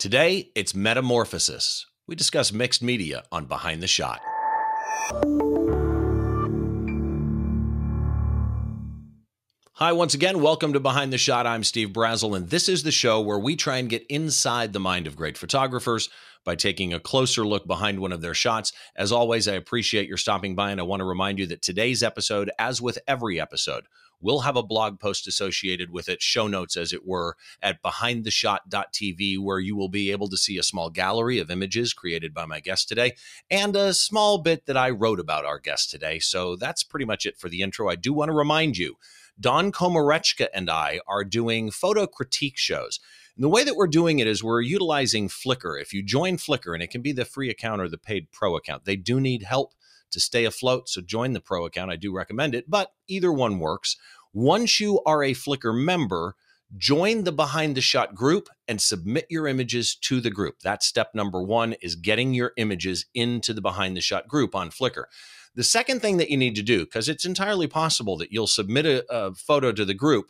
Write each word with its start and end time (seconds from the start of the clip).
Today, 0.00 0.50
it's 0.54 0.74
Metamorphosis. 0.74 1.84
We 2.06 2.14
discuss 2.14 2.54
mixed 2.54 2.82
media 2.82 3.24
on 3.30 3.44
Behind 3.44 3.82
the 3.82 3.86
Shot. 3.86 4.22
Hi, 9.74 9.92
once 9.92 10.14
again, 10.14 10.40
welcome 10.40 10.72
to 10.72 10.80
Behind 10.80 11.12
the 11.12 11.18
Shot. 11.18 11.46
I'm 11.46 11.62
Steve 11.62 11.90
Brazill, 11.90 12.34
and 12.34 12.48
this 12.48 12.66
is 12.66 12.82
the 12.82 12.90
show 12.90 13.20
where 13.20 13.38
we 13.38 13.56
try 13.56 13.76
and 13.76 13.90
get 13.90 14.06
inside 14.08 14.72
the 14.72 14.80
mind 14.80 15.06
of 15.06 15.16
great 15.16 15.36
photographers 15.36 16.08
by 16.44 16.54
taking 16.54 16.92
a 16.92 17.00
closer 17.00 17.46
look 17.46 17.66
behind 17.66 18.00
one 18.00 18.12
of 18.12 18.20
their 18.20 18.34
shots. 18.34 18.72
As 18.96 19.12
always, 19.12 19.46
I 19.48 19.54
appreciate 19.54 20.08
your 20.08 20.16
stopping 20.16 20.54
by, 20.54 20.70
and 20.70 20.80
I 20.80 20.84
want 20.84 21.00
to 21.00 21.04
remind 21.04 21.38
you 21.38 21.46
that 21.46 21.62
today's 21.62 22.02
episode, 22.02 22.50
as 22.58 22.80
with 22.80 22.98
every 23.06 23.40
episode, 23.40 23.84
will 24.20 24.40
have 24.40 24.56
a 24.56 24.62
blog 24.62 25.00
post 25.00 25.26
associated 25.26 25.90
with 25.90 26.08
it, 26.08 26.22
show 26.22 26.46
notes, 26.46 26.76
as 26.76 26.92
it 26.92 27.06
were, 27.06 27.36
at 27.62 27.82
behindtheshot.tv, 27.82 29.38
where 29.38 29.58
you 29.58 29.74
will 29.76 29.88
be 29.88 30.10
able 30.10 30.28
to 30.28 30.36
see 30.36 30.58
a 30.58 30.62
small 30.62 30.90
gallery 30.90 31.38
of 31.38 31.50
images 31.50 31.92
created 31.92 32.34
by 32.34 32.44
my 32.44 32.60
guest 32.60 32.88
today 32.88 33.12
and 33.50 33.74
a 33.74 33.94
small 33.94 34.38
bit 34.38 34.66
that 34.66 34.76
I 34.76 34.90
wrote 34.90 35.20
about 35.20 35.44
our 35.44 35.58
guest 35.58 35.90
today. 35.90 36.18
So 36.18 36.56
that's 36.56 36.82
pretty 36.82 37.06
much 37.06 37.26
it 37.26 37.38
for 37.38 37.48
the 37.48 37.62
intro. 37.62 37.88
I 37.88 37.96
do 37.96 38.12
want 38.12 38.28
to 38.28 38.34
remind 38.34 38.76
you 38.76 38.96
Don 39.38 39.72
Komarechka 39.72 40.48
and 40.52 40.68
I 40.68 41.00
are 41.08 41.24
doing 41.24 41.70
photo 41.70 42.06
critique 42.06 42.58
shows. 42.58 43.00
And 43.40 43.44
the 43.46 43.48
way 43.48 43.64
that 43.64 43.74
we're 43.74 43.86
doing 43.86 44.18
it 44.18 44.26
is 44.26 44.44
we're 44.44 44.60
utilizing 44.60 45.30
Flickr. 45.30 45.80
If 45.80 45.94
you 45.94 46.02
join 46.02 46.36
Flickr, 46.36 46.74
and 46.74 46.82
it 46.82 46.90
can 46.90 47.00
be 47.00 47.12
the 47.12 47.24
free 47.24 47.48
account 47.48 47.80
or 47.80 47.88
the 47.88 47.96
paid 47.96 48.30
pro 48.30 48.54
account, 48.54 48.84
they 48.84 48.96
do 48.96 49.18
need 49.18 49.44
help 49.44 49.72
to 50.10 50.20
stay 50.20 50.44
afloat. 50.44 50.90
So 50.90 51.00
join 51.00 51.32
the 51.32 51.40
pro 51.40 51.64
account. 51.64 51.90
I 51.90 51.96
do 51.96 52.14
recommend 52.14 52.54
it, 52.54 52.68
but 52.68 52.92
either 53.08 53.32
one 53.32 53.58
works. 53.58 53.96
Once 54.34 54.78
you 54.78 55.00
are 55.06 55.22
a 55.22 55.32
Flickr 55.32 55.74
member, 55.74 56.36
join 56.76 57.24
the 57.24 57.32
behind 57.32 57.78
the 57.78 57.80
shot 57.80 58.14
group 58.14 58.50
and 58.68 58.78
submit 58.78 59.24
your 59.30 59.46
images 59.46 59.94
to 59.94 60.20
the 60.20 60.30
group. 60.30 60.56
That's 60.62 60.86
step 60.86 61.14
number 61.14 61.42
one 61.42 61.76
is 61.80 61.96
getting 61.96 62.34
your 62.34 62.52
images 62.58 63.06
into 63.14 63.54
the 63.54 63.62
behind 63.62 63.96
the 63.96 64.02
shot 64.02 64.28
group 64.28 64.54
on 64.54 64.68
Flickr. 64.68 65.04
The 65.54 65.64
second 65.64 66.00
thing 66.00 66.18
that 66.18 66.28
you 66.28 66.36
need 66.36 66.56
to 66.56 66.62
do, 66.62 66.84
because 66.84 67.08
it's 67.08 67.24
entirely 67.24 67.68
possible 67.68 68.18
that 68.18 68.32
you'll 68.32 68.46
submit 68.46 68.84
a, 68.84 69.02
a 69.10 69.32
photo 69.34 69.72
to 69.72 69.86
the 69.86 69.94
group, 69.94 70.26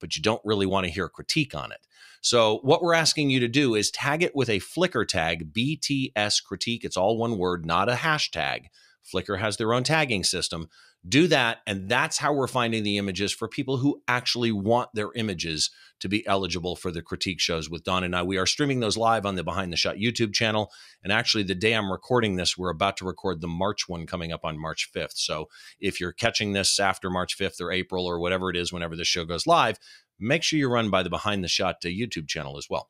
but 0.00 0.16
you 0.16 0.22
don't 0.22 0.44
really 0.44 0.66
want 0.66 0.84
to 0.84 0.92
hear 0.92 1.08
critique 1.08 1.54
on 1.54 1.72
it. 1.72 1.78
So, 2.22 2.60
what 2.62 2.82
we're 2.82 2.94
asking 2.94 3.30
you 3.30 3.40
to 3.40 3.48
do 3.48 3.74
is 3.74 3.90
tag 3.90 4.22
it 4.22 4.34
with 4.34 4.48
a 4.48 4.60
Flickr 4.60 5.06
tag, 5.06 5.52
BTS 5.52 6.42
critique. 6.44 6.84
It's 6.84 6.96
all 6.96 7.18
one 7.18 7.36
word, 7.36 7.66
not 7.66 7.88
a 7.88 7.94
hashtag. 7.94 8.66
Flickr 9.12 9.40
has 9.40 9.56
their 9.56 9.74
own 9.74 9.82
tagging 9.82 10.22
system. 10.22 10.68
Do 11.06 11.26
that. 11.26 11.58
And 11.66 11.88
that's 11.88 12.18
how 12.18 12.32
we're 12.32 12.46
finding 12.46 12.84
the 12.84 12.96
images 12.96 13.32
for 13.32 13.48
people 13.48 13.78
who 13.78 14.00
actually 14.06 14.52
want 14.52 14.90
their 14.94 15.12
images 15.14 15.68
to 15.98 16.08
be 16.08 16.24
eligible 16.28 16.76
for 16.76 16.92
the 16.92 17.02
critique 17.02 17.40
shows 17.40 17.68
with 17.68 17.82
Don 17.82 18.04
and 18.04 18.14
I. 18.14 18.22
We 18.22 18.38
are 18.38 18.46
streaming 18.46 18.78
those 18.78 18.96
live 18.96 19.26
on 19.26 19.34
the 19.34 19.42
Behind 19.42 19.72
the 19.72 19.76
Shot 19.76 19.96
YouTube 19.96 20.32
channel. 20.32 20.70
And 21.02 21.12
actually, 21.12 21.42
the 21.42 21.56
day 21.56 21.72
I'm 21.72 21.90
recording 21.90 22.36
this, 22.36 22.56
we're 22.56 22.70
about 22.70 22.96
to 22.98 23.04
record 23.04 23.40
the 23.40 23.48
March 23.48 23.88
one 23.88 24.06
coming 24.06 24.32
up 24.32 24.44
on 24.44 24.60
March 24.60 24.90
5th. 24.94 25.16
So 25.16 25.48
if 25.80 26.00
you're 26.00 26.12
catching 26.12 26.52
this 26.52 26.78
after 26.78 27.10
March 27.10 27.36
5th 27.36 27.60
or 27.60 27.72
April 27.72 28.06
or 28.06 28.20
whatever 28.20 28.48
it 28.48 28.56
is, 28.56 28.72
whenever 28.72 28.94
this 28.94 29.08
show 29.08 29.24
goes 29.24 29.44
live, 29.44 29.78
make 30.22 30.42
sure 30.42 30.58
you 30.58 30.68
run 30.68 30.90
by 30.90 31.02
the 31.02 31.10
Behind 31.10 31.42
the 31.42 31.48
Shot 31.48 31.76
uh, 31.84 31.88
YouTube 31.88 32.28
channel 32.28 32.56
as 32.56 32.68
well. 32.70 32.88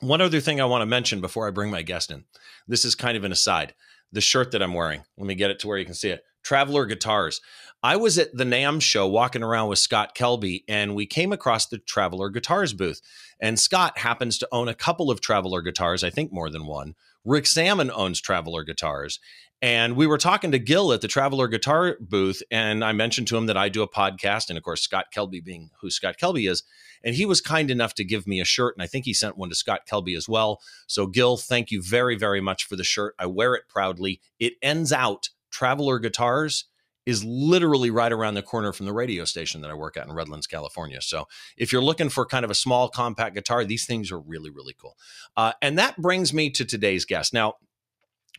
One 0.00 0.20
other 0.20 0.40
thing 0.40 0.60
I 0.60 0.64
want 0.64 0.82
to 0.82 0.86
mention 0.86 1.20
before 1.20 1.46
I 1.46 1.50
bring 1.50 1.70
my 1.70 1.82
guest 1.82 2.10
in 2.10 2.24
this 2.66 2.84
is 2.84 2.94
kind 2.94 3.16
of 3.16 3.24
an 3.24 3.32
aside 3.32 3.74
the 4.12 4.20
shirt 4.20 4.52
that 4.52 4.62
I'm 4.62 4.74
wearing. 4.74 5.02
Let 5.18 5.26
me 5.26 5.34
get 5.34 5.50
it 5.50 5.58
to 5.60 5.68
where 5.68 5.76
you 5.76 5.84
can 5.84 5.94
see 5.94 6.10
it. 6.10 6.24
Traveler 6.44 6.86
Guitars. 6.86 7.40
I 7.82 7.96
was 7.96 8.16
at 8.16 8.34
the 8.34 8.44
NAMM 8.44 8.80
show 8.80 9.06
walking 9.06 9.42
around 9.42 9.68
with 9.68 9.78
Scott 9.78 10.14
Kelby, 10.14 10.62
and 10.68 10.94
we 10.94 11.04
came 11.04 11.32
across 11.32 11.66
the 11.66 11.78
Traveler 11.78 12.30
Guitars 12.30 12.72
booth. 12.72 13.00
And 13.40 13.58
Scott 13.58 13.98
happens 13.98 14.38
to 14.38 14.48
own 14.52 14.68
a 14.68 14.74
couple 14.74 15.10
of 15.10 15.20
Traveler 15.20 15.62
guitars, 15.62 16.04
I 16.04 16.10
think 16.10 16.32
more 16.32 16.48
than 16.48 16.66
one. 16.66 16.94
Rick 17.24 17.46
Sammon 17.46 17.90
owns 17.90 18.20
Traveler 18.20 18.62
guitars. 18.62 19.18
And 19.64 19.96
we 19.96 20.06
were 20.06 20.18
talking 20.18 20.52
to 20.52 20.58
Gil 20.58 20.92
at 20.92 21.00
the 21.00 21.08
Traveler 21.08 21.48
Guitar 21.48 21.96
booth, 21.98 22.42
and 22.50 22.84
I 22.84 22.92
mentioned 22.92 23.28
to 23.28 23.36
him 23.38 23.46
that 23.46 23.56
I 23.56 23.70
do 23.70 23.80
a 23.80 23.88
podcast, 23.88 24.50
and 24.50 24.58
of 24.58 24.62
course, 24.62 24.82
Scott 24.82 25.06
Kelby 25.10 25.42
being 25.42 25.70
who 25.80 25.88
Scott 25.88 26.16
Kelby 26.20 26.50
is. 26.50 26.62
And 27.02 27.14
he 27.14 27.24
was 27.24 27.40
kind 27.40 27.70
enough 27.70 27.94
to 27.94 28.04
give 28.04 28.26
me 28.26 28.42
a 28.42 28.44
shirt, 28.44 28.76
and 28.76 28.82
I 28.82 28.86
think 28.86 29.06
he 29.06 29.14
sent 29.14 29.38
one 29.38 29.48
to 29.48 29.54
Scott 29.54 29.86
Kelby 29.90 30.14
as 30.18 30.28
well. 30.28 30.60
So, 30.86 31.06
Gil, 31.06 31.38
thank 31.38 31.70
you 31.70 31.80
very, 31.82 32.14
very 32.14 32.42
much 32.42 32.64
for 32.64 32.76
the 32.76 32.84
shirt. 32.84 33.14
I 33.18 33.24
wear 33.24 33.54
it 33.54 33.62
proudly. 33.66 34.20
It 34.38 34.52
ends 34.60 34.92
out 34.92 35.30
Traveler 35.50 35.98
Guitars 35.98 36.66
is 37.06 37.24
literally 37.24 37.90
right 37.90 38.12
around 38.12 38.34
the 38.34 38.42
corner 38.42 38.70
from 38.74 38.84
the 38.84 38.92
radio 38.92 39.24
station 39.24 39.62
that 39.62 39.70
I 39.70 39.74
work 39.74 39.96
at 39.96 40.06
in 40.06 40.12
Redlands, 40.12 40.46
California. 40.46 41.00
So 41.00 41.24
if 41.56 41.72
you're 41.72 41.80
looking 41.80 42.10
for 42.10 42.26
kind 42.26 42.44
of 42.44 42.50
a 42.50 42.54
small 42.54 42.90
compact 42.90 43.34
guitar, 43.34 43.64
these 43.64 43.86
things 43.86 44.12
are 44.12 44.20
really, 44.20 44.50
really 44.50 44.74
cool. 44.78 44.98
Uh, 45.38 45.52
and 45.62 45.78
that 45.78 45.96
brings 45.96 46.34
me 46.34 46.50
to 46.50 46.66
today's 46.66 47.06
guest. 47.06 47.32
Now, 47.32 47.54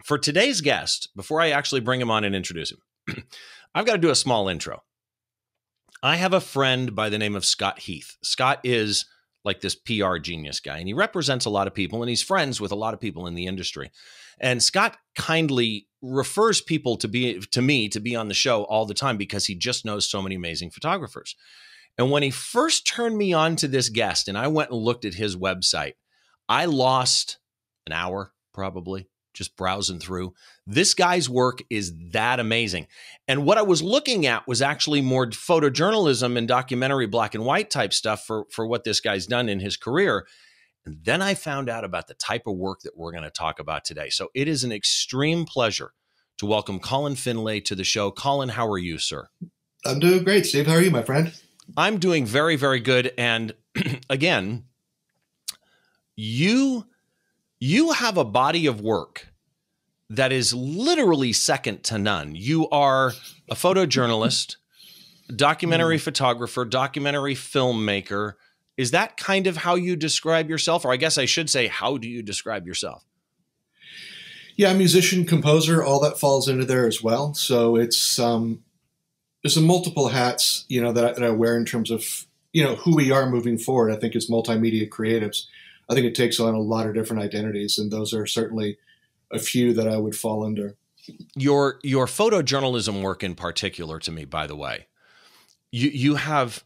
for 0.03 0.17
today's 0.17 0.61
guest, 0.61 1.09
before 1.15 1.41
I 1.41 1.49
actually 1.49 1.81
bring 1.81 2.01
him 2.01 2.11
on 2.11 2.23
and 2.23 2.35
introduce 2.35 2.71
him, 2.71 2.79
I've 3.75 3.85
got 3.85 3.93
to 3.93 3.97
do 3.99 4.09
a 4.09 4.15
small 4.15 4.47
intro. 4.47 4.83
I 6.03 6.17
have 6.17 6.33
a 6.33 6.41
friend 6.41 6.95
by 6.95 7.09
the 7.09 7.17
name 7.17 7.35
of 7.35 7.45
Scott 7.45 7.79
Heath. 7.79 8.17
Scott 8.23 8.59
is 8.63 9.05
like 9.43 9.61
this 9.61 9.75
PR 9.75 10.17
genius 10.17 10.59
guy, 10.59 10.77
and 10.79 10.87
he 10.87 10.93
represents 10.93 11.45
a 11.45 11.49
lot 11.49 11.67
of 11.67 11.73
people, 11.73 12.01
and 12.01 12.09
he's 12.09 12.23
friends 12.23 12.59
with 12.59 12.71
a 12.71 12.75
lot 12.75 12.93
of 12.93 12.99
people 12.99 13.27
in 13.27 13.35
the 13.35 13.47
industry. 13.47 13.91
And 14.39 14.61
Scott 14.61 14.97
kindly 15.15 15.87
refers 16.01 16.61
people 16.61 16.97
to 16.97 17.07
be 17.07 17.39
to 17.39 17.61
me 17.61 17.89
to 17.89 17.99
be 17.99 18.15
on 18.15 18.27
the 18.27 18.33
show 18.33 18.63
all 18.63 18.85
the 18.85 18.93
time 18.93 19.17
because 19.17 19.45
he 19.45 19.55
just 19.55 19.85
knows 19.85 20.09
so 20.09 20.21
many 20.21 20.35
amazing 20.35 20.71
photographers. 20.71 21.35
And 21.97 22.11
when 22.11 22.23
he 22.23 22.31
first 22.31 22.85
turned 22.85 23.17
me 23.17 23.33
on 23.33 23.55
to 23.57 23.67
this 23.67 23.89
guest 23.89 24.27
and 24.27 24.37
I 24.37 24.47
went 24.47 24.71
and 24.71 24.79
looked 24.79 25.05
at 25.05 25.13
his 25.13 25.35
website, 25.35 25.93
I 26.49 26.65
lost 26.65 27.39
an 27.87 27.93
hour 27.93 28.33
probably 28.53 29.09
just 29.35 29.55
browsing 29.55 29.99
through. 29.99 30.33
This 30.65 30.93
guy's 30.93 31.29
work 31.29 31.61
is 31.69 31.93
that 32.11 32.39
amazing. 32.39 32.87
And 33.27 33.45
what 33.45 33.57
I 33.57 33.61
was 33.61 33.83
looking 33.83 34.25
at 34.25 34.47
was 34.47 34.61
actually 34.61 35.01
more 35.01 35.27
photojournalism 35.27 36.37
and 36.37 36.47
documentary 36.47 37.07
black 37.07 37.35
and 37.35 37.45
white 37.45 37.69
type 37.69 37.93
stuff 37.93 38.25
for 38.25 38.45
for 38.51 38.65
what 38.65 38.83
this 38.83 38.99
guy's 38.99 39.27
done 39.27 39.49
in 39.49 39.59
his 39.59 39.77
career. 39.77 40.25
And 40.85 40.97
then 41.03 41.21
I 41.21 41.33
found 41.33 41.69
out 41.69 41.83
about 41.83 42.07
the 42.07 42.13
type 42.13 42.43
of 42.47 42.55
work 42.55 42.81
that 42.81 42.95
we're 42.95 43.11
going 43.11 43.23
to 43.23 43.31
talk 43.31 43.59
about 43.59 43.85
today. 43.85 44.09
So 44.09 44.29
it 44.35 44.47
is 44.47 44.63
an 44.63 44.71
extreme 44.71 45.45
pleasure 45.45 45.91
to 46.37 46.45
welcome 46.45 46.79
Colin 46.79 47.15
Finlay 47.15 47.59
to 47.61 47.75
the 47.75 47.83
show. 47.83 48.11
Colin, 48.11 48.49
how 48.49 48.67
are 48.67 48.77
you, 48.77 48.97
sir? 48.97 49.27
I'm 49.85 49.99
doing 49.99 50.23
great, 50.23 50.45
Steve. 50.45 50.67
How 50.67 50.73
are 50.73 50.81
you, 50.81 50.91
my 50.91 51.01
friend? 51.01 51.33
I'm 51.75 51.97
doing 51.97 52.25
very, 52.25 52.55
very 52.55 52.79
good. 52.79 53.13
And 53.17 53.53
again, 54.09 54.65
you 56.15 56.85
you 57.59 57.91
have 57.93 58.17
a 58.17 58.25
body 58.25 58.67
of 58.67 58.81
work 58.81 59.27
that 60.09 60.31
is 60.31 60.53
literally 60.53 61.33
second 61.33 61.83
to 61.83 61.97
none. 61.97 62.35
You 62.35 62.69
are 62.69 63.13
a 63.49 63.55
photojournalist, 63.55 64.57
documentary 65.35 65.97
mm. 65.97 66.01
photographer, 66.01 66.65
documentary 66.65 67.33
filmmaker, 67.33 68.33
is 68.77 68.91
that 68.91 69.17
kind 69.17 69.47
of 69.47 69.57
how 69.57 69.75
you 69.75 69.95
describe 69.95 70.49
yourself? 70.49 70.85
Or 70.85 70.91
I 70.91 70.97
guess 70.97 71.17
I 71.17 71.25
should 71.25 71.49
say, 71.49 71.67
how 71.67 71.97
do 71.97 72.09
you 72.09 72.21
describe 72.21 72.67
yourself? 72.67 73.05
Yeah, 74.57 74.73
musician, 74.73 75.25
composer, 75.25 75.83
all 75.83 75.99
that 76.01 76.19
falls 76.19 76.47
into 76.47 76.65
there 76.65 76.87
as 76.87 77.01
well. 77.01 77.33
So 77.33 77.75
it's 77.75 78.19
um, 78.19 78.63
there's 79.43 79.53
some 79.53 79.65
multiple 79.65 80.09
hats, 80.09 80.65
you 80.69 80.81
know, 80.81 80.91
that 80.93 81.05
I, 81.05 81.11
that 81.13 81.23
I 81.23 81.29
wear 81.31 81.57
in 81.57 81.65
terms 81.65 81.91
of 81.91 82.25
you 82.53 82.63
know 82.63 82.75
who 82.75 82.95
we 82.95 83.11
are 83.11 83.29
moving 83.29 83.57
forward. 83.57 83.91
I 83.91 83.97
think 83.97 84.15
as 84.15 84.29
multimedia 84.29 84.87
creatives, 84.87 85.45
I 85.89 85.93
think 85.93 86.05
it 86.05 86.15
takes 86.15 86.39
on 86.39 86.53
a 86.53 86.59
lot 86.59 86.87
of 86.87 86.93
different 86.93 87.21
identities, 87.21 87.77
and 87.77 87.91
those 87.91 88.13
are 88.13 88.25
certainly 88.25 88.77
a 89.31 89.39
few 89.39 89.73
that 89.73 89.87
I 89.87 89.97
would 89.97 90.15
fall 90.15 90.43
under. 90.43 90.75
Your 91.35 91.79
your 91.83 92.07
photojournalism 92.07 93.01
work 93.01 93.23
in 93.23 93.35
particular, 93.35 93.99
to 93.99 94.11
me, 94.11 94.25
by 94.25 94.47
the 94.47 94.55
way, 94.55 94.87
you 95.71 95.89
you 95.89 96.15
have 96.15 96.63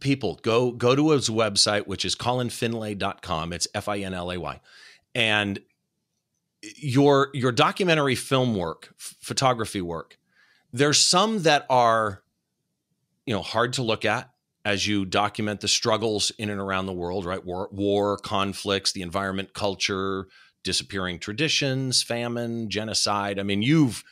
people 0.00 0.38
go 0.42 0.72
go 0.72 0.94
to 0.94 1.10
his 1.10 1.28
website 1.28 1.86
which 1.86 2.04
is 2.04 2.14
colinfinlay.com 2.14 3.52
it's 3.52 3.66
f-i-n-l-a-y 3.74 4.60
and 5.14 5.60
your 6.76 7.30
your 7.34 7.52
documentary 7.52 8.14
film 8.14 8.54
work 8.54 8.94
photography 8.96 9.80
work 9.80 10.18
there's 10.72 10.98
some 10.98 11.42
that 11.42 11.66
are 11.68 12.22
you 13.26 13.34
know 13.34 13.42
hard 13.42 13.72
to 13.72 13.82
look 13.82 14.04
at 14.04 14.30
as 14.68 14.86
you 14.86 15.04
document 15.04 15.60
the 15.60 15.68
struggles 15.68 16.30
in 16.38 16.50
and 16.50 16.60
around 16.60 16.86
the 16.86 16.92
world 16.92 17.24
right 17.24 17.44
war, 17.44 17.68
war 17.72 18.16
conflicts 18.18 18.92
the 18.92 19.02
environment 19.02 19.54
culture 19.54 20.26
disappearing 20.64 21.18
traditions 21.18 22.02
famine 22.02 22.68
genocide 22.68 23.38
i 23.38 23.42
mean 23.42 23.62
you've 23.62 24.04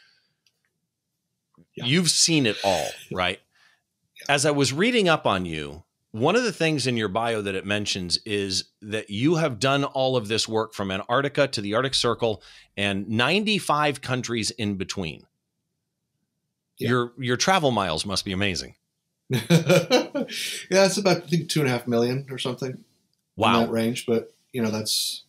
yeah. 1.74 1.84
you've 1.84 2.10
seen 2.10 2.46
it 2.46 2.56
all 2.64 2.88
right 3.12 3.40
as 4.28 4.46
I 4.46 4.50
was 4.50 4.72
reading 4.72 5.08
up 5.08 5.26
on 5.26 5.44
you, 5.44 5.84
one 6.10 6.36
of 6.36 6.42
the 6.42 6.52
things 6.52 6.86
in 6.86 6.96
your 6.96 7.08
bio 7.08 7.42
that 7.42 7.54
it 7.54 7.66
mentions 7.66 8.18
is 8.24 8.64
that 8.80 9.10
you 9.10 9.36
have 9.36 9.60
done 9.60 9.84
all 9.84 10.16
of 10.16 10.28
this 10.28 10.48
work 10.48 10.72
from 10.74 10.90
Antarctica 10.90 11.46
to 11.48 11.60
the 11.60 11.74
Arctic 11.74 11.94
Circle 11.94 12.42
and 12.76 13.08
95 13.08 14.00
countries 14.00 14.50
in 14.52 14.76
between. 14.76 15.26
Yeah. 16.78 16.88
Your 16.88 17.12
your 17.18 17.36
travel 17.36 17.70
miles 17.70 18.04
must 18.04 18.24
be 18.24 18.32
amazing. 18.32 18.74
yeah, 19.30 20.24
it's 20.70 20.98
about 20.98 21.16
I 21.16 21.20
think 21.20 21.48
two 21.48 21.60
and 21.60 21.68
a 21.68 21.72
half 21.72 21.86
million 21.86 22.26
or 22.30 22.38
something. 22.38 22.84
Wow, 23.36 23.60
that 23.60 23.70
range. 23.70 24.06
But 24.06 24.32
you 24.52 24.62
know 24.62 24.70
that's 24.70 25.24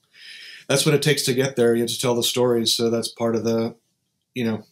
that's 0.67 0.85
what 0.85 0.95
it 0.95 1.01
takes 1.01 1.23
to 1.23 1.33
get 1.33 1.55
there. 1.55 1.73
You 1.73 1.81
have 1.81 1.89
to 1.89 1.99
tell 1.99 2.15
the 2.15 2.23
stories, 2.23 2.73
so 2.73 2.89
that's 2.89 3.07
part 3.07 3.35
of 3.35 3.43
the 3.43 3.75
you 4.33 4.45
know 4.45 4.63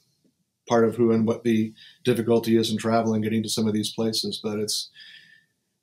part 0.67 0.85
of 0.85 0.95
who 0.95 1.11
and 1.11 1.27
what 1.27 1.43
the 1.43 1.73
difficulty 2.03 2.57
is 2.57 2.71
in 2.71 2.77
traveling, 2.77 3.21
getting 3.21 3.43
to 3.43 3.49
some 3.49 3.67
of 3.67 3.73
these 3.73 3.91
places. 3.91 4.39
But 4.41 4.59
it's 4.59 4.89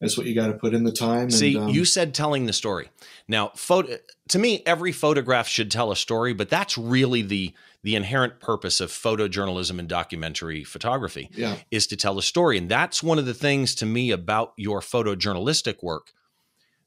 that's 0.01 0.17
what 0.17 0.27
you 0.27 0.35
got 0.35 0.49
to 0.49 0.55
put 0.55 0.75
in 0.75 0.85
the 0.85 0.93
time. 0.93 1.31
See, 1.31 1.57
and, 1.57 1.65
um, 1.65 1.71
you 1.71 1.85
said 1.85 2.15
telling 2.15 2.47
the 2.47 2.53
story. 2.53 2.91
Now, 3.29 3.53
photo 3.55 3.97
to 4.29 4.39
me, 4.39 4.63
every 4.67 4.93
photograph 4.93 5.49
should 5.49 5.71
tell 5.71 5.91
a 5.91 5.97
story, 5.97 6.33
but 6.33 6.49
that's 6.49 6.79
really 6.79 7.23
the 7.23 7.55
the 7.83 7.97
inherent 7.97 8.39
purpose 8.41 8.81
of 8.81 8.91
photojournalism 8.91 9.79
and 9.79 9.89
documentary 9.89 10.63
photography 10.63 11.29
yeah. 11.33 11.57
is 11.71 11.87
to 11.89 11.97
tell 11.97 12.19
a 12.19 12.23
story. 12.23 12.57
And 12.57 12.69
that's 12.69 13.03
one 13.03 13.19
of 13.19 13.27
the 13.27 13.35
things 13.35 13.75
to 13.77 13.87
me 13.87 14.11
about 14.11 14.53
your 14.57 14.81
photojournalistic 14.81 15.83
work 15.83 16.13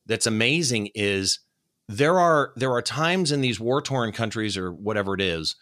that's 0.06 0.28
amazing 0.28 0.90
is 0.96 1.40
there 1.88 2.20
are 2.20 2.54
there 2.56 2.72
are 2.72 2.82
times 2.82 3.32
in 3.32 3.42
these 3.42 3.60
war 3.60 3.82
torn 3.82 4.12
countries 4.12 4.58
or 4.58 4.72
whatever 4.72 5.14
it 5.14 5.22
is 5.22 5.56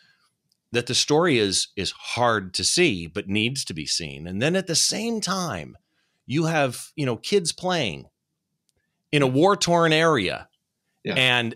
that 0.72 0.88
the 0.88 0.96
story 0.96 1.38
is 1.38 1.70
is 1.76 1.92
hard 1.92 2.54
to 2.54 2.64
see 2.64 3.08
but 3.08 3.28
needs 3.28 3.66
to 3.66 3.74
be 3.74 3.86
seen. 3.86 4.28
And 4.28 4.42
then 4.42 4.56
at 4.56 4.68
the 4.68 4.76
same 4.76 5.22
time, 5.22 5.78
you 6.26 6.46
have, 6.46 6.92
you 6.96 7.06
know, 7.06 7.18
kids 7.18 7.52
playing 7.52 8.06
in 9.12 9.22
a 9.22 9.28
war 9.28 9.56
torn 9.56 9.94
area. 9.94 10.48
Yeah. 11.04 11.16
And 11.16 11.56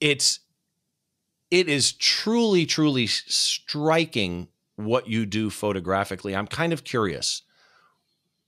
it's 0.00 0.40
it 1.52 1.68
is 1.68 1.92
truly, 1.92 2.64
truly 2.64 3.06
striking 3.06 4.48
what 4.76 5.06
you 5.06 5.26
do 5.26 5.50
photographically. 5.50 6.34
I'm 6.34 6.46
kind 6.46 6.72
of 6.72 6.82
curious. 6.82 7.42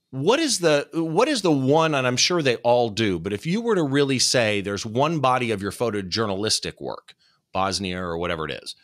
What 0.09 0.39
is 0.39 0.57
the 0.59 0.87
what 0.93 1.27
is 1.27 1.43
the 1.43 1.51
one, 1.51 1.93
and 1.93 2.07
I'm 2.07 2.17
sure 2.17 2.41
they 2.41 2.55
all 2.57 2.89
do, 2.89 3.19
but 3.19 3.31
if 3.31 3.45
you 3.45 3.61
were 3.61 3.75
to 3.75 3.83
really 3.83 4.17
say 4.17 4.59
there's 4.59 4.87
one 4.87 5.19
body 5.19 5.51
of 5.51 5.61
your 5.61 5.71
photojournalistic 5.71 6.81
work, 6.81 7.13
Bosnia 7.53 8.01
or 8.01 8.17
whatever 8.17 8.45
it 8.45 8.59
is, 8.63 8.75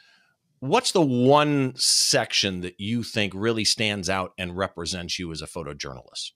what's 0.59 0.91
the 0.91 1.01
one 1.01 1.73
section 1.75 2.61
that 2.61 2.79
you 2.79 3.01
think 3.01 3.33
really 3.35 3.65
stands 3.65 4.07
out 4.07 4.33
and 4.37 4.55
represents 4.55 5.17
you 5.17 5.31
as 5.31 5.41
a 5.41 5.47
photojournalist? 5.47 6.33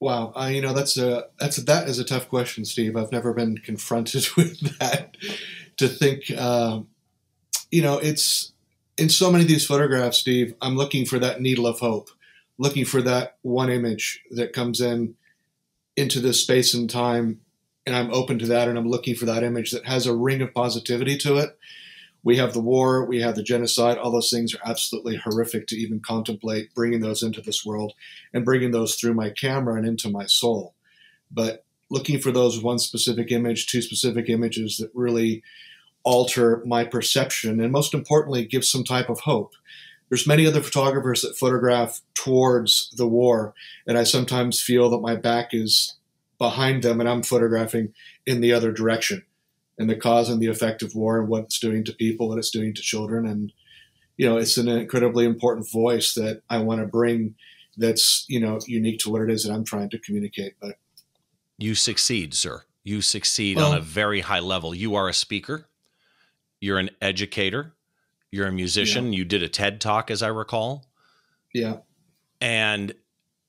Wow, 0.00 0.32
uh, 0.34 0.46
you 0.46 0.62
know 0.62 0.72
that's 0.72 0.96
a 0.96 1.26
that's 1.38 1.58
a, 1.58 1.64
that 1.64 1.86
is 1.86 1.98
a 1.98 2.04
tough 2.04 2.28
question, 2.30 2.64
Steve. 2.64 2.96
I've 2.96 3.12
never 3.12 3.34
been 3.34 3.58
confronted 3.58 4.26
with 4.36 4.78
that. 4.78 5.16
To 5.76 5.88
think, 5.88 6.30
uh, 6.36 6.80
you 7.70 7.82
know, 7.82 7.98
it's 7.98 8.52
in 8.96 9.08
so 9.08 9.30
many 9.30 9.44
of 9.44 9.48
these 9.48 9.66
photographs, 9.66 10.18
Steve. 10.18 10.54
I'm 10.62 10.76
looking 10.76 11.04
for 11.04 11.18
that 11.18 11.42
needle 11.42 11.66
of 11.66 11.80
hope, 11.80 12.10
looking 12.58 12.86
for 12.86 13.02
that 13.02 13.36
one 13.42 13.70
image 13.70 14.22
that 14.30 14.54
comes 14.54 14.80
in 14.80 15.16
into 15.96 16.18
this 16.18 16.40
space 16.40 16.72
and 16.72 16.88
time, 16.88 17.42
and 17.84 17.94
I'm 17.94 18.12
open 18.12 18.38
to 18.38 18.46
that, 18.46 18.68
and 18.68 18.78
I'm 18.78 18.88
looking 18.88 19.14
for 19.14 19.26
that 19.26 19.42
image 19.42 19.70
that 19.70 19.84
has 19.84 20.06
a 20.06 20.14
ring 20.14 20.40
of 20.40 20.54
positivity 20.54 21.18
to 21.18 21.36
it 21.36 21.58
we 22.22 22.36
have 22.36 22.52
the 22.52 22.60
war, 22.60 23.04
we 23.04 23.20
have 23.20 23.34
the 23.34 23.42
genocide. 23.42 23.96
All 23.96 24.10
those 24.10 24.30
things 24.30 24.54
are 24.54 24.60
absolutely 24.64 25.16
horrific 25.16 25.66
to 25.68 25.76
even 25.76 26.00
contemplate 26.00 26.74
bringing 26.74 27.00
those 27.00 27.22
into 27.22 27.40
this 27.40 27.64
world 27.64 27.94
and 28.34 28.44
bringing 28.44 28.72
those 28.72 28.94
through 28.94 29.14
my 29.14 29.30
camera 29.30 29.76
and 29.76 29.86
into 29.86 30.10
my 30.10 30.26
soul. 30.26 30.74
But 31.30 31.64
looking 31.88 32.20
for 32.20 32.30
those 32.30 32.62
one 32.62 32.78
specific 32.78 33.32
image, 33.32 33.66
two 33.66 33.82
specific 33.82 34.28
images 34.28 34.76
that 34.76 34.90
really 34.94 35.42
alter 36.02 36.62
my 36.66 36.84
perception 36.84 37.60
and 37.60 37.72
most 37.72 37.94
importantly 37.94 38.44
give 38.44 38.64
some 38.64 38.84
type 38.84 39.08
of 39.08 39.20
hope. 39.20 39.54
There's 40.08 40.26
many 40.26 40.46
other 40.46 40.62
photographers 40.62 41.22
that 41.22 41.38
photograph 41.38 42.00
towards 42.14 42.90
the 42.96 43.06
war 43.06 43.54
and 43.86 43.98
I 43.98 44.04
sometimes 44.04 44.60
feel 44.60 44.90
that 44.90 45.02
my 45.02 45.14
back 45.14 45.50
is 45.52 45.96
behind 46.38 46.82
them 46.82 47.00
and 47.00 47.08
I'm 47.08 47.22
photographing 47.22 47.92
in 48.26 48.40
the 48.40 48.52
other 48.52 48.72
direction 48.72 49.24
and 49.80 49.88
the 49.88 49.96
cause 49.96 50.28
and 50.28 50.42
the 50.42 50.46
effect 50.46 50.82
of 50.82 50.94
war 50.94 51.18
and 51.18 51.26
what 51.26 51.44
it's 51.44 51.58
doing 51.58 51.82
to 51.84 51.92
people, 51.92 52.28
what 52.28 52.36
it's 52.36 52.50
doing 52.50 52.74
to 52.74 52.82
children. 52.82 53.26
And, 53.26 53.50
you 54.18 54.28
know, 54.28 54.36
it's 54.36 54.58
an 54.58 54.68
incredibly 54.68 55.24
important 55.24 55.70
voice 55.70 56.12
that 56.14 56.42
I 56.50 56.58
want 56.58 56.82
to 56.82 56.86
bring 56.86 57.34
that's, 57.78 58.26
you 58.28 58.38
know, 58.38 58.58
unique 58.66 58.98
to 59.00 59.10
what 59.10 59.22
it 59.22 59.30
is 59.30 59.44
that 59.44 59.54
I'm 59.54 59.64
trying 59.64 59.88
to 59.88 59.98
communicate. 59.98 60.56
But 60.60 60.76
you 61.56 61.74
succeed, 61.74 62.34
sir. 62.34 62.64
You 62.84 63.00
succeed 63.00 63.56
well, 63.56 63.72
on 63.72 63.78
a 63.78 63.80
very 63.80 64.20
high 64.20 64.40
level. 64.40 64.74
You 64.74 64.96
are 64.96 65.08
a 65.08 65.14
speaker, 65.14 65.66
you're 66.60 66.78
an 66.78 66.90
educator, 67.00 67.72
you're 68.30 68.46
a 68.46 68.52
musician. 68.52 69.14
Yeah. 69.14 69.18
You 69.20 69.24
did 69.24 69.42
a 69.42 69.48
TED 69.48 69.80
talk, 69.80 70.10
as 70.10 70.22
I 70.22 70.28
recall. 70.28 70.84
Yeah. 71.54 71.78
And 72.38 72.92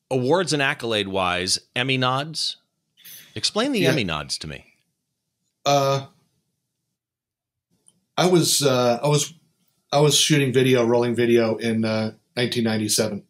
awards 0.10 0.54
and 0.54 0.62
accolade 0.62 1.10
wise, 1.10 1.60
Emmy 1.76 1.98
nods. 1.98 2.56
Explain 3.36 3.74
the 3.74 3.80
yeah. 3.80 3.90
Emmy 3.90 4.06
nods 4.06 4.38
to 4.38 4.48
me. 4.48 4.66
Uh, 5.66 6.06
I 8.18 8.28
was 8.28 8.62
uh, 8.62 9.00
I 9.04 9.08
was 9.08 9.34
I 9.92 10.00
was 10.00 10.18
shooting 10.18 10.54
video, 10.54 10.86
rolling 10.86 11.16
video 11.16 11.58
in 11.58 11.84
uh, 11.86 12.14
1997. 12.36 13.24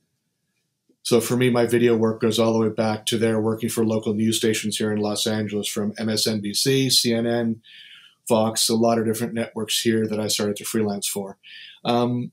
So 1.04 1.20
for 1.20 1.36
me, 1.36 1.50
my 1.50 1.66
video 1.66 1.96
work 1.96 2.22
goes 2.22 2.38
all 2.38 2.54
the 2.54 2.60
way 2.60 2.70
back 2.70 3.06
to 3.08 3.18
there 3.18 3.42
working 3.42 3.70
for 3.70 3.84
local 3.84 4.14
news 4.14 4.38
stations 4.38 4.78
here 4.78 4.92
in 4.92 5.00
Los 5.00 5.26
Angeles, 5.26 5.68
from 5.68 5.94
MSNBC, 5.94 6.88
CNN, 6.88 7.60
Fox, 8.28 8.70
a 8.70 8.76
lot 8.76 9.00
of 9.00 9.06
different 9.06 9.34
networks 9.34 9.82
here 9.82 10.08
that 10.08 10.20
I 10.20 10.28
started 10.28 10.58
to 10.58 10.64
freelance 10.64 11.08
for. 11.08 11.38
Um, 11.84 12.32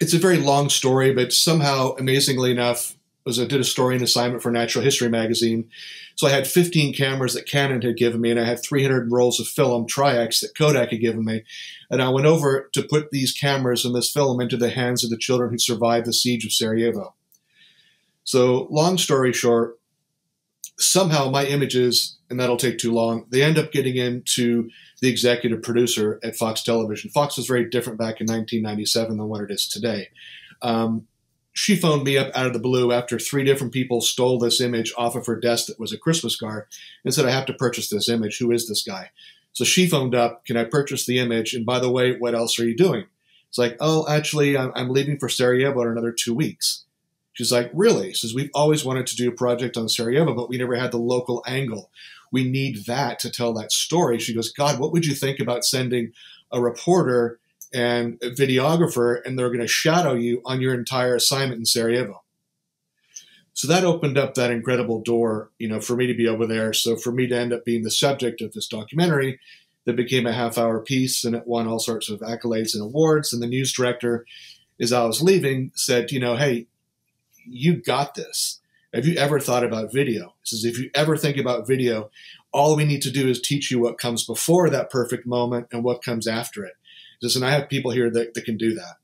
it's 0.00 0.14
a 0.14 0.18
very 0.18 0.36
long 0.36 0.68
story, 0.68 1.12
but 1.12 1.32
somehow, 1.32 1.96
amazingly 1.96 2.52
enough, 2.52 2.95
was 3.26 3.40
I 3.40 3.44
did 3.44 3.60
a 3.60 3.64
story 3.64 3.96
and 3.96 4.04
assignment 4.04 4.42
for 4.42 4.52
Natural 4.52 4.84
History 4.84 5.08
magazine. 5.08 5.68
So 6.14 6.28
I 6.28 6.30
had 6.30 6.46
15 6.46 6.94
cameras 6.94 7.34
that 7.34 7.48
Canon 7.48 7.82
had 7.82 7.96
given 7.96 8.20
me, 8.20 8.30
and 8.30 8.38
I 8.38 8.44
had 8.44 8.62
300 8.62 9.10
rolls 9.10 9.40
of 9.40 9.48
film 9.48 9.86
Tri-X 9.86 10.40
that 10.40 10.56
Kodak 10.56 10.90
had 10.90 11.00
given 11.00 11.24
me. 11.24 11.42
And 11.90 12.00
I 12.00 12.08
went 12.08 12.26
over 12.26 12.70
to 12.72 12.82
put 12.82 13.10
these 13.10 13.32
cameras 13.32 13.84
and 13.84 13.94
this 13.94 14.12
film 14.12 14.40
into 14.40 14.56
the 14.56 14.70
hands 14.70 15.02
of 15.02 15.10
the 15.10 15.18
children 15.18 15.50
who 15.50 15.58
survived 15.58 16.06
the 16.06 16.12
siege 16.12 16.46
of 16.46 16.52
Sarajevo. 16.52 17.14
So, 18.22 18.68
long 18.70 18.96
story 18.96 19.32
short, 19.32 19.78
somehow 20.78 21.30
my 21.30 21.44
images, 21.44 22.18
and 22.30 22.38
that'll 22.38 22.56
take 22.56 22.78
too 22.78 22.92
long, 22.92 23.26
they 23.30 23.42
end 23.42 23.58
up 23.58 23.72
getting 23.72 23.96
into 23.96 24.70
the 25.00 25.08
executive 25.08 25.62
producer 25.62 26.20
at 26.22 26.36
Fox 26.36 26.62
Television. 26.62 27.10
Fox 27.10 27.36
was 27.36 27.46
very 27.46 27.68
different 27.68 27.98
back 27.98 28.20
in 28.20 28.26
1997 28.26 29.16
than 29.16 29.28
what 29.28 29.42
it 29.42 29.50
is 29.50 29.68
today. 29.68 30.08
Um, 30.62 31.06
she 31.56 31.74
phoned 31.74 32.04
me 32.04 32.18
up 32.18 32.30
out 32.34 32.46
of 32.46 32.52
the 32.52 32.58
blue 32.58 32.92
after 32.92 33.18
three 33.18 33.42
different 33.42 33.72
people 33.72 34.02
stole 34.02 34.38
this 34.38 34.60
image 34.60 34.92
off 34.98 35.16
of 35.16 35.24
her 35.24 35.40
desk 35.40 35.66
that 35.66 35.80
was 35.80 35.90
a 35.90 35.98
Christmas 35.98 36.36
card 36.36 36.66
and 37.02 37.14
said, 37.14 37.24
I 37.24 37.30
have 37.30 37.46
to 37.46 37.54
purchase 37.54 37.88
this 37.88 38.10
image. 38.10 38.38
Who 38.38 38.50
is 38.50 38.68
this 38.68 38.82
guy? 38.82 39.10
So 39.54 39.64
she 39.64 39.86
phoned 39.86 40.14
up, 40.14 40.44
Can 40.44 40.58
I 40.58 40.64
purchase 40.64 41.06
the 41.06 41.18
image? 41.18 41.54
And 41.54 41.64
by 41.64 41.78
the 41.78 41.90
way, 41.90 42.12
what 42.12 42.34
else 42.34 42.60
are 42.60 42.68
you 42.68 42.76
doing? 42.76 43.06
It's 43.48 43.56
like, 43.56 43.78
Oh, 43.80 44.06
actually, 44.06 44.54
I'm, 44.58 44.90
leaving 44.90 45.18
for 45.18 45.30
Sarajevo 45.30 45.80
in 45.80 45.88
another 45.88 46.12
two 46.12 46.34
weeks. 46.34 46.84
She's 47.32 47.52
like, 47.52 47.70
Really? 47.72 48.12
Says, 48.12 48.34
We've 48.34 48.50
always 48.52 48.84
wanted 48.84 49.06
to 49.06 49.16
do 49.16 49.30
a 49.30 49.32
project 49.32 49.78
on 49.78 49.88
Sarajevo, 49.88 50.34
but 50.34 50.50
we 50.50 50.58
never 50.58 50.76
had 50.76 50.92
the 50.92 50.98
local 50.98 51.42
angle. 51.46 51.90
We 52.30 52.44
need 52.44 52.84
that 52.84 53.18
to 53.20 53.30
tell 53.30 53.54
that 53.54 53.72
story. 53.72 54.18
She 54.18 54.34
goes, 54.34 54.52
God, 54.52 54.78
what 54.78 54.92
would 54.92 55.06
you 55.06 55.14
think 55.14 55.40
about 55.40 55.64
sending 55.64 56.12
a 56.52 56.60
reporter 56.60 57.38
and 57.72 58.18
a 58.22 58.30
videographer, 58.30 59.20
and 59.24 59.38
they're 59.38 59.48
going 59.48 59.60
to 59.60 59.66
shadow 59.66 60.14
you 60.14 60.42
on 60.44 60.60
your 60.60 60.74
entire 60.74 61.14
assignment 61.14 61.58
in 61.58 61.66
Sarajevo. 61.66 62.22
So 63.54 63.68
that 63.68 63.84
opened 63.84 64.18
up 64.18 64.34
that 64.34 64.50
incredible 64.50 65.00
door, 65.00 65.50
you 65.58 65.66
know, 65.66 65.80
for 65.80 65.96
me 65.96 66.06
to 66.06 66.14
be 66.14 66.28
over 66.28 66.46
there. 66.46 66.74
So 66.74 66.94
for 66.96 67.10
me 67.10 67.26
to 67.26 67.36
end 67.36 67.54
up 67.54 67.64
being 67.64 67.84
the 67.84 67.90
subject 67.90 68.42
of 68.42 68.52
this 68.52 68.68
documentary 68.68 69.40
that 69.86 69.96
became 69.96 70.26
a 70.26 70.32
half 70.32 70.58
hour 70.58 70.78
piece 70.80 71.24
and 71.24 71.34
it 71.34 71.46
won 71.46 71.66
all 71.66 71.78
sorts 71.78 72.10
of 72.10 72.20
accolades 72.20 72.74
and 72.74 72.82
awards. 72.82 73.32
And 73.32 73.42
the 73.42 73.46
news 73.46 73.72
director, 73.72 74.26
as 74.78 74.92
I 74.92 75.04
was 75.04 75.22
leaving, 75.22 75.72
said, 75.74 76.12
you 76.12 76.20
know, 76.20 76.36
hey, 76.36 76.66
you 77.46 77.76
got 77.76 78.14
this. 78.14 78.60
Have 78.92 79.06
you 79.06 79.16
ever 79.16 79.40
thought 79.40 79.64
about 79.64 79.92
video? 79.92 80.34
He 80.42 80.56
says, 80.56 80.64
if 80.66 80.78
you 80.78 80.90
ever 80.94 81.16
think 81.16 81.38
about 81.38 81.66
video, 81.66 82.10
all 82.52 82.76
we 82.76 82.84
need 82.84 83.02
to 83.02 83.10
do 83.10 83.26
is 83.28 83.40
teach 83.40 83.70
you 83.70 83.78
what 83.78 83.98
comes 83.98 84.26
before 84.26 84.68
that 84.68 84.90
perfect 84.90 85.26
moment 85.26 85.68
and 85.72 85.82
what 85.82 86.04
comes 86.04 86.26
after 86.26 86.64
it. 86.64 86.74
Listen, 87.22 87.42
I 87.42 87.50
have 87.50 87.68
people 87.68 87.90
here 87.90 88.10
that, 88.10 88.34
that 88.34 88.44
can 88.44 88.56
do 88.56 88.74
that. 88.74 88.96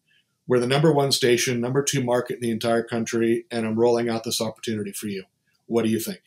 We're 0.47 0.59
the 0.59 0.67
number 0.67 0.93
one 0.93 1.13
station, 1.13 1.61
number 1.61 1.83
two 1.83 2.03
market 2.03 2.35
in 2.35 2.41
the 2.41 2.51
entire 2.51 2.83
country, 2.83 3.47
and 3.51 3.67
I'm 3.67 3.79
rolling 3.79 4.09
out 4.09 4.25
this 4.25 4.41
opportunity 4.41 4.93
for 4.93 5.07
you. 5.07 5.25
What 5.67 5.85
do 5.85 5.91
you 5.91 6.01
think? 6.01 6.23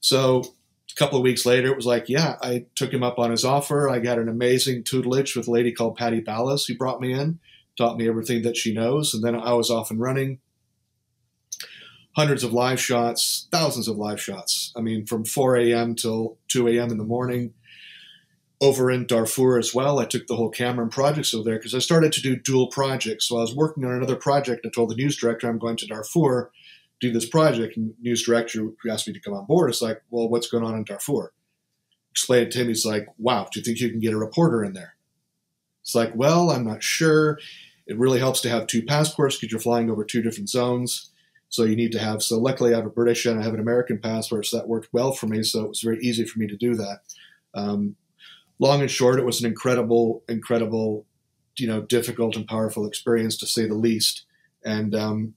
So 0.00 0.42
a 0.90 0.94
couple 0.96 1.18
of 1.18 1.24
weeks 1.24 1.46
later, 1.46 1.68
it 1.68 1.76
was 1.76 1.86
like, 1.86 2.08
yeah, 2.08 2.36
I 2.42 2.66
took 2.74 2.92
him 2.92 3.02
up 3.02 3.18
on 3.18 3.30
his 3.30 3.44
offer. 3.44 3.88
I 3.88 3.98
got 3.98 4.18
an 4.18 4.28
amazing 4.28 4.84
tutelage 4.84 5.34
with 5.34 5.48
a 5.48 5.50
lady 5.50 5.72
called 5.72 5.96
Patty 5.96 6.20
Ballas 6.20 6.68
who 6.68 6.76
brought 6.76 7.00
me 7.00 7.12
in, 7.12 7.40
taught 7.76 7.96
me 7.96 8.06
everything 8.06 8.42
that 8.42 8.56
she 8.56 8.74
knows, 8.74 9.14
and 9.14 9.24
then 9.24 9.34
I 9.34 9.54
was 9.54 9.70
off 9.70 9.90
and 9.90 10.00
running. 10.00 10.38
Hundreds 12.14 12.44
of 12.44 12.52
live 12.52 12.80
shots, 12.80 13.48
thousands 13.50 13.88
of 13.88 13.96
live 13.96 14.20
shots. 14.20 14.72
I 14.76 14.80
mean, 14.80 15.04
from 15.04 15.24
4 15.24 15.56
a.m. 15.56 15.96
till 15.96 16.38
2 16.48 16.68
a.m. 16.68 16.90
in 16.90 16.98
the 16.98 17.04
morning 17.04 17.54
over 18.64 18.90
in 18.90 19.06
Darfur 19.06 19.58
as 19.58 19.74
well. 19.74 19.98
I 19.98 20.06
took 20.06 20.26
the 20.26 20.36
whole 20.36 20.48
Cameron 20.48 20.88
projects 20.88 21.34
over 21.34 21.44
there 21.44 21.58
because 21.58 21.74
I 21.74 21.80
started 21.80 22.12
to 22.12 22.22
do 22.22 22.34
dual 22.34 22.68
projects. 22.68 23.26
So 23.26 23.36
I 23.36 23.42
was 23.42 23.54
working 23.54 23.84
on 23.84 23.92
another 23.92 24.16
project. 24.16 24.64
I 24.64 24.70
told 24.70 24.88
the 24.88 24.96
news 24.96 25.18
director 25.18 25.48
I'm 25.48 25.58
going 25.58 25.76
to 25.76 25.86
Darfur 25.86 26.50
do 26.98 27.12
this 27.12 27.28
project. 27.28 27.76
And 27.76 27.92
news 28.00 28.24
director 28.24 28.60
who 28.60 28.90
asked 28.90 29.06
me 29.06 29.12
to 29.12 29.20
come 29.20 29.34
on 29.34 29.44
board, 29.44 29.68
it's 29.68 29.82
like, 29.82 30.00
well, 30.08 30.30
what's 30.30 30.48
going 30.48 30.64
on 30.64 30.76
in 30.76 30.84
Darfur? 30.84 31.32
Explain 32.10 32.44
it 32.44 32.52
to 32.52 32.60
him. 32.60 32.68
He's 32.68 32.86
like, 32.86 33.06
wow, 33.18 33.46
do 33.52 33.60
you 33.60 33.64
think 33.64 33.80
you 33.80 33.90
can 33.90 34.00
get 34.00 34.14
a 34.14 34.18
reporter 34.18 34.64
in 34.64 34.72
there? 34.72 34.96
It's 35.82 35.94
like, 35.94 36.12
well, 36.14 36.50
I'm 36.50 36.64
not 36.64 36.82
sure. 36.82 37.38
It 37.86 37.98
really 37.98 38.18
helps 38.18 38.40
to 38.42 38.48
have 38.48 38.66
two 38.66 38.82
passports 38.82 39.36
because 39.36 39.52
you're 39.52 39.60
flying 39.60 39.90
over 39.90 40.04
two 40.04 40.22
different 40.22 40.48
zones. 40.48 41.10
So 41.50 41.64
you 41.64 41.76
need 41.76 41.92
to 41.92 41.98
have. 41.98 42.22
So 42.22 42.38
luckily, 42.38 42.72
I 42.72 42.76
have 42.78 42.86
a 42.86 42.90
British 42.90 43.26
and 43.26 43.38
I 43.38 43.42
have 43.42 43.52
an 43.52 43.60
American 43.60 43.98
passport, 43.98 44.46
so 44.46 44.56
that 44.56 44.68
worked 44.68 44.88
well 44.92 45.12
for 45.12 45.26
me. 45.26 45.42
So 45.42 45.64
it 45.64 45.68
was 45.68 45.82
very 45.82 45.98
easy 46.00 46.24
for 46.24 46.38
me 46.38 46.46
to 46.46 46.56
do 46.56 46.74
that. 46.76 47.00
Um, 47.54 47.96
long 48.58 48.80
and 48.80 48.90
short, 48.90 49.18
it 49.18 49.24
was 49.24 49.40
an 49.40 49.46
incredible, 49.46 50.22
incredible, 50.28 51.06
you 51.58 51.66
know, 51.66 51.82
difficult 51.82 52.36
and 52.36 52.46
powerful 52.46 52.86
experience 52.86 53.36
to 53.38 53.46
say 53.46 53.66
the 53.66 53.74
least. 53.74 54.24
And 54.64 54.94
um, 54.94 55.34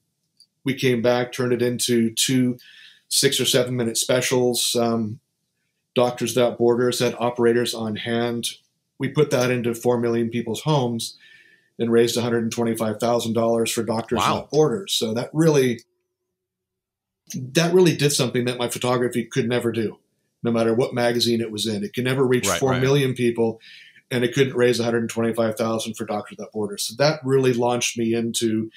we 0.64 0.74
came 0.74 1.02
back, 1.02 1.32
turned 1.32 1.54
it 1.54 1.62
into 1.62 2.14
two 2.14 2.58
six 3.10 3.40
or 3.40 3.46
seven 3.46 3.76
minute 3.76 3.98
specials. 3.98 4.76
Um, 4.76 5.20
Doctors 5.96 6.36
Without 6.36 6.58
Borders 6.58 7.00
had 7.00 7.16
operators 7.18 7.74
on 7.74 7.96
hand. 7.96 8.50
We 9.00 9.10
put 9.10 9.32
that 9.32 9.50
into 9.50 9.74
four 9.74 10.00
million 10.00 10.30
people's 10.30 10.62
homes 10.62 11.18
and 11.80 11.92
raised 11.92 12.18
$125,000 12.18 13.74
for 13.74 13.84
Doctors 13.84 14.18
wow. 14.18 14.34
Without 14.36 14.52
Borders. 14.52 14.94
So 14.94 15.14
that 15.14 15.30
really, 15.34 15.82
that 17.34 17.74
really 17.74 17.96
did 17.96 18.12
something 18.12 18.46
that 18.46 18.58
my 18.58 18.68
photography 18.68 19.24
could 19.24 19.48
never 19.48 19.72
do 19.72 19.98
no 20.44 20.52
matter 20.52 20.74
what 20.74 20.94
magazine 20.94 21.42
it 21.42 21.52
was 21.52 21.68
in. 21.68 21.84
It 21.84 21.94
could 21.94 22.04
never 22.04 22.26
reach 22.26 22.48
right, 22.48 22.60
four 22.60 22.72
right. 22.72 22.82
million 22.82 23.14
people, 23.14 23.60
and 24.12 24.24
it 24.24 24.34
couldn't 24.34 24.56
raise 24.56 24.80
125,000 24.80 25.94
for 25.96 26.06
Doctors 26.06 26.38
Without 26.38 26.52
Borders. 26.52 26.84
So 26.84 26.96
that 26.98 27.20
really 27.24 27.54
launched 27.54 27.98
me 27.98 28.14
into. 28.14 28.70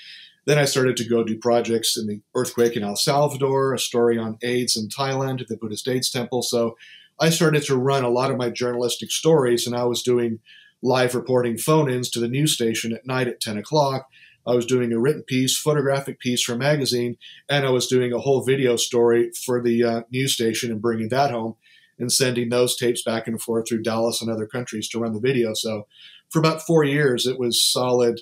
Then 0.46 0.58
I 0.58 0.64
started 0.64 0.96
to 0.96 1.08
go 1.08 1.22
do 1.22 1.38
projects 1.38 1.96
in 1.96 2.06
the 2.06 2.22
earthquake 2.34 2.74
in 2.74 2.82
El 2.82 2.96
Salvador, 2.96 3.74
a 3.74 3.78
story 3.78 4.18
on 4.18 4.38
AIDS 4.42 4.76
in 4.76 4.88
Thailand 4.88 5.40
at 5.40 5.48
the 5.48 5.56
Buddhist 5.56 5.86
AIDS 5.86 6.10
temple. 6.10 6.42
So 6.42 6.76
I 7.20 7.28
started 7.28 7.62
to 7.64 7.76
run 7.76 8.02
a 8.02 8.08
lot 8.08 8.30
of 8.30 8.38
my 8.38 8.48
journalistic 8.48 9.10
stories, 9.10 9.66
and 9.66 9.76
I 9.76 9.84
was 9.84 10.02
doing 10.02 10.40
live 10.82 11.14
reporting 11.14 11.58
phone-ins 11.58 12.08
to 12.10 12.20
the 12.20 12.28
news 12.28 12.54
station 12.54 12.92
at 12.94 13.06
night 13.06 13.28
at 13.28 13.40
10 13.40 13.58
o'clock. 13.58 14.06
I 14.46 14.54
was 14.54 14.66
doing 14.66 14.92
a 14.92 14.98
written 14.98 15.22
piece, 15.22 15.58
photographic 15.58 16.18
piece 16.18 16.42
for 16.42 16.54
a 16.54 16.58
magazine, 16.58 17.16
and 17.48 17.66
I 17.66 17.70
was 17.70 17.86
doing 17.86 18.12
a 18.12 18.18
whole 18.18 18.42
video 18.42 18.76
story 18.76 19.30
for 19.44 19.62
the 19.62 19.84
uh, 19.84 20.02
news 20.10 20.32
station 20.32 20.70
and 20.70 20.80
bringing 20.80 21.08
that 21.10 21.30
home 21.30 21.56
and 21.98 22.10
sending 22.10 22.48
those 22.48 22.76
tapes 22.76 23.02
back 23.02 23.28
and 23.28 23.40
forth 23.40 23.68
through 23.68 23.82
Dallas 23.82 24.22
and 24.22 24.30
other 24.30 24.46
countries 24.46 24.88
to 24.88 24.98
run 24.98 25.12
the 25.12 25.20
video. 25.20 25.52
So 25.54 25.86
for 26.30 26.38
about 26.38 26.62
four 26.62 26.84
years, 26.84 27.26
it 27.26 27.38
was 27.38 27.62
solid 27.62 28.20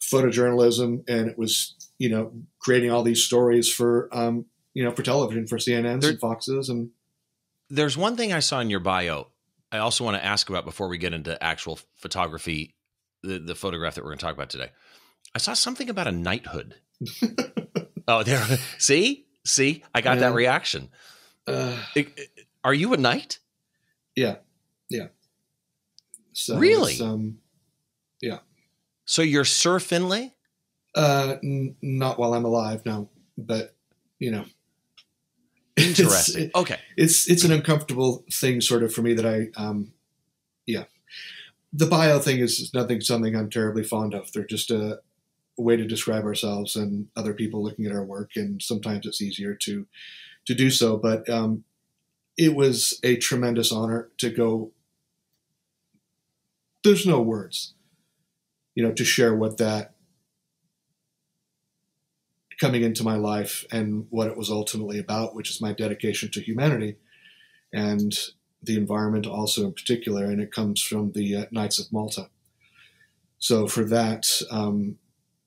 photojournalism, 0.00 1.08
and 1.08 1.28
it 1.28 1.38
was 1.38 1.76
you 1.98 2.08
know 2.08 2.32
creating 2.58 2.90
all 2.90 3.02
these 3.02 3.22
stories 3.22 3.72
for 3.72 4.08
um, 4.12 4.46
you 4.74 4.82
know 4.82 4.92
for 4.92 5.02
television 5.02 5.46
for 5.46 5.58
CNNs 5.58 6.00
there, 6.00 6.10
and 6.10 6.20
Foxes 6.20 6.68
and. 6.68 6.90
There's 7.72 7.96
one 7.96 8.16
thing 8.16 8.32
I 8.32 8.40
saw 8.40 8.58
in 8.58 8.68
your 8.68 8.80
bio. 8.80 9.28
I 9.70 9.78
also 9.78 10.02
want 10.02 10.16
to 10.16 10.24
ask 10.24 10.50
about 10.50 10.64
before 10.64 10.88
we 10.88 10.98
get 10.98 11.12
into 11.12 11.40
actual 11.40 11.78
photography, 11.94 12.74
the, 13.22 13.38
the 13.38 13.54
photograph 13.54 13.94
that 13.94 14.02
we're 14.02 14.10
going 14.10 14.18
to 14.18 14.24
talk 14.24 14.34
about 14.34 14.50
today. 14.50 14.70
I 15.34 15.38
saw 15.38 15.54
something 15.54 15.88
about 15.88 16.06
a 16.06 16.12
knighthood. 16.12 16.76
oh, 18.08 18.22
there. 18.22 18.44
See, 18.78 19.26
see, 19.44 19.84
I 19.94 20.00
got 20.00 20.16
yeah. 20.16 20.28
that 20.28 20.34
reaction. 20.34 20.90
Uh, 21.46 21.76
are 22.64 22.74
you 22.74 22.92
a 22.92 22.96
knight? 22.96 23.38
Yeah, 24.16 24.36
yeah. 24.88 25.08
So 26.32 26.58
really? 26.58 27.00
Um, 27.00 27.38
yeah. 28.20 28.38
So 29.04 29.22
you're 29.22 29.44
Sir 29.44 29.78
Finlay? 29.78 30.34
Uh, 30.94 31.36
n- 31.42 31.76
not 31.82 32.18
while 32.18 32.34
I'm 32.34 32.44
alive, 32.44 32.84
no. 32.84 33.08
But 33.38 33.74
you 34.18 34.30
know, 34.30 34.44
interesting. 35.76 36.44
It's, 36.44 36.54
okay, 36.54 36.78
it's 36.96 37.30
it's 37.30 37.44
an 37.44 37.52
uncomfortable 37.52 38.24
thing, 38.32 38.60
sort 38.60 38.82
of, 38.82 38.92
for 38.92 39.02
me 39.02 39.14
that 39.14 39.26
I, 39.26 39.48
um, 39.60 39.92
yeah. 40.66 40.84
The 41.72 41.86
bio 41.86 42.18
thing 42.18 42.38
is 42.38 42.74
nothing 42.74 43.00
something 43.00 43.36
I'm 43.36 43.48
terribly 43.48 43.84
fond 43.84 44.12
of. 44.12 44.32
They're 44.32 44.44
just 44.44 44.72
a 44.72 45.00
way 45.56 45.76
to 45.76 45.86
describe 45.86 46.24
ourselves 46.24 46.76
and 46.76 47.08
other 47.16 47.34
people 47.34 47.62
looking 47.62 47.86
at 47.86 47.92
our 47.92 48.04
work, 48.04 48.32
and 48.36 48.62
sometimes 48.62 49.06
it's 49.06 49.22
easier 49.22 49.54
to 49.54 49.86
to 50.46 50.54
do 50.54 50.70
so. 50.70 50.96
But 50.96 51.28
um, 51.28 51.64
it 52.36 52.54
was 52.54 52.98
a 53.02 53.16
tremendous 53.16 53.72
honor 53.72 54.10
to 54.18 54.30
go. 54.30 54.72
There's 56.82 57.06
no 57.06 57.20
words, 57.20 57.74
you 58.74 58.82
know, 58.82 58.92
to 58.92 59.04
share 59.04 59.34
what 59.34 59.58
that 59.58 59.94
coming 62.58 62.82
into 62.82 63.02
my 63.02 63.16
life 63.16 63.64
and 63.72 64.06
what 64.10 64.28
it 64.28 64.36
was 64.36 64.50
ultimately 64.50 64.98
about, 64.98 65.34
which 65.34 65.50
is 65.50 65.62
my 65.62 65.72
dedication 65.72 66.30
to 66.30 66.40
humanity 66.40 66.96
and 67.72 68.18
the 68.62 68.76
environment 68.76 69.26
also 69.26 69.64
in 69.64 69.72
particular, 69.72 70.24
and 70.24 70.40
it 70.40 70.52
comes 70.52 70.82
from 70.82 71.12
the 71.12 71.36
uh, 71.36 71.44
Knights 71.50 71.78
of 71.78 71.92
Malta. 71.92 72.28
So 73.38 73.66
for 73.66 73.84
that, 73.84 74.42
um, 74.50 74.98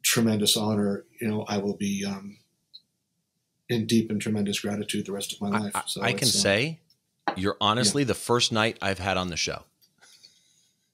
tremendous 0.04 0.56
honor, 0.56 1.06
you 1.20 1.28
know, 1.28 1.46
I 1.48 1.58
will 1.58 1.76
be 1.76 2.06
um, 2.06 2.38
in 3.70 3.88
deep 3.88 4.12
and 4.12 4.22
tremendous 4.22 4.60
gratitude 4.60 5.06
the 5.06 5.12
rest 5.12 5.34
of 5.34 5.42
my 5.42 5.50
life. 5.50 5.74
So 5.88 6.02
I, 6.02 6.08
I 6.08 6.14
can 6.14 6.28
uh, 6.28 6.32
say 6.32 6.80
you're 7.36 7.58
honestly 7.60 8.04
yeah. 8.04 8.08
the 8.08 8.14
first 8.14 8.52
knight 8.52 8.78
I've 8.82 9.00
had 9.00 9.18
on 9.18 9.30
the 9.30 9.38
show. 9.38 9.64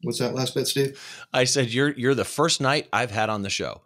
What's 0.03 0.19
that 0.19 0.33
last 0.33 0.53
bit, 0.53 0.67
Steve? 0.67 0.99
I 1.33 1.43
said 1.43 1.71
you're 1.71 1.91
you're 1.91 2.15
the 2.15 2.23
first 2.23 2.61
knight 2.61 2.87
I've 2.93 3.11
had 3.11 3.29
on 3.29 3.41
the 3.41 3.49
show. 3.49 3.81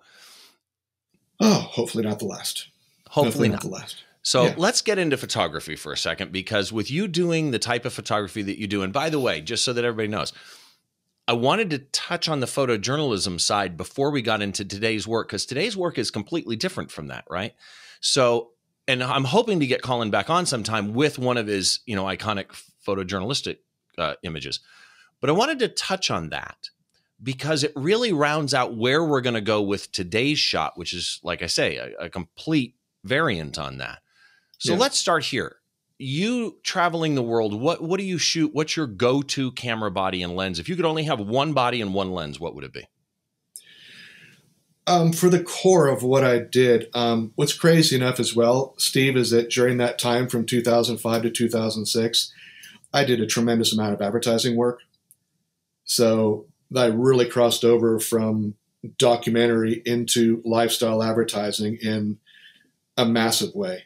Oh, 1.39 1.60
hopefully 1.60 2.03
not 2.03 2.20
the 2.20 2.25
last. 2.25 2.68
Hopefully, 3.10 3.25
hopefully 3.25 3.50
not. 3.50 3.53
not. 3.56 3.62
the 3.63 3.70
last. 3.70 4.03
So 4.22 4.46
yeah. 4.46 4.53
let's 4.58 4.82
get 4.82 4.98
into 4.98 5.18
photography 5.18 5.75
for 5.75 5.92
a 5.92 5.98
second 5.98 6.32
because 6.32 6.72
with 6.72 6.89
you 6.89 7.08
doing 7.08 7.51
the 7.51 7.60
type 7.60 7.84
of 7.84 7.94
photography 7.94 8.42
that 8.44 8.58
you 8.58 8.68
do, 8.68 8.82
and 8.82 8.94
by 8.94 9.10
the 9.10 9.20
way, 9.20 9.42
just 9.42 9.65
so 9.65 9.74
that 9.74 9.84
everybody 9.84 10.08
knows, 10.08 10.32
I 11.27 11.34
wanted 11.34 11.70
to 11.70 11.80
touch 11.80 12.27
on 12.27 12.42
the 12.42 12.48
photojournalism 12.48 13.39
side 13.39 13.77
before 13.77 14.12
we 14.12 14.22
got 14.22 14.42
into 14.42 14.65
today's 14.65 15.08
work 15.08 15.30
because 15.30 15.46
today's 15.46 15.77
work 15.77 15.98
is 15.98 16.12
completely 16.12 16.56
different 16.56 16.92
from 16.92 17.08
that, 17.08 17.24
right? 17.30 17.53
So, 18.01 18.51
and 18.88 19.01
I'm 19.01 19.24
hoping 19.24 19.62
to 19.62 19.68
get 19.68 19.82
Colin 19.82 20.12
back 20.12 20.30
on 20.30 20.46
sometime 20.46 20.94
with 20.94 21.18
one 21.18 21.38
of 21.38 21.48
his, 21.48 21.80
you 21.86 21.96
know, 21.96 22.03
iconic 22.03 22.48
photojournalistic 22.86 23.58
uh, 23.98 24.15
images. 24.24 24.60
But 25.22 25.30
I 25.30 25.34
wanted 25.34 25.60
to 25.60 25.70
touch 25.70 26.12
on 26.12 26.30
that 26.30 26.70
because 27.22 27.63
it 27.63 27.72
really 27.75 28.12
rounds 28.12 28.53
out 28.53 28.75
where 28.75 29.01
we're 29.01 29.22
going 29.22 29.36
to 29.36 29.42
go 29.42 29.62
with 29.62 29.94
today's 29.94 30.39
shot, 30.39 30.77
which 30.77 30.94
is, 30.94 31.22
like 31.24 31.42
I 31.42 31.48
say, 31.48 31.77
a, 31.77 32.06
a 32.06 32.10
complete 32.10 32.75
variant 33.06 33.58
on 33.58 33.77
that. 33.77 34.00
So 34.58 34.74
yeah. 34.74 34.80
let's 34.80 34.98
start 34.98 35.24
here 35.24 35.58
you 36.03 36.57
traveling 36.63 37.15
the 37.15 37.24
world, 37.24 37.60
what 37.60 37.81
what 37.81 38.00
do 38.00 38.05
you 38.05 38.17
shoot? 38.17 38.53
What's 38.53 38.75
your 38.75 38.88
go-to 38.88 39.51
camera 39.51 39.91
body 39.91 40.22
and 40.22 40.36
lens? 40.36 40.60
If 40.60 40.67
you 40.67 40.75
could 40.75 40.86
only 40.86 41.03
have 41.03 41.19
one 41.19 41.53
body 41.53 41.81
and 41.81 41.93
one 41.93 42.12
lens, 42.12 42.39
what 42.39 42.55
would 42.55 42.63
it 42.63 42.74
be? 42.74 42.88
Um, 44.86 45.13
for 45.13 45.29
the 45.29 45.41
core 45.41 45.88
of 45.88 46.03
what 46.03 46.25
I 46.25 46.39
did, 46.39 46.89
um, 46.93 47.31
what's 47.36 47.53
crazy 47.53 47.95
enough 47.95 48.19
as 48.19 48.36
well, 48.36 48.74
Steve, 48.77 49.15
is 49.15 49.31
that 49.31 49.50
during 49.50 49.77
that 49.77 49.98
time 49.98 50.27
from 50.27 50.45
2005 50.45 51.22
to 51.22 51.31
2006, 51.31 52.33
I 52.93 53.05
did 53.05 53.22
a 53.22 53.25
tremendous 53.25 53.72
amount 53.72 53.93
of 53.93 54.01
advertising 54.01 54.57
work. 54.57 54.81
So 55.86 56.48
I 56.75 56.88
really 56.88 57.29
crossed 57.29 57.63
over 57.63 57.98
from 57.98 58.55
documentary 59.00 59.81
into 59.86 60.41
lifestyle 60.43 61.01
advertising 61.01 61.77
in 61.81 62.19
a 62.98 63.05
massive 63.05 63.55
way 63.55 63.86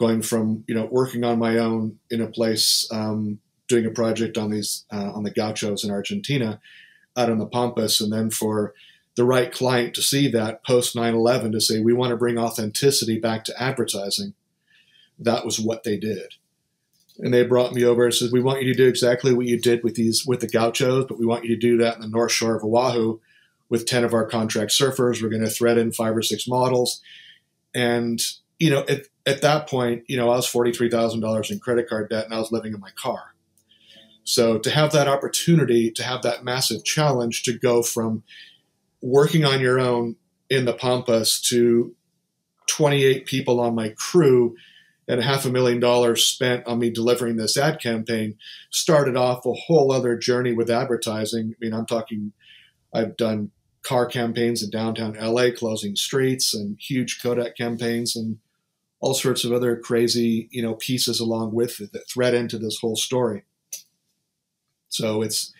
going 0.00 0.22
from 0.22 0.64
you 0.66 0.74
know 0.74 0.88
working 0.90 1.22
on 1.22 1.38
my 1.38 1.58
own 1.58 1.98
in 2.10 2.20
a 2.22 2.26
place 2.26 2.88
um, 2.90 3.38
doing 3.68 3.86
a 3.86 3.90
project 3.90 4.38
on 4.38 4.50
these 4.50 4.84
uh, 4.90 5.12
on 5.12 5.22
the 5.22 5.30
gauchos 5.30 5.84
in 5.84 5.90
Argentina 5.90 6.58
out 7.16 7.30
on 7.30 7.38
the 7.38 7.46
Pampas, 7.46 8.00
and 8.00 8.12
then 8.12 8.30
for 8.30 8.72
the 9.16 9.24
right 9.24 9.52
client 9.52 9.94
to 9.94 10.02
see 10.02 10.28
that 10.30 10.64
post 10.64 10.94
9-11 10.94 11.52
to 11.52 11.60
say 11.60 11.80
we 11.80 11.92
want 11.92 12.10
to 12.10 12.16
bring 12.16 12.38
authenticity 12.38 13.18
back 13.18 13.44
to 13.44 13.62
advertising 13.62 14.32
that 15.18 15.44
was 15.44 15.60
what 15.60 15.84
they 15.84 15.98
did. 15.98 16.34
And 17.18 17.34
they 17.34 17.44
brought 17.44 17.74
me 17.74 17.84
over 17.84 18.04
and 18.04 18.14
said 18.14 18.30
we 18.32 18.40
want 18.40 18.62
you 18.62 18.72
to 18.72 18.82
do 18.82 18.88
exactly 18.88 19.34
what 19.34 19.46
you 19.46 19.60
did 19.60 19.84
with 19.84 19.96
these 19.96 20.24
with 20.24 20.40
the 20.40 20.48
gauchos 20.48 21.04
but 21.06 21.18
we 21.18 21.26
want 21.26 21.44
you 21.44 21.54
to 21.54 21.60
do 21.60 21.76
that 21.78 21.96
in 21.96 22.00
the 22.00 22.08
north 22.08 22.32
shore 22.32 22.56
of 22.56 22.64
oahu 22.64 23.18
with 23.68 23.84
10 23.84 24.04
of 24.04 24.14
our 24.14 24.24
contract 24.24 24.70
surfers. 24.70 25.20
We're 25.20 25.28
going 25.28 25.42
to 25.42 25.50
thread 25.50 25.76
in 25.76 25.92
five 25.92 26.16
or 26.16 26.22
six 26.22 26.48
models. 26.48 27.02
And 27.74 28.22
you 28.58 28.70
know 28.70 28.84
it, 28.88 29.08
at 29.30 29.42
that 29.42 29.68
point, 29.68 30.02
you 30.08 30.16
know, 30.16 30.28
I 30.30 30.36
was 30.36 30.50
$43,000 30.50 31.50
in 31.50 31.60
credit 31.60 31.88
card 31.88 32.10
debt 32.10 32.24
and 32.24 32.34
I 32.34 32.38
was 32.38 32.50
living 32.50 32.74
in 32.74 32.80
my 32.80 32.90
car. 32.96 33.34
So 34.24 34.58
to 34.58 34.70
have 34.70 34.92
that 34.92 35.08
opportunity, 35.08 35.90
to 35.92 36.02
have 36.02 36.22
that 36.22 36.44
massive 36.44 36.84
challenge 36.84 37.44
to 37.44 37.56
go 37.56 37.82
from 37.82 38.24
working 39.00 39.44
on 39.44 39.60
your 39.60 39.78
own 39.78 40.16
in 40.48 40.64
the 40.64 40.74
Pampas 40.74 41.40
to 41.42 41.94
28 42.66 43.24
people 43.24 43.60
on 43.60 43.74
my 43.74 43.90
crew 43.96 44.56
and 45.08 45.22
half 45.22 45.44
a 45.44 45.50
million 45.50 45.80
dollars 45.80 46.26
spent 46.26 46.66
on 46.66 46.78
me 46.78 46.90
delivering 46.90 47.36
this 47.36 47.56
ad 47.56 47.80
campaign 47.80 48.36
started 48.70 49.16
off 49.16 49.46
a 49.46 49.52
whole 49.52 49.90
other 49.90 50.16
journey 50.16 50.52
with 50.52 50.70
advertising. 50.70 51.54
I 51.54 51.56
mean, 51.60 51.72
I'm 51.72 51.86
talking, 51.86 52.32
I've 52.92 53.16
done 53.16 53.50
car 53.82 54.06
campaigns 54.06 54.62
in 54.62 54.70
downtown 54.70 55.16
LA, 55.20 55.50
closing 55.56 55.96
streets 55.96 56.54
and 56.54 56.76
huge 56.80 57.20
Kodak 57.22 57.56
campaigns 57.56 58.14
and 58.14 58.38
all 59.00 59.14
sorts 59.14 59.44
of 59.44 59.52
other 59.52 59.76
crazy, 59.76 60.48
you 60.50 60.62
know, 60.62 60.74
pieces 60.74 61.20
along 61.20 61.54
with 61.54 61.80
it 61.80 61.92
that 61.92 62.08
thread 62.08 62.34
into 62.34 62.58
this 62.58 62.78
whole 62.80 62.96
story. 62.96 63.44
So 64.88 65.22
it's 65.22 65.52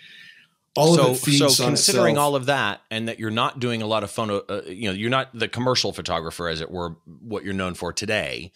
all 0.77 0.95
so, 0.95 1.11
of 1.11 1.17
it 1.17 1.21
feeds 1.21 1.57
so 1.57 1.65
on 1.65 1.71
considering 1.71 2.19
all 2.19 2.37
of 2.37 2.47
that 2.47 2.83
and 2.91 3.09
that 3.09 3.19
you're 3.19 3.31
not 3.31 3.61
doing 3.61 3.83
a 3.83 3.87
lot 3.87 4.05
of 4.05 4.11
photo 4.11 4.39
uh, 4.49 4.63
you 4.67 4.89
know 4.89 4.95
you're 4.95 5.11
not 5.11 5.29
the 5.35 5.49
commercial 5.49 5.93
photographer 5.93 6.49
as 6.49 6.61
it 6.61 6.71
were 6.71 6.97
what 7.07 7.45
you're 7.45 7.53
known 7.53 7.75
for 7.75 7.93
today 7.93 8.53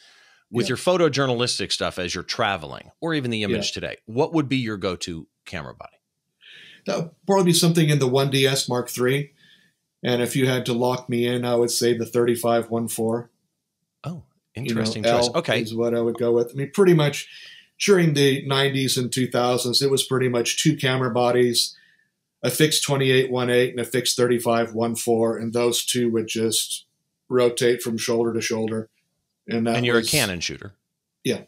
with 0.49 0.67
Yeah. 0.67 0.71
your 0.71 0.77
photojournalistic 0.77 1.73
stuff 1.73 1.99
as 1.99 2.15
you're 2.15 2.23
traveling 2.23 2.93
or 3.01 3.15
even 3.15 3.33
the 3.33 3.43
image 3.43 3.73
today 3.73 3.97
what 4.07 4.33
would 4.33 4.49
be 4.49 4.59
your 4.59 4.77
go-to 4.77 5.27
camera 5.45 5.75
body 5.75 5.97
that 6.87 6.99
would 6.99 7.11
probably 7.27 7.45
be 7.45 7.53
something 7.53 7.89
in 7.89 7.99
the 7.99 8.09
1DS 8.09 8.69
Mark 8.69 8.91
III. 8.97 9.33
And 10.03 10.21
if 10.21 10.37
you 10.37 10.47
had 10.47 10.67
to 10.67 10.73
lock 10.73 11.09
me 11.09 11.27
in, 11.27 11.45
I 11.45 11.55
would 11.55 11.71
say 11.71 11.97
the 11.97 12.07
3514. 12.07 13.29
Oh 14.57 14.61
you 14.61 14.75
know, 14.75 14.81
interesting 14.81 15.03
choice 15.03 15.29
L 15.29 15.37
okay 15.37 15.61
is 15.61 15.75
what 15.75 15.95
I 15.95 16.01
would 16.01 16.19
go 16.19 16.33
with. 16.33 16.51
I 16.53 16.55
mean, 16.55 16.71
pretty 16.73 16.95
much 16.95 17.29
during 17.85 18.15
the 18.15 18.47
90s 18.47 18.97
and 18.97 19.11
2000s, 19.11 19.83
it 19.83 19.91
was 19.91 20.05
pretty 20.05 20.29
much 20.29 20.63
two 20.63 20.77
camera 20.77 21.11
bodies, 21.11 21.77
a 22.43 22.51
fixed 22.51 22.85
2818 22.85 23.71
and 23.71 23.81
a 23.81 23.85
fixed 23.85 24.17
3514, 24.17 25.43
and 25.43 25.53
those 25.53 25.85
two 25.85 26.11
would 26.11 26.29
just 26.29 26.87
rotate 27.29 27.83
from 27.83 27.99
shoulder 27.99 28.33
to 28.33 28.41
shoulder. 28.41 28.89
And 29.49 29.69
and 29.69 29.85
you're 29.85 29.97
was- 29.97 30.09
a 30.09 30.11
canon 30.11 30.41
shooter 30.41 30.75
Yeah. 31.25 31.43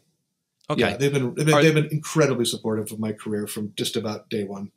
okay 0.69 0.81
Yeah, 0.81 0.97
they've 0.97 1.13
been 1.13 1.33
they've 1.33 1.45
been, 1.45 1.61
they've 1.61 1.73
been 1.73 1.89
incredibly 1.91 2.45
supportive 2.45 2.91
of 2.91 2.99
my 2.99 3.11
career 3.11 3.47
from 3.47 3.73
just 3.75 3.95
about 3.95 4.29
day 4.29 4.43
one. 4.43 4.71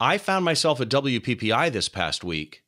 I 0.00 0.18
found 0.18 0.44
myself 0.44 0.80
at 0.80 0.88
WPPI 0.88 1.70
this 1.72 1.88
past 1.88 2.22
week, 2.24 2.62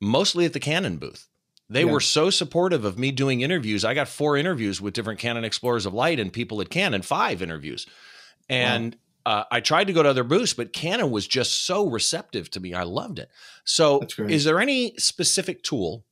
mostly 0.00 0.44
at 0.44 0.52
the 0.52 0.60
Canon 0.60 0.96
booth. 0.98 1.28
They 1.68 1.84
Yeah. 1.84 1.90
were 1.92 2.00
so 2.00 2.30
supportive 2.30 2.84
of 2.84 2.98
me 2.98 3.10
doing 3.10 3.40
interviews. 3.40 3.84
I 3.84 3.94
got 3.94 4.08
four 4.08 4.36
interviews 4.36 4.80
with 4.80 4.94
different 4.94 5.18
Canon 5.18 5.44
Explorers 5.44 5.84
of 5.86 5.94
Light 5.94 6.20
and 6.20 6.32
people 6.32 6.60
at 6.60 6.70
Canon, 6.70 7.02
five 7.02 7.42
interviews. 7.42 7.86
And 8.48 8.96
uh, 9.24 9.44
I 9.50 9.58
tried 9.60 9.88
to 9.88 9.92
go 9.92 10.04
to 10.04 10.08
other 10.08 10.22
booths, 10.22 10.54
but 10.54 10.72
Canon 10.72 11.10
was 11.10 11.26
just 11.26 11.66
so 11.66 11.88
receptive 11.88 12.48
to 12.52 12.60
me. 12.60 12.72
I 12.74 12.84
loved 12.84 13.18
it. 13.18 13.28
So, 13.64 14.00
is 14.18 14.44
there 14.44 14.60
any 14.60 14.94
specific 14.98 15.64
tool 15.64 16.04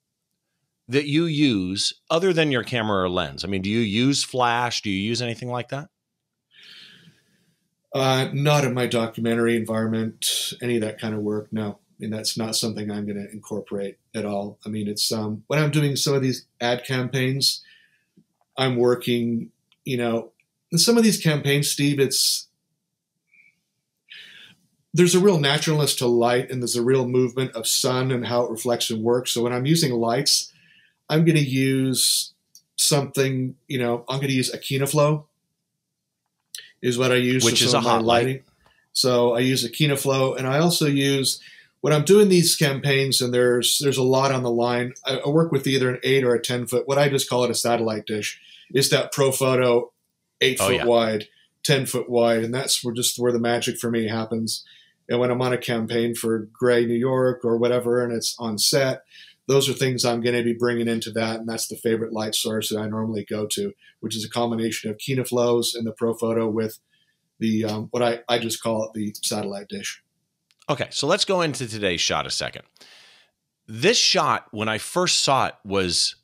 that 0.88 1.06
you 1.06 1.26
use 1.26 1.92
other 2.10 2.32
than 2.32 2.50
your 2.50 2.64
camera 2.64 3.04
or 3.04 3.08
lens? 3.08 3.44
I 3.44 3.46
mean, 3.46 3.62
do 3.62 3.70
you 3.70 3.78
use 3.78 4.24
flash? 4.24 4.82
Do 4.82 4.90
you 4.90 4.98
use 5.00 5.22
anything 5.22 5.48
like 5.48 5.68
that? 5.68 5.88
Uh, 7.94 8.28
not 8.32 8.64
in 8.64 8.74
my 8.74 8.88
documentary 8.88 9.56
environment, 9.56 10.52
any 10.60 10.74
of 10.74 10.80
that 10.80 11.00
kind 11.00 11.14
of 11.14 11.20
work. 11.20 11.52
No, 11.52 11.78
mean 11.98 12.10
that's 12.10 12.36
not 12.36 12.56
something 12.56 12.90
I'm 12.90 13.06
going 13.06 13.22
to 13.22 13.30
incorporate 13.30 13.98
at 14.14 14.24
all. 14.24 14.58
I 14.64 14.68
mean, 14.68 14.88
it's 14.88 15.10
um, 15.12 15.44
when 15.46 15.58
I'm 15.58 15.70
doing 15.70 15.96
some 15.96 16.14
of 16.14 16.22
these 16.22 16.46
ad 16.60 16.84
campaigns, 16.84 17.62
I'm 18.56 18.76
working. 18.76 19.50
You 19.84 19.98
know, 19.98 20.32
in 20.72 20.78
some 20.78 20.96
of 20.96 21.04
these 21.04 21.22
campaigns, 21.22 21.70
Steve, 21.70 22.00
it's 22.00 22.48
there's 24.92 25.14
a 25.14 25.20
real 25.20 25.38
naturalness 25.38 25.94
to 25.96 26.06
light, 26.06 26.50
and 26.50 26.62
there's 26.62 26.76
a 26.76 26.82
real 26.82 27.06
movement 27.06 27.52
of 27.52 27.66
sun 27.66 28.10
and 28.10 28.26
how 28.26 28.44
it 28.44 28.50
reflects 28.50 28.90
and 28.90 29.02
works. 29.02 29.32
So 29.32 29.42
when 29.42 29.52
I'm 29.52 29.66
using 29.66 29.92
lights, 29.92 30.52
I'm 31.08 31.24
going 31.24 31.36
to 31.36 31.44
use 31.44 32.32
something. 32.76 33.56
You 33.68 33.78
know, 33.78 34.04
I'm 34.08 34.18
going 34.18 34.28
to 34.28 34.34
use 34.34 34.52
a 34.52 34.58
Kino 34.58 34.86
Flo 34.86 35.26
is 36.80 36.98
what 36.98 37.10
I 37.10 37.16
use 37.16 37.44
Which 37.44 37.60
for 37.60 37.64
is 37.64 37.74
a 37.74 37.80
hot 37.80 38.04
light. 38.04 38.26
lighting. 38.26 38.42
So 38.92 39.34
I 39.34 39.40
use 39.40 39.64
a 39.64 39.70
Kino 39.70 39.96
Flo, 39.96 40.34
and 40.34 40.46
I 40.46 40.58
also 40.58 40.86
use 40.86 41.40
when 41.84 41.92
I'm 41.92 42.04
doing 42.06 42.30
these 42.30 42.56
campaigns, 42.56 43.20
and 43.20 43.34
there's 43.34 43.78
there's 43.78 43.98
a 43.98 44.02
lot 44.02 44.32
on 44.32 44.42
the 44.42 44.50
line. 44.50 44.94
I, 45.04 45.18
I 45.18 45.28
work 45.28 45.52
with 45.52 45.66
either 45.66 45.90
an 45.90 46.00
eight 46.02 46.24
or 46.24 46.34
a 46.34 46.40
ten 46.40 46.66
foot. 46.66 46.88
What 46.88 46.96
I 46.96 47.10
just 47.10 47.28
call 47.28 47.44
it 47.44 47.50
a 47.50 47.54
satellite 47.54 48.06
dish. 48.06 48.40
It's 48.70 48.88
that 48.88 49.12
Profoto 49.12 49.90
eight 50.40 50.56
Oh, 50.62 50.68
foot 50.68 50.76
yeah. 50.76 50.86
wide, 50.86 51.28
ten 51.62 51.84
foot 51.84 52.08
wide, 52.08 52.42
and 52.42 52.54
that's 52.54 52.82
where 52.82 52.94
just 52.94 53.18
where 53.18 53.32
the 53.32 53.38
magic 53.38 53.76
for 53.76 53.90
me 53.90 54.08
happens. 54.08 54.64
And 55.10 55.20
when 55.20 55.30
I'm 55.30 55.42
on 55.42 55.52
a 55.52 55.58
campaign 55.58 56.14
for 56.14 56.48
Grey 56.50 56.86
New 56.86 56.94
York 56.94 57.44
or 57.44 57.58
whatever, 57.58 58.02
and 58.02 58.14
it's 58.14 58.34
on 58.38 58.56
set, 58.56 59.02
those 59.46 59.68
are 59.68 59.74
things 59.74 60.06
I'm 60.06 60.22
going 60.22 60.36
to 60.36 60.42
be 60.42 60.54
bringing 60.54 60.88
into 60.88 61.10
that, 61.10 61.40
and 61.40 61.46
that's 61.46 61.68
the 61.68 61.76
favorite 61.76 62.14
light 62.14 62.34
source 62.34 62.70
that 62.70 62.78
I 62.78 62.88
normally 62.88 63.26
go 63.28 63.46
to, 63.48 63.74
which 64.00 64.16
is 64.16 64.24
a 64.24 64.30
combination 64.30 64.90
of 64.90 64.96
Kino 64.96 65.22
Flos 65.22 65.74
and 65.74 65.86
the 65.86 65.92
Profoto 65.92 66.50
with 66.50 66.78
the 67.40 67.66
um, 67.66 67.88
what 67.90 68.02
I, 68.02 68.20
I 68.26 68.38
just 68.38 68.62
call 68.62 68.84
it 68.86 68.94
the 68.94 69.14
satellite 69.22 69.68
dish. 69.68 70.02
Okay, 70.68 70.88
so 70.90 71.06
let's 71.06 71.24
go 71.24 71.42
into 71.42 71.68
today's 71.68 72.00
shot 72.00 72.26
a 72.26 72.30
second. 72.30 72.62
This 73.66 73.98
shot, 73.98 74.46
when 74.50 74.68
I 74.68 74.78
first 74.78 75.20
saw 75.20 75.46
it, 75.46 75.54
was 75.64 76.16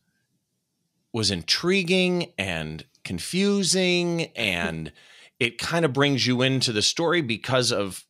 was 1.12 1.31
intriguing 1.31 2.33
and 2.38 2.85
confusing, 3.05 4.26
and 4.37 4.92
it 5.40 5.59
kind 5.59 5.85
of 5.85 5.92
brings 5.92 6.26
you 6.26 6.42
into 6.42 6.72
the 6.72 6.83
story 6.83 7.20
because 7.20 7.72
of 7.72 8.05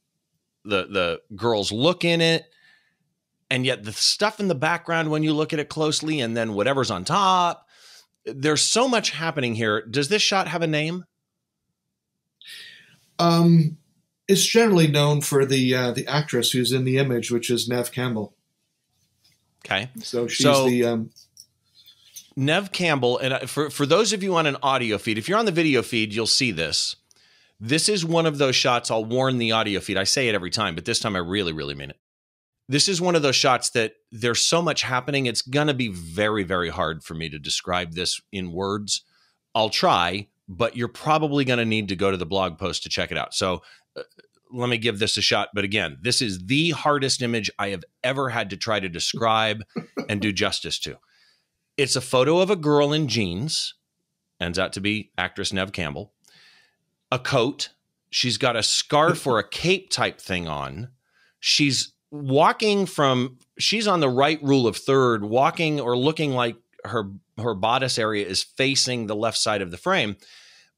the 0.65 0.87
the 0.87 1.21
girl's 1.35 1.73
look 1.73 2.05
in 2.05 2.21
it, 2.21 2.45
and 3.51 3.67
yet 3.67 3.85
the 3.85 3.93
stuff 3.93 4.39
in 4.39 4.49
the 4.49 4.55
background 4.55 5.11
when 5.11 5.23
you 5.23 5.33
look 5.33 5.53
at 5.53 5.59
it 5.59 5.69
closely, 5.69 6.21
and 6.21 6.37
then 6.37 6.55
whatever's 6.55 6.91
on 6.91 7.05
top. 7.05 7.67
There's 8.25 8.63
so 8.63 8.87
much 8.87 9.11
happening 9.11 9.55
here. 9.55 9.85
Does 9.87 10.09
this 10.09 10.23
shot 10.23 10.47
have 10.47 10.63
a 10.63 10.67
name? 10.67 11.05
Um, 13.19 13.79
it's 14.31 14.45
generally 14.47 14.87
known 14.87 15.21
for 15.21 15.45
the 15.45 15.75
uh, 15.75 15.91
the 15.93 16.07
actress 16.07 16.53
who's 16.53 16.73
in 16.73 16.85
the 16.85 16.99
image, 16.99 17.31
which 17.31 17.51
is 17.51 17.69
Neve 17.69 17.91
Campbell. 17.93 18.35
Okay. 19.65 19.91
So 20.01 20.27
she's 20.27 20.47
So- 20.47 20.69
the 20.69 20.85
um, 20.85 21.11
Neve 22.37 22.73
Campbell, 22.73 23.19
and 23.19 23.35
uh, 23.35 23.39
for 23.41 23.71
for 23.71 23.85
those 23.87 24.13
of 24.13 24.23
you 24.23 24.35
on 24.37 24.47
an 24.47 24.57
audio 24.63 24.99
feed, 24.99 25.19
if 25.19 25.29
you're 25.29 25.39
on 25.39 25.47
the 25.47 25.53
video 25.53 25.83
feed, 25.83 26.15
you'll 26.15 26.27
see 26.27 26.53
this. 26.53 26.97
This 27.59 27.89
is 27.89 28.05
one 28.05 28.25
of 28.25 28.39
those 28.39 28.57
shots. 28.57 28.91
I'll 28.91 29.05
warn 29.05 29.37
the 29.37 29.53
audio 29.53 29.81
feed. 29.81 29.99
I 29.99 30.05
say 30.05 30.29
it 30.29 30.35
every 30.35 30.49
time, 30.51 30.75
but 30.75 30.87
this 30.87 30.99
time 31.01 31.15
I 31.15 31.19
really, 31.19 31.53
really 31.53 31.75
mean 31.75 31.91
it. 31.91 31.99
This 32.69 32.89
is 32.89 33.01
one 33.01 33.17
of 33.17 33.23
those 33.23 33.37
shots 33.37 33.71
that 33.71 33.95
there's 34.13 34.43
so 34.43 34.63
much 34.63 34.83
happening. 34.83 35.27
It's 35.27 35.43
gonna 35.43 35.75
be 35.75 35.89
very, 35.89 36.45
very 36.45 36.71
hard 36.71 37.03
for 37.03 37.15
me 37.15 37.29
to 37.29 37.39
describe 37.39 37.93
this 37.93 38.21
in 38.33 38.53
words. 38.53 39.03
I'll 39.55 39.69
try, 39.71 40.29
but 40.49 40.77
you're 40.77 40.89
probably 40.89 41.45
gonna 41.45 41.65
need 41.67 41.89
to 41.89 41.97
go 41.97 42.11
to 42.11 42.17
the 42.17 42.25
blog 42.25 42.57
post 42.59 42.85
to 42.85 42.89
check 42.89 43.11
it 43.11 43.19
out. 43.19 43.35
So. 43.35 43.63
Let 44.53 44.69
me 44.69 44.79
give 44.79 44.99
this 44.99 45.17
a 45.17 45.23
shot. 45.23 45.51
But 45.55 45.65
again, 45.65 45.99
this 46.01 46.21
is 46.21 46.47
the 46.47 46.71
hardest 46.71 47.23
image 47.23 47.51
I 47.59 47.69
have 47.69 47.85
ever 48.03 48.31
had 48.31 48.51
to 48.51 48.57
try 48.57 48.81
to 48.81 48.89
describe 48.89 49.63
and 50.09 50.21
do 50.21 50.33
justice 50.33 50.79
to. 50.81 50.97
It's 51.77 51.97
a 51.97 52.01
photo 52.01 52.39
of 52.39 52.51
a 52.51 52.57
girl 52.57 52.93
in 52.93 53.09
jeans, 53.09 53.75
ends 54.41 54.59
out 54.59 54.73
to 54.75 54.81
be 54.81 55.13
actress 55.17 55.53
Neve 55.53 55.73
Campbell, 55.73 56.13
a 57.13 57.19
coat. 57.19 57.71
She's 58.11 58.39
got 58.39 58.57
a 58.57 58.63
scarf 58.63 59.27
or 59.27 59.39
a 59.39 59.49
cape 59.49 59.91
type 59.91 60.21
thing 60.21 60.49
on. 60.49 60.89
She's 61.39 61.93
walking 62.11 62.87
from, 62.87 63.39
she's 63.59 63.87
on 63.87 64.01
the 64.01 64.09
right 64.09 64.43
rule 64.43 64.67
of 64.67 64.77
third, 64.77 65.25
walking 65.25 65.81
or 65.81 65.97
looking 65.97 66.33
like 66.33 66.57
her 66.85 67.11
her 67.39 67.55
bodice 67.55 67.99
area 67.99 68.27
is 68.27 68.43
facing 68.43 69.07
the 69.07 69.17
left 69.17 69.39
side 69.39 69.63
of 69.63 69.71
the 69.71 69.77
frame 69.77 70.17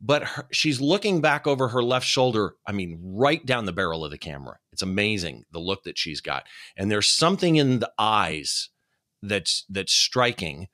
but 0.02 0.24
her, 0.24 0.46
she's 0.50 0.80
looking 0.80 1.20
back 1.20 1.46
over 1.46 1.68
her 1.68 1.82
left 1.82 2.06
shoulder 2.06 2.56
i 2.66 2.72
mean 2.72 2.98
right 3.00 3.46
down 3.46 3.64
the 3.64 3.72
barrel 3.72 4.04
of 4.04 4.10
the 4.10 4.18
camera. 4.18 4.58
It's 4.72 4.82
amazing 4.82 5.44
the 5.52 5.60
look 5.60 5.84
that 5.84 5.96
she's 5.96 6.20
got. 6.20 6.46
And 6.76 6.90
there's 6.90 7.08
something 7.08 7.56
in 7.56 7.78
the 7.78 7.92
eyes 7.98 8.70
that's 9.22 9.64
that's 9.70 9.92
striking. 9.92 10.68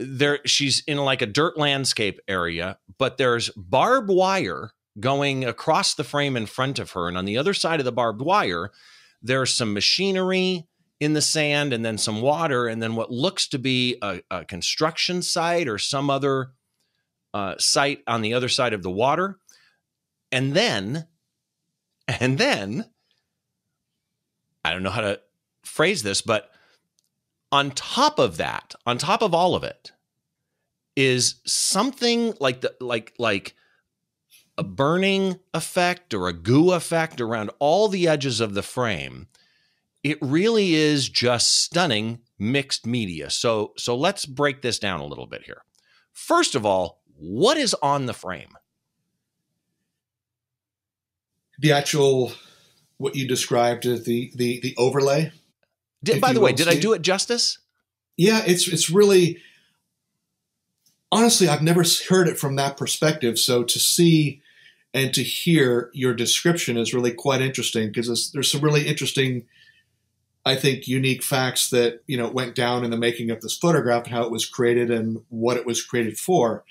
There 0.00 0.40
she's 0.46 0.82
in 0.86 0.98
like 0.98 1.22
a 1.22 1.26
dirt 1.26 1.58
landscape 1.58 2.18
area 2.26 2.78
but 2.98 3.18
there's 3.18 3.50
barbed 3.50 4.10
wire 4.10 4.70
going 4.98 5.44
across 5.44 5.94
the 5.94 6.04
frame 6.04 6.36
in 6.36 6.46
front 6.46 6.78
of 6.78 6.92
her. 6.92 7.08
And 7.08 7.18
on 7.18 7.24
the 7.24 7.36
other 7.36 7.54
side 7.54 7.80
of 7.80 7.84
the 7.84 7.92
barbed 7.92 8.22
wire 8.22 8.70
there's 9.22 9.54
some 9.54 9.72
machinery 9.72 10.66
in 11.00 11.12
the 11.12 11.22
sand 11.22 11.72
and 11.72 11.84
then 11.84 11.98
some 11.98 12.20
water. 12.20 12.66
And 12.66 12.82
then 12.82 12.94
what 12.94 13.10
looks 13.10 13.48
to 13.48 13.58
be 13.58 13.96
a, 14.02 14.20
a 14.30 14.44
construction 14.44 15.22
site 15.22 15.68
or 15.68 15.78
some 15.78 16.08
other 16.08 16.52
uh, 17.34 17.56
site 17.58 18.02
on 18.06 18.22
the 18.22 18.32
other 18.32 18.48
side 18.48 18.72
of 18.72 18.82
the 18.82 18.90
water. 18.90 19.38
And 20.32 20.54
then 20.54 21.06
and 22.06 22.38
then 22.38 22.84
i 24.64 24.70
don't 24.72 24.82
know 24.82 24.90
how 24.90 25.00
to 25.00 25.20
phrase 25.62 26.02
this 26.02 26.20
but 26.20 26.50
on 27.50 27.70
top 27.70 28.18
of 28.18 28.36
that 28.36 28.74
on 28.86 28.98
top 28.98 29.22
of 29.22 29.34
all 29.34 29.54
of 29.54 29.64
it 29.64 29.92
is 30.96 31.36
something 31.44 32.34
like 32.40 32.60
the 32.60 32.74
like 32.80 33.14
like 33.18 33.54
a 34.56 34.62
burning 34.62 35.40
effect 35.52 36.14
or 36.14 36.28
a 36.28 36.32
goo 36.32 36.72
effect 36.72 37.20
around 37.20 37.50
all 37.58 37.88
the 37.88 38.06
edges 38.06 38.40
of 38.40 38.54
the 38.54 38.62
frame. 38.62 39.26
It 40.04 40.16
really 40.20 40.74
is 40.74 41.08
just 41.08 41.50
stunning 41.50 42.20
mixed 42.38 42.86
media. 42.86 43.30
So 43.30 43.72
so 43.76 43.96
let's 43.96 44.26
break 44.26 44.62
this 44.62 44.78
down 44.78 45.00
a 45.00 45.06
little 45.06 45.26
bit 45.26 45.42
here. 45.42 45.62
First 46.12 46.54
of 46.54 46.64
all 46.64 47.02
what 47.18 47.56
is 47.56 47.74
on 47.82 48.06
the 48.06 48.14
frame 48.14 48.56
the 51.58 51.72
actual 51.72 52.32
what 52.96 53.14
you 53.14 53.26
described 53.26 53.86
as 53.86 54.04
the 54.04 54.32
the 54.34 54.60
the 54.60 54.74
overlay. 54.76 55.32
did, 56.02 56.20
by 56.20 56.32
the 56.32 56.40
way 56.40 56.52
did 56.52 56.68
i 56.68 56.74
do 56.74 56.92
it 56.92 57.02
justice 57.02 57.58
Yeah, 58.16 58.42
it's 58.46 58.68
it's 58.68 58.90
really 58.90 59.38
honestly, 61.10 61.48
I've 61.48 61.62
never 61.62 61.84
heard 62.08 62.28
it 62.28 62.38
from 62.38 62.56
that 62.56 62.76
perspective. 62.76 63.38
So 63.38 63.62
to 63.64 63.78
see 63.78 64.42
and 64.92 65.12
to 65.14 65.22
hear 65.22 65.90
your 65.92 66.14
description 66.14 66.76
is 66.76 66.94
really 66.94 67.12
quite 67.12 67.40
interesting 67.40 67.88
because 67.88 68.30
there's 68.32 68.50
some 68.50 68.60
really 68.60 68.86
interesting, 68.86 69.46
I 70.44 70.54
think, 70.54 70.86
unique 70.86 71.22
facts 71.22 71.70
that 71.70 72.02
you 72.06 72.16
know 72.16 72.28
went 72.28 72.54
down 72.54 72.84
in 72.84 72.90
the 72.90 72.96
making 72.96 73.30
of 73.30 73.40
this 73.40 73.56
photograph 73.56 74.04
and 74.04 74.14
how 74.14 74.22
it 74.22 74.30
was 74.30 74.46
created 74.46 74.90
and 74.90 75.22
what 75.28 75.56
it 75.56 75.66
was 75.66 75.82
created 75.82 76.18
for. 76.18 76.64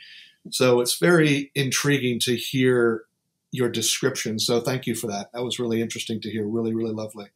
So 0.49 0.81
it's 0.81 0.97
very 0.97 1.51
intriguing 1.55 2.19
to 2.21 2.35
hear 2.35 3.03
your 3.51 3.69
description. 3.69 4.39
So 4.39 4.59
thank 4.59 4.87
you 4.87 4.95
for 4.95 5.07
that. 5.07 5.31
That 5.33 5.43
was 5.43 5.59
really 5.59 5.81
interesting 5.81 6.19
to 6.21 6.29
hear. 6.29 6.45
Really, 6.45 6.73
really 6.73 6.93
lovely. 6.93 7.27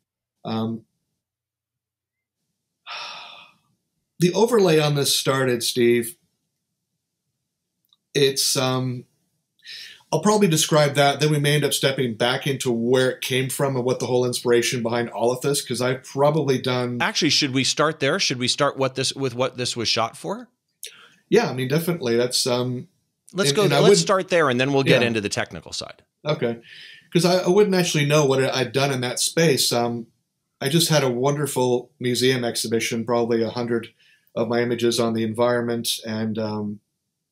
Um, 0.44 0.84
the 4.20 4.34
overlay 4.34 4.80
on 4.80 4.96
this 4.96 5.18
started, 5.18 5.64
Steve. 5.64 6.16
It's 8.14 8.58
um, 8.58 9.06
I'll 10.12 10.22
probably 10.22 10.48
describe 10.48 10.96
that. 10.96 11.20
Then 11.20 11.32
we 11.32 11.40
may 11.40 11.56
end 11.56 11.66
up 11.66 11.74
stepping 11.74 12.16
back 12.16 12.48
into 12.48 12.72
where 12.72 13.12
it 13.12 13.22
came 13.22 13.50
from 13.50 13.76
and 13.76 13.84
what 13.84 14.00
the 14.00 14.06
whole 14.06 14.26
inspiration 14.26 14.82
behind 14.82 15.10
all 15.10 15.32
of 15.32 15.42
this, 15.42 15.62
because 15.62 15.82
I've 15.82 16.04
probably 16.04 16.60
done. 16.60 17.00
Actually, 17.02 17.30
should 17.30 17.54
we 17.54 17.64
start 17.64 18.00
there? 18.00 18.20
Should 18.20 18.40
we 18.40 18.48
start 18.48 18.78
what 18.78 18.96
this 18.96 19.14
with 19.14 19.36
what 19.36 19.58
this 19.58 19.76
was 19.76 19.90
shot 19.90 20.16
for? 20.16 20.50
Yeah, 21.30 21.50
I 21.50 21.54
mean, 21.54 21.68
definitely. 21.68 22.16
That's 22.16 22.48
um. 22.48 22.88
Let's 23.34 23.50
and, 23.50 23.56
go. 23.56 23.64
And 23.64 23.72
let's 23.72 23.90
would, 23.90 23.98
start 23.98 24.30
there, 24.30 24.50
and 24.50 24.60
then 24.60 24.74
we'll 24.74 24.84
get 24.84 25.02
yeah. 25.02 25.08
into 25.08 25.22
the 25.22 25.30
technical 25.30 25.74
side. 25.74 26.04
Okay, 26.26 26.60
because 27.06 27.26
I, 27.26 27.40
I, 27.40 27.50
wouldn't 27.50 27.76
actually 27.76 28.06
know 28.06 28.26
what 28.26 28.44
I'd 28.44 28.72
done 28.72 28.92
in 28.92 29.02
that 29.02 29.20
space. 29.20 29.72
Um, 29.72 30.08
I 30.60 30.70
just 30.70 30.90
had 30.90 31.04
a 31.04 31.10
wonderful 31.10 31.92
museum 32.00 32.44
exhibition, 32.44 33.06
probably 33.06 33.44
a 33.44 33.50
hundred 33.50 33.90
of 34.36 34.48
my 34.48 34.62
images 34.62 35.00
on 35.00 35.14
the 35.14 35.24
environment 35.24 36.00
and 36.06 36.38
um, 36.38 36.80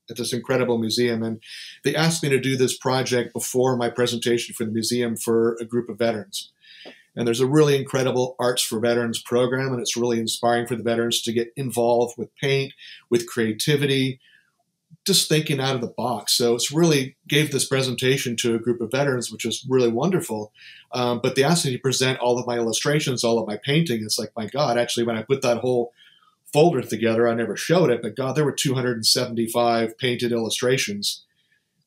at 0.10 0.18
this 0.18 0.34
incredible 0.34 0.78
museum. 0.78 1.24
And 1.24 1.42
they 1.84 1.96
asked 1.96 2.24
me 2.24 2.30
to 2.30 2.40
do 2.40 2.58
this 2.58 2.78
project 2.78 3.34
before 3.34 3.76
my 3.78 3.90
presentation 3.90 4.54
for 4.54 4.66
the 4.66 4.72
museum 4.72 5.16
for 5.16 5.56
a 5.60 5.66
group 5.66 5.90
of 5.90 5.98
veterans. 5.98 6.52
And 7.16 7.26
there's 7.26 7.40
a 7.40 7.48
really 7.48 7.78
incredible 7.78 8.36
Arts 8.40 8.62
for 8.62 8.80
Veterans 8.80 9.22
program, 9.22 9.72
and 9.72 9.80
it's 9.80 9.96
really 9.96 10.20
inspiring 10.20 10.68
for 10.68 10.76
the 10.76 10.84
veterans 10.84 11.22
to 11.22 11.32
get 11.32 11.54
involved 11.56 12.18
with 12.18 12.36
paint, 12.36 12.74
with 13.10 13.26
creativity, 13.26 14.20
just 15.06 15.30
thinking 15.30 15.60
out 15.60 15.76
of 15.76 15.82
the 15.82 15.88
box. 15.88 16.34
So 16.34 16.56
it's 16.56 16.72
really 16.72 17.16
gave 17.28 17.52
this 17.52 17.66
presentation 17.66 18.36
to 18.38 18.56
a 18.56 18.60
group 18.60 18.82
of 18.82 18.92
veterans, 18.92 19.32
which 19.32 19.46
was 19.46 19.66
really 19.70 19.90
wonderful. 19.90 20.52
Um, 20.94 21.20
but 21.22 21.36
they 21.36 21.44
asked 21.44 21.66
me 21.66 21.72
to 21.72 21.80
present 21.80 22.20
all 22.20 22.40
of 22.40 22.48
my 22.48 22.58
illustrations, 22.58 23.24
all 23.24 23.38
of 23.38 23.48
my 23.48 23.58
painting. 23.58 24.02
It's 24.04 24.18
like, 24.18 24.32
my 24.36 24.48
God, 24.48 24.78
actually, 24.78 25.06
when 25.06 25.18
I 25.18 25.22
put 25.22 25.42
that 25.44 25.60
whole 25.60 25.94
folder 26.56 26.82
together. 26.82 27.28
I 27.28 27.34
never 27.34 27.58
showed 27.58 27.90
it, 27.90 28.02
but 28.02 28.16
God, 28.16 28.38
there 28.38 28.46
were 28.46 28.54
275 28.54 29.98
painted 29.98 30.32
illustrations 30.32 31.26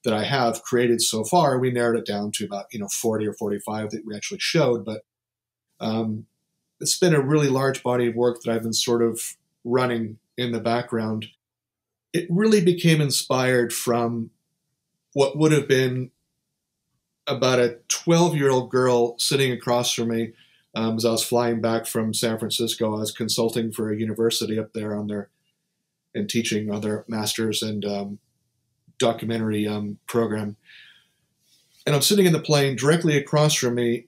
that 0.04 0.12
I 0.12 0.24
have 0.24 0.62
created 0.62 1.00
so 1.00 1.24
far. 1.24 1.58
We 1.58 1.70
narrowed 1.70 1.98
it 1.98 2.04
down 2.04 2.32
to 2.32 2.44
about 2.44 2.66
you 2.70 2.78
know 2.78 2.88
40 2.88 3.26
or 3.26 3.32
45 3.32 3.90
that 3.90 4.04
we 4.04 4.14
actually 4.14 4.40
showed, 4.40 4.84
but 4.84 5.06
um, 5.80 6.26
it's 6.82 6.98
been 6.98 7.14
a 7.14 7.20
really 7.20 7.48
large 7.48 7.82
body 7.82 8.08
of 8.08 8.14
work 8.14 8.42
that 8.42 8.52
I've 8.52 8.62
been 8.62 8.74
sort 8.74 9.02
of 9.02 9.22
running 9.64 10.18
in 10.36 10.52
the 10.52 10.60
background. 10.60 11.28
It 12.12 12.26
really 12.30 12.64
became 12.64 13.00
inspired 13.00 13.72
from 13.72 14.30
what 15.12 15.36
would 15.36 15.52
have 15.52 15.68
been 15.68 16.10
about 17.26 17.58
a 17.58 17.78
12 17.88 18.36
year 18.36 18.50
old 18.50 18.70
girl 18.70 19.18
sitting 19.18 19.52
across 19.52 19.92
from 19.92 20.08
me 20.08 20.32
um, 20.74 20.96
as 20.96 21.04
I 21.04 21.10
was 21.10 21.24
flying 21.24 21.60
back 21.60 21.86
from 21.86 22.14
San 22.14 22.38
Francisco, 22.38 22.94
I 22.94 23.00
was 23.00 23.10
consulting 23.10 23.72
for 23.72 23.90
a 23.90 23.98
university 23.98 24.58
up 24.58 24.72
there 24.74 24.96
on 24.96 25.06
their 25.06 25.28
and 26.14 26.28
teaching 26.28 26.70
on 26.70 26.80
their 26.80 27.04
master's 27.08 27.62
and 27.62 27.84
um, 27.84 28.18
documentary 28.98 29.66
um, 29.66 29.98
program. 30.06 30.56
And 31.86 31.94
I'm 31.94 32.02
sitting 32.02 32.26
in 32.26 32.32
the 32.32 32.40
plane. 32.40 32.76
Directly 32.76 33.16
across 33.16 33.54
from 33.54 33.74
me 33.74 34.06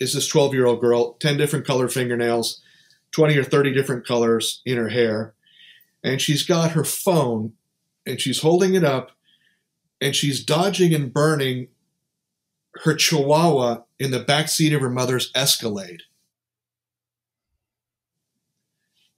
is 0.00 0.14
this 0.14 0.28
12 0.28 0.54
year 0.54 0.66
old 0.66 0.80
girl, 0.80 1.14
10 1.14 1.36
different 1.36 1.66
color 1.66 1.88
fingernails, 1.88 2.62
20 3.12 3.36
or 3.36 3.44
30 3.44 3.72
different 3.72 4.06
colors 4.06 4.62
in 4.64 4.76
her 4.76 4.88
hair. 4.88 5.34
And 6.04 6.20
she's 6.20 6.44
got 6.44 6.72
her 6.72 6.84
phone 6.84 7.54
and 8.06 8.20
she's 8.20 8.42
holding 8.42 8.74
it 8.74 8.84
up 8.84 9.12
and 10.00 10.14
she's 10.14 10.44
dodging 10.44 10.94
and 10.94 11.12
burning 11.12 11.68
her 12.82 12.94
chihuahua 12.94 13.82
in 13.98 14.10
the 14.10 14.20
back 14.20 14.48
seat 14.48 14.72
of 14.72 14.82
her 14.82 14.90
mother's 14.90 15.30
Escalade. 15.34 16.02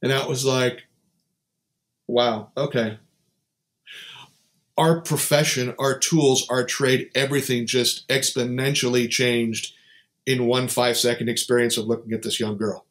And 0.02 0.12
that 0.12 0.28
was 0.28 0.44
like, 0.44 0.84
wow, 2.06 2.50
okay. 2.56 2.98
Our 4.78 5.00
profession, 5.00 5.74
our 5.78 5.98
tools, 5.98 6.46
our 6.50 6.64
trade, 6.64 7.10
everything 7.14 7.66
just 7.66 8.06
exponentially 8.08 9.08
changed 9.10 9.74
in 10.26 10.46
one 10.46 10.68
five 10.68 10.96
second 10.96 11.28
experience 11.28 11.76
of 11.76 11.86
looking 11.86 12.12
at 12.12 12.22
this 12.22 12.38
young 12.38 12.56
girl 12.56 12.84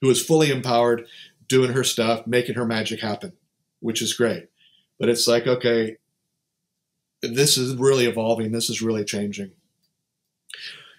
who 0.00 0.10
is 0.10 0.22
fully 0.22 0.50
empowered, 0.50 1.06
doing 1.48 1.72
her 1.72 1.84
stuff, 1.84 2.26
making 2.26 2.54
her 2.56 2.66
magic 2.66 3.00
happen, 3.00 3.32
which 3.80 4.02
is 4.02 4.14
great. 4.14 4.48
But 4.98 5.08
it's 5.08 5.26
like, 5.26 5.46
okay, 5.46 5.96
this 7.22 7.56
is 7.56 7.74
really 7.76 8.06
evolving. 8.06 8.52
This 8.52 8.70
is 8.70 8.82
really 8.82 9.04
changing 9.04 9.52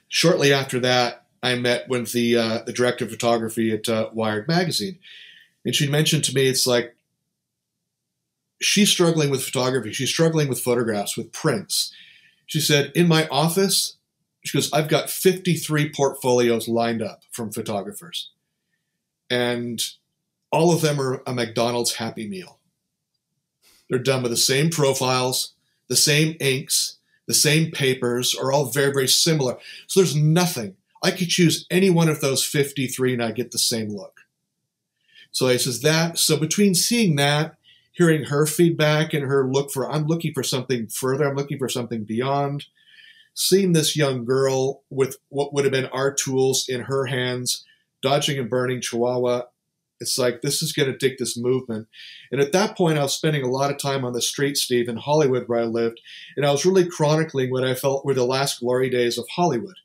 shortly 0.08 0.54
after 0.54 0.80
that, 0.80 1.26
I 1.44 1.56
met 1.56 1.88
with 1.88 2.12
the 2.12 2.38
uh, 2.38 2.60
the 2.66 2.74
director 2.74 3.06
of 3.06 3.12
photography 3.12 3.72
at 3.72 3.88
uh, 3.88 4.10
Wired 4.14 4.48
magazine, 4.48 5.00
and 5.64 5.76
she 5.76 5.88
mentioned 5.88 6.24
to 6.26 6.34
me, 6.34 6.48
it's 6.48 6.66
like 6.66 6.96
she's 8.62 8.90
struggling 8.90 9.30
with 9.30 9.44
photography. 9.44 9.94
She's 9.94 10.10
struggling 10.10 10.48
with 10.48 10.60
photographs, 10.60 11.16
with 11.16 11.32
prints. 11.32 11.94
She 12.48 12.60
said, 12.60 12.92
in 12.96 13.08
my 13.08 13.28
office, 13.28 13.98
she 14.44 14.58
goes, 14.58 14.72
I've 14.72 14.88
got 14.88 15.10
53 15.10 15.92
portfolios 15.92 16.68
lined 16.68 17.02
up 17.02 17.22
from 17.32 17.52
photographers, 17.52 18.32
and 19.30 19.84
all 20.52 20.74
of 20.74 20.82
them 20.82 21.00
are 21.00 21.22
a 21.26 21.34
McDonald's 21.34 21.96
Happy 21.96 22.28
Meal. 22.28 22.60
They're 23.90 24.00
done 24.00 24.22
with 24.22 24.32
the 24.32 24.38
same 24.38 24.70
profiles, 24.70 25.54
the 25.88 25.96
same 25.96 26.36
inks, 26.40 26.98
the 27.28 27.34
same 27.34 27.72
papers 27.72 28.34
are 28.36 28.52
all 28.52 28.66
very, 28.66 28.92
very 28.92 29.08
similar. 29.08 29.58
So 29.88 30.00
there's 30.00 30.16
nothing. 30.16 30.76
I 31.04 31.12
could 31.12 31.30
choose 31.30 31.66
any 31.70 31.90
one 31.90 32.10
of 32.10 32.22
those 32.22 32.44
53 32.44 33.14
and 33.14 33.24
I 33.24 33.32
get 33.32 33.52
the 33.52 33.60
same 33.60 33.90
look. 33.90 34.22
So 35.32 35.48
he 35.48 35.58
says 35.58 35.82
that. 35.82 36.18
So 36.18 36.38
between 36.38 36.74
seeing 36.74 37.16
that, 37.18 37.56
hearing 37.92 38.26
her 38.26 38.46
feedback 38.46 39.14
and 39.14 39.26
her 39.26 39.48
look 39.48 39.72
for, 39.72 39.92
I'm 39.92 40.08
looking 40.08 40.34
for 40.34 40.44
something 40.44 40.88
further, 40.88 41.28
I'm 41.28 41.36
looking 41.36 41.58
for 41.58 41.70
something 41.70 42.04
beyond, 42.04 42.66
seeing 43.34 43.74
this 43.74 43.96
young 43.96 44.26
girl 44.26 44.84
with 44.90 45.18
what 45.30 45.54
would 45.54 45.66
have 45.66 45.72
been 45.72 45.88
our 45.88 46.14
tools 46.14 46.68
in 46.68 46.82
her 46.82 47.06
hands, 47.06 47.66
dodging 48.02 48.40
and 48.40 48.50
burning 48.50 48.82
Chihuahua 48.82 49.44
it's 50.00 50.18
like 50.18 50.42
this 50.42 50.62
is 50.62 50.74
going 50.74 50.92
to 50.92 50.98
take 50.98 51.18
this 51.18 51.38
movement. 51.38 51.88
And 52.32 52.40
at 52.40 52.52
that 52.52 52.78
point, 52.78 52.98
I 52.98 53.04
was 53.04 53.16
spending 53.16 53.44
a 53.44 53.50
lot 53.50 53.72
of 53.72 53.78
time 53.78 54.06
on 54.06 54.14
the 54.14 54.22
street, 54.22 54.58
Steve, 54.58 54.88
in 54.88 54.98
Hollywood, 54.98 55.48
where 55.48 55.60
I 55.60 55.66
lived, 55.66 56.02
and 56.36 56.46
I 56.46 56.52
was 56.52 56.66
really 56.66 56.88
chronicling 56.88 57.52
what 57.52 57.64
I 57.64 57.74
felt 57.74 58.06
were 58.06 58.14
the 58.14 58.26
last 58.26 58.60
glory 58.60 58.90
days 58.90 59.18
of 59.18 59.28
Hollywood. 59.36 59.76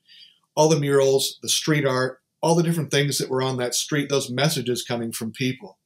All 0.55 0.69
the 0.69 0.79
murals, 0.79 1.39
the 1.41 1.49
street 1.49 1.85
art, 1.85 2.21
all 2.41 2.55
the 2.55 2.63
different 2.63 2.91
things 2.91 3.17
that 3.17 3.29
were 3.29 3.41
on 3.41 3.57
that 3.57 3.73
street, 3.73 4.09
those 4.09 4.29
messages 4.29 4.83
coming 4.83 5.11
from 5.11 5.31
people, 5.31 5.79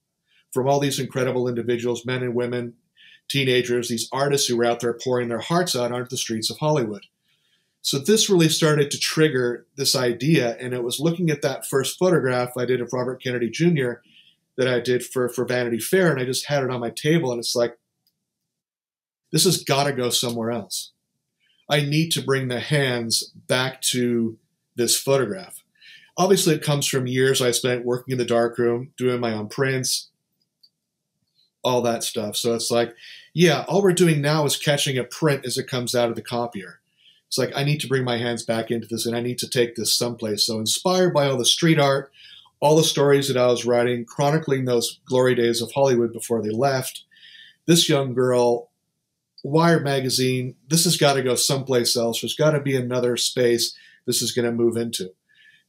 from 0.52 0.68
all 0.68 0.80
these 0.80 1.00
incredible 1.00 1.48
individuals, 1.48 2.06
men 2.06 2.24
and 2.24 2.36
women, 2.36 2.74
teenagers, 3.30 3.90
these 3.90 4.10
artists 4.12 4.48
who 4.48 4.58
were 4.58 4.66
out 4.66 4.80
there 4.80 4.94
pouring 4.94 5.30
their 5.30 5.40
hearts 5.40 5.76
out 5.76 5.92
onto 5.92 6.10
the 6.10 6.18
streets 6.18 6.50
of 6.50 6.58
Hollywood. 6.58 7.06
So 7.82 8.00
this 8.00 8.30
really 8.30 8.50
started 8.50 8.92
to 8.92 9.00
trigger 9.00 9.66
this 9.78 9.96
idea, 9.96 10.58
and 10.60 10.74
it 10.74 10.84
was 10.84 11.00
looking 11.00 11.30
at 11.30 11.42
that 11.44 11.66
first 11.66 11.98
photograph 11.98 12.58
I 12.58 12.66
did 12.66 12.82
of 12.82 12.92
Robert 12.92 13.24
Kennedy 13.24 13.50
Jr 13.50 14.02
that 14.58 14.68
I 14.68 14.80
did 14.80 15.04
for 15.06 15.30
for 15.30 15.46
Vanity 15.46 15.80
Fair, 15.80 16.12
and 16.12 16.20
I 16.20 16.26
just 16.26 16.48
had 16.48 16.64
it 16.64 16.72
on 16.72 16.80
my 16.80 16.90
table, 16.90 17.32
and 17.32 17.40
it's 17.40 17.56
like, 17.56 17.78
this 19.32 19.44
has 19.44 19.64
got 19.64 19.86
to 19.86 19.94
go 19.94 20.10
somewhere 20.10 20.52
else. 20.52 20.92
I 21.70 21.82
need 21.82 22.12
to 22.12 22.22
bring 22.22 22.48
the 22.48 22.60
hands 22.60 23.32
back 23.48 23.82
to 23.84 24.38
this 24.76 24.98
photograph. 24.98 25.64
Obviously, 26.18 26.56
it 26.56 26.64
comes 26.64 26.88
from 26.88 27.08
years 27.08 27.42
I 27.42 27.52
spent 27.52 27.86
working 27.86 28.14
in 28.14 28.18
the 28.18 28.26
darkroom, 28.26 28.94
doing 28.98 29.20
my 29.20 29.34
own 29.34 29.50
prints, 29.50 30.10
all 31.64 31.82
that 31.82 32.04
stuff. 32.04 32.36
So 32.38 32.56
it's 32.56 32.72
like, 32.72 32.96
yeah, 33.34 33.66
all 33.68 33.84
we're 33.84 33.92
doing 33.92 34.22
now 34.22 34.46
is 34.46 34.56
catching 34.56 34.98
a 34.98 35.04
print 35.04 35.46
as 35.46 35.58
it 35.58 35.68
comes 35.68 35.94
out 35.94 36.10
of 36.10 36.16
the 36.16 36.22
copier. 36.22 36.80
It's 37.28 37.38
like 37.38 37.52
I 37.56 37.64
need 37.64 37.82
to 37.82 37.88
bring 37.88 38.06
my 38.06 38.18
hands 38.18 38.44
back 38.44 38.72
into 38.72 38.88
this, 38.88 39.06
and 39.06 39.16
I 39.16 39.20
need 39.20 39.38
to 39.40 39.50
take 39.50 39.76
this 39.76 39.94
someplace. 39.94 40.46
So 40.46 40.60
inspired 40.60 41.14
by 41.14 41.28
all 41.28 41.38
the 41.38 41.46
street 41.46 41.78
art, 41.78 42.12
all 42.60 42.76
the 42.76 42.84
stories 42.84 43.28
that 43.28 43.38
I 43.38 43.48
was 43.48 43.66
writing, 43.66 44.06
chronicling 44.06 44.66
those 44.66 45.00
glory 45.06 45.36
days 45.36 45.62
of 45.62 45.72
Hollywood 45.72 46.12
before 46.12 46.42
they 46.42 46.50
left. 46.50 47.04
This 47.66 47.88
young 47.88 48.14
girl, 48.14 48.70
Wired 49.44 49.84
magazine, 49.84 50.56
this 50.68 50.86
has 50.86 50.98
got 50.98 51.14
to 51.14 51.24
go 51.24 51.36
someplace 51.36 51.96
else. 51.96 52.22
There's 52.22 52.36
got 52.36 52.52
to 52.52 52.60
be 52.60 52.76
another 52.76 53.16
space 53.18 53.76
this 54.06 54.22
is 54.22 54.32
going 54.32 54.46
to 54.46 54.52
move 54.52 54.78
into. 54.78 55.12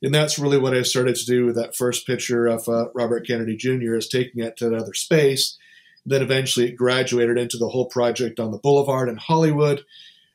And 0.02 0.14
that's 0.14 0.38
really 0.38 0.58
what 0.58 0.74
I 0.74 0.82
started 0.82 1.16
to 1.16 1.26
do 1.26 1.44
with 1.44 1.56
that 1.56 1.76
first 1.76 2.06
picture 2.06 2.46
of 2.46 2.68
uh, 2.68 2.86
Robert 2.94 3.26
Kennedy 3.26 3.56
Jr. 3.56 3.96
is 3.96 4.08
taking 4.08 4.42
it 4.42 4.56
to 4.58 4.68
another 4.68 4.94
space, 4.94 5.58
Then 6.06 6.22
eventually 6.22 6.68
it 6.68 6.76
graduated 6.76 7.36
into 7.36 7.58
the 7.58 7.68
whole 7.68 7.86
project 7.86 8.38
on 8.40 8.52
the 8.52 8.58
boulevard 8.58 9.08
in 9.08 9.16
Hollywood. 9.16 9.84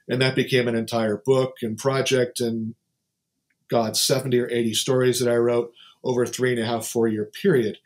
And 0.08 0.22
that 0.22 0.36
became 0.36 0.68
an 0.68 0.76
entire 0.76 1.18
book 1.18 1.56
and 1.62 1.78
project 1.78 2.42
and, 2.42 2.76
God, 3.70 3.96
70 3.96 4.38
or 4.40 4.50
80 4.50 4.74
stories 4.74 5.20
that 5.20 5.32
I 5.32 5.38
wrote 5.38 5.74
over 6.04 6.24
a 6.24 6.28
three 6.28 6.52
and 6.52 6.60
a 6.60 6.66
half, 6.66 6.86
four 6.86 7.08
year 7.08 7.26
period. 7.26 7.78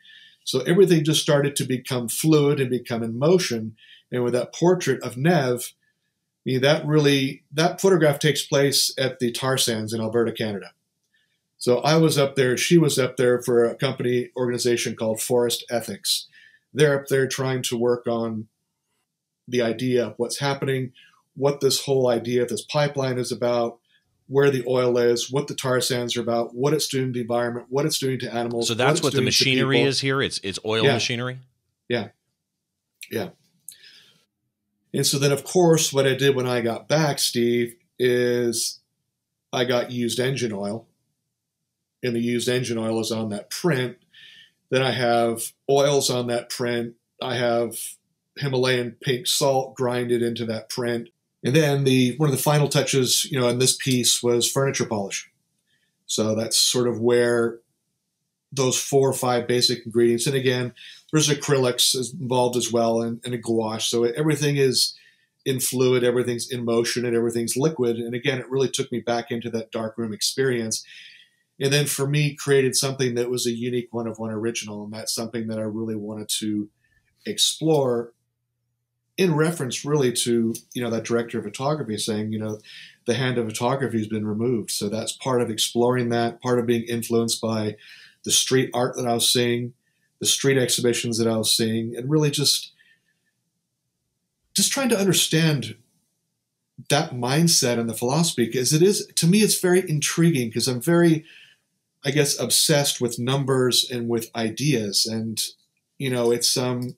So 0.44 0.60
everything 0.60 1.04
just 1.04 1.20
started 1.20 1.56
to 1.56 1.64
become 1.64 2.08
fluid 2.08 2.58
and 2.58 2.70
become 2.70 3.02
in 3.02 3.18
motion. 3.18 3.76
And 4.10 4.24
with 4.24 4.32
that 4.32 4.54
portrait 4.54 5.02
of 5.02 5.16
Neve, 5.16 5.72
I 6.46 6.50
mean, 6.50 6.60
that 6.62 6.86
really, 6.86 7.42
that 7.52 7.80
photograph 7.80 8.18
takes 8.18 8.42
place 8.42 8.92
at 8.96 9.18
the 9.18 9.30
tar 9.30 9.58
sands 9.58 9.92
in 9.92 10.00
Alberta, 10.00 10.32
Canada. 10.32 10.72
So 11.58 11.78
I 11.78 11.96
was 11.96 12.16
up 12.16 12.36
there, 12.36 12.56
she 12.56 12.78
was 12.78 12.98
up 12.98 13.16
there 13.16 13.42
for 13.42 13.64
a 13.64 13.74
company 13.74 14.30
organization 14.36 14.96
called 14.96 15.20
Forest 15.20 15.64
Ethics. 15.70 16.28
They're 16.72 17.00
up 17.00 17.08
there 17.08 17.26
trying 17.26 17.62
to 17.64 17.76
work 17.76 18.06
on 18.06 18.46
the 19.48 19.60
idea 19.60 20.06
of 20.06 20.14
what's 20.18 20.38
happening, 20.38 20.92
what 21.34 21.60
this 21.60 21.84
whole 21.84 22.08
idea 22.08 22.42
of 22.42 22.48
this 22.48 22.62
pipeline 22.62 23.18
is 23.18 23.32
about, 23.32 23.77
where 24.28 24.50
the 24.50 24.64
oil 24.68 24.98
is, 24.98 25.30
what 25.30 25.48
the 25.48 25.54
tar 25.54 25.80
sands 25.80 26.16
are 26.16 26.20
about, 26.20 26.54
what 26.54 26.74
it's 26.74 26.86
doing 26.86 27.06
to 27.06 27.12
the 27.12 27.20
environment, 27.22 27.66
what 27.70 27.86
it's 27.86 27.98
doing 27.98 28.18
to 28.20 28.32
animals. 28.32 28.68
So 28.68 28.74
that's 28.74 29.02
what, 29.02 29.08
what 29.08 29.14
the 29.14 29.22
machinery 29.22 29.82
is 29.82 30.00
here. 30.00 30.22
It's 30.22 30.38
it's 30.44 30.58
oil 30.64 30.84
yeah. 30.84 30.94
machinery. 30.94 31.40
Yeah, 31.88 32.08
yeah. 33.10 33.30
And 34.94 35.06
so 35.06 35.18
then, 35.18 35.32
of 35.32 35.44
course, 35.44 35.92
what 35.92 36.06
I 36.06 36.14
did 36.14 36.36
when 36.36 36.46
I 36.46 36.60
got 36.60 36.88
back, 36.88 37.18
Steve, 37.18 37.74
is 37.98 38.80
I 39.52 39.64
got 39.64 39.90
used 39.90 40.20
engine 40.20 40.52
oil, 40.52 40.86
and 42.02 42.14
the 42.14 42.20
used 42.20 42.48
engine 42.48 42.78
oil 42.78 43.00
is 43.00 43.10
on 43.10 43.30
that 43.30 43.50
print. 43.50 43.96
Then 44.70 44.82
I 44.82 44.90
have 44.90 45.52
oils 45.70 46.10
on 46.10 46.26
that 46.26 46.50
print. 46.50 46.94
I 47.22 47.36
have 47.36 47.76
Himalayan 48.36 48.96
pink 49.00 49.26
salt 49.26 49.74
grinded 49.74 50.22
into 50.22 50.44
that 50.46 50.68
print. 50.68 51.08
And 51.44 51.54
then 51.54 51.84
the 51.84 52.16
one 52.16 52.28
of 52.28 52.36
the 52.36 52.42
final 52.42 52.68
touches, 52.68 53.24
you 53.24 53.38
know, 53.38 53.48
in 53.48 53.58
this 53.58 53.76
piece 53.76 54.22
was 54.22 54.50
furniture 54.50 54.86
polish. 54.86 55.30
So 56.06 56.34
that's 56.34 56.56
sort 56.56 56.88
of 56.88 57.00
where 57.00 57.60
those 58.50 58.80
four 58.80 59.08
or 59.08 59.14
five 59.14 59.46
basic 59.46 59.84
ingredients. 59.84 60.26
And 60.26 60.34
again, 60.34 60.72
there's 61.12 61.28
acrylics 61.28 61.94
involved 62.18 62.56
as 62.56 62.72
well 62.72 63.02
and, 63.02 63.20
and 63.24 63.34
a 63.34 63.38
gouache. 63.38 63.88
So 63.88 64.04
everything 64.04 64.56
is 64.56 64.94
in 65.44 65.60
fluid, 65.60 66.04
everything's 66.04 66.50
in 66.50 66.64
motion, 66.64 67.04
and 67.04 67.14
everything's 67.14 67.56
liquid. 67.56 67.96
And 67.96 68.14
again, 68.14 68.38
it 68.38 68.50
really 68.50 68.68
took 68.68 68.90
me 68.90 69.00
back 69.00 69.30
into 69.30 69.50
that 69.50 69.70
darkroom 69.70 70.12
experience. 70.12 70.84
And 71.60 71.72
then 71.72 71.86
for 71.86 72.06
me, 72.06 72.34
created 72.34 72.76
something 72.76 73.14
that 73.14 73.30
was 73.30 73.46
a 73.46 73.52
unique 73.52 73.88
one 73.90 74.06
of 74.06 74.18
one 74.18 74.30
original. 74.30 74.84
And 74.84 74.92
that's 74.92 75.14
something 75.14 75.48
that 75.48 75.58
I 75.58 75.62
really 75.62 75.96
wanted 75.96 76.28
to 76.40 76.68
explore 77.26 78.12
in 79.18 79.34
reference 79.34 79.84
really 79.84 80.12
to 80.12 80.54
you 80.72 80.82
know 80.82 80.90
that 80.90 81.04
director 81.04 81.38
of 81.38 81.44
photography 81.44 81.98
saying 81.98 82.32
you 82.32 82.38
know 82.38 82.58
the 83.04 83.14
hand 83.14 83.36
of 83.38 83.46
photography 83.46 83.98
has 83.98 84.06
been 84.06 84.26
removed. 84.26 84.70
So 84.70 84.88
that's 84.88 85.12
part 85.12 85.42
of 85.42 85.50
exploring 85.50 86.08
that 86.10 86.40
part 86.40 86.58
of 86.58 86.66
being 86.66 86.84
influenced 86.84 87.40
by 87.40 87.76
the 88.24 88.30
street 88.30 88.70
art 88.74 88.96
that 88.96 89.06
i 89.06 89.14
was 89.14 89.32
seeing 89.32 89.72
the 90.18 90.26
street 90.26 90.58
exhibitions 90.58 91.18
that 91.18 91.28
i 91.28 91.36
was 91.36 91.56
seeing 91.56 91.96
and 91.96 92.10
really 92.10 92.30
just 92.30 92.72
just 94.54 94.72
trying 94.72 94.88
to 94.88 94.98
understand 94.98 95.76
that 96.90 97.12
mindset 97.12 97.78
and 97.78 97.88
the 97.88 97.94
philosophy 97.94 98.46
because 98.46 98.72
it 98.72 98.82
is 98.82 99.06
to 99.14 99.26
me 99.26 99.38
it's 99.38 99.60
very 99.60 99.88
intriguing 99.88 100.48
because 100.48 100.66
i'm 100.68 100.80
very 100.80 101.24
i 102.04 102.10
guess 102.10 102.38
obsessed 102.38 103.00
with 103.00 103.18
numbers 103.18 103.88
and 103.90 104.08
with 104.08 104.30
ideas. 104.34 105.06
And 105.06 105.42
you 105.98 106.10
know 106.10 106.30
it's 106.30 106.56
um 106.56 106.96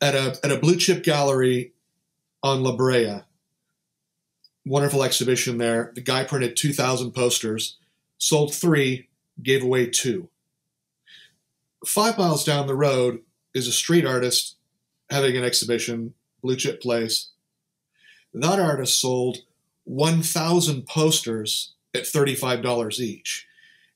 at 0.00 0.14
a 0.14 0.38
at 0.42 0.52
a 0.52 0.58
blue 0.58 0.76
chip 0.76 1.02
gallery 1.02 1.72
on 2.42 2.62
La 2.62 2.74
Brea. 2.74 3.20
Wonderful 4.64 5.02
exhibition 5.02 5.58
there. 5.58 5.92
The 5.94 6.00
guy 6.00 6.24
printed 6.24 6.56
2,000 6.56 7.12
posters, 7.12 7.78
sold 8.18 8.54
three, 8.54 9.08
gave 9.42 9.62
away 9.62 9.86
two. 9.86 10.28
Five 11.86 12.18
miles 12.18 12.44
down 12.44 12.66
the 12.66 12.74
road 12.74 13.20
is 13.54 13.66
a 13.66 13.72
street 13.72 14.04
artist 14.04 14.56
having 15.10 15.36
an 15.36 15.44
exhibition, 15.44 16.14
Blue 16.42 16.56
Chip 16.56 16.80
Place. 16.80 17.30
That 18.32 18.60
artist 18.60 19.00
sold 19.00 19.38
1,000 19.84 20.86
posters 20.86 21.72
at 21.94 22.04
$35 22.04 23.00
each. 23.00 23.46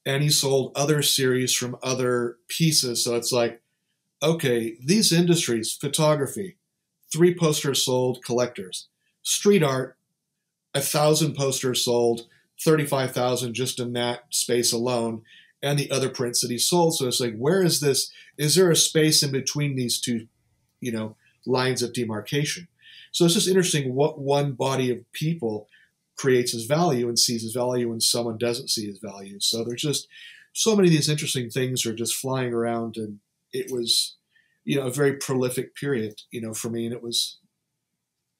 And 0.06 0.22
he 0.22 0.28
sold 0.28 0.72
other 0.74 1.02
series 1.02 1.54
from 1.54 1.76
other 1.82 2.36
pieces. 2.48 3.04
So 3.04 3.14
it's 3.16 3.32
like 3.32 3.62
okay, 4.24 4.76
these 4.82 5.12
industries, 5.12 5.72
photography, 5.72 6.56
three 7.12 7.34
posters 7.34 7.84
sold, 7.84 8.24
collectors. 8.24 8.88
Street 9.22 9.62
art, 9.62 9.96
a 10.74 10.80
thousand 10.80 11.34
posters 11.34 11.84
sold, 11.84 12.26
35,000 12.62 13.54
just 13.54 13.78
in 13.78 13.92
that 13.92 14.22
space 14.30 14.72
alone, 14.72 15.22
and 15.62 15.78
the 15.78 15.90
other 15.90 16.08
prints 16.08 16.40
that 16.40 16.50
he 16.50 16.58
sold. 16.58 16.96
So 16.96 17.06
it's 17.06 17.20
like, 17.20 17.36
where 17.36 17.62
is 17.62 17.80
this? 17.80 18.10
Is 18.38 18.54
there 18.54 18.70
a 18.70 18.76
space 18.76 19.22
in 19.22 19.30
between 19.30 19.76
these 19.76 20.00
two, 20.00 20.26
you 20.80 20.92
know, 20.92 21.16
lines 21.46 21.82
of 21.82 21.92
demarcation? 21.92 22.68
So 23.12 23.24
it's 23.24 23.34
just 23.34 23.48
interesting 23.48 23.94
what 23.94 24.18
one 24.18 24.52
body 24.52 24.90
of 24.90 25.10
people 25.12 25.68
creates 26.16 26.54
as 26.54 26.64
value 26.64 27.08
and 27.08 27.18
sees 27.18 27.44
as 27.44 27.52
value 27.52 27.92
and 27.92 28.02
someone 28.02 28.38
doesn't 28.38 28.70
see 28.70 28.88
as 28.88 28.98
value. 28.98 29.38
So 29.40 29.64
there's 29.64 29.82
just 29.82 30.08
so 30.52 30.76
many 30.76 30.88
of 30.88 30.92
these 30.92 31.08
interesting 31.08 31.50
things 31.50 31.84
are 31.86 31.94
just 31.94 32.14
flying 32.14 32.52
around 32.52 32.96
and 32.96 33.18
it 33.54 33.72
was, 33.72 34.16
you 34.64 34.78
know, 34.78 34.86
a 34.86 34.90
very 34.90 35.14
prolific 35.14 35.74
period, 35.74 36.20
you 36.30 36.42
know, 36.42 36.52
for 36.52 36.68
me. 36.68 36.84
And 36.84 36.94
it 36.94 37.02
was. 37.02 37.38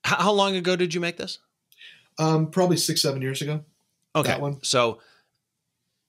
How, 0.05 0.17
how 0.17 0.33
long 0.33 0.57
ago 0.57 0.77
did 0.77 0.93
you 0.93 1.01
make 1.01 1.17
this? 1.17 1.39
Um, 2.19 2.51
probably 2.51 2.77
six, 2.77 3.01
seven 3.01 3.23
years 3.23 3.41
ago. 3.41 3.65
Okay. 4.15 4.29
That 4.29 4.41
one. 4.41 4.59
So 4.63 5.01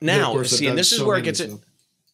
now, 0.01 0.43
see, 0.43 0.67
and 0.67 0.77
this 0.77 0.91
is 0.91 0.99
so 0.99 1.05
where 1.05 1.17
it 1.17 1.23
gets 1.23 1.39
it. 1.39 1.51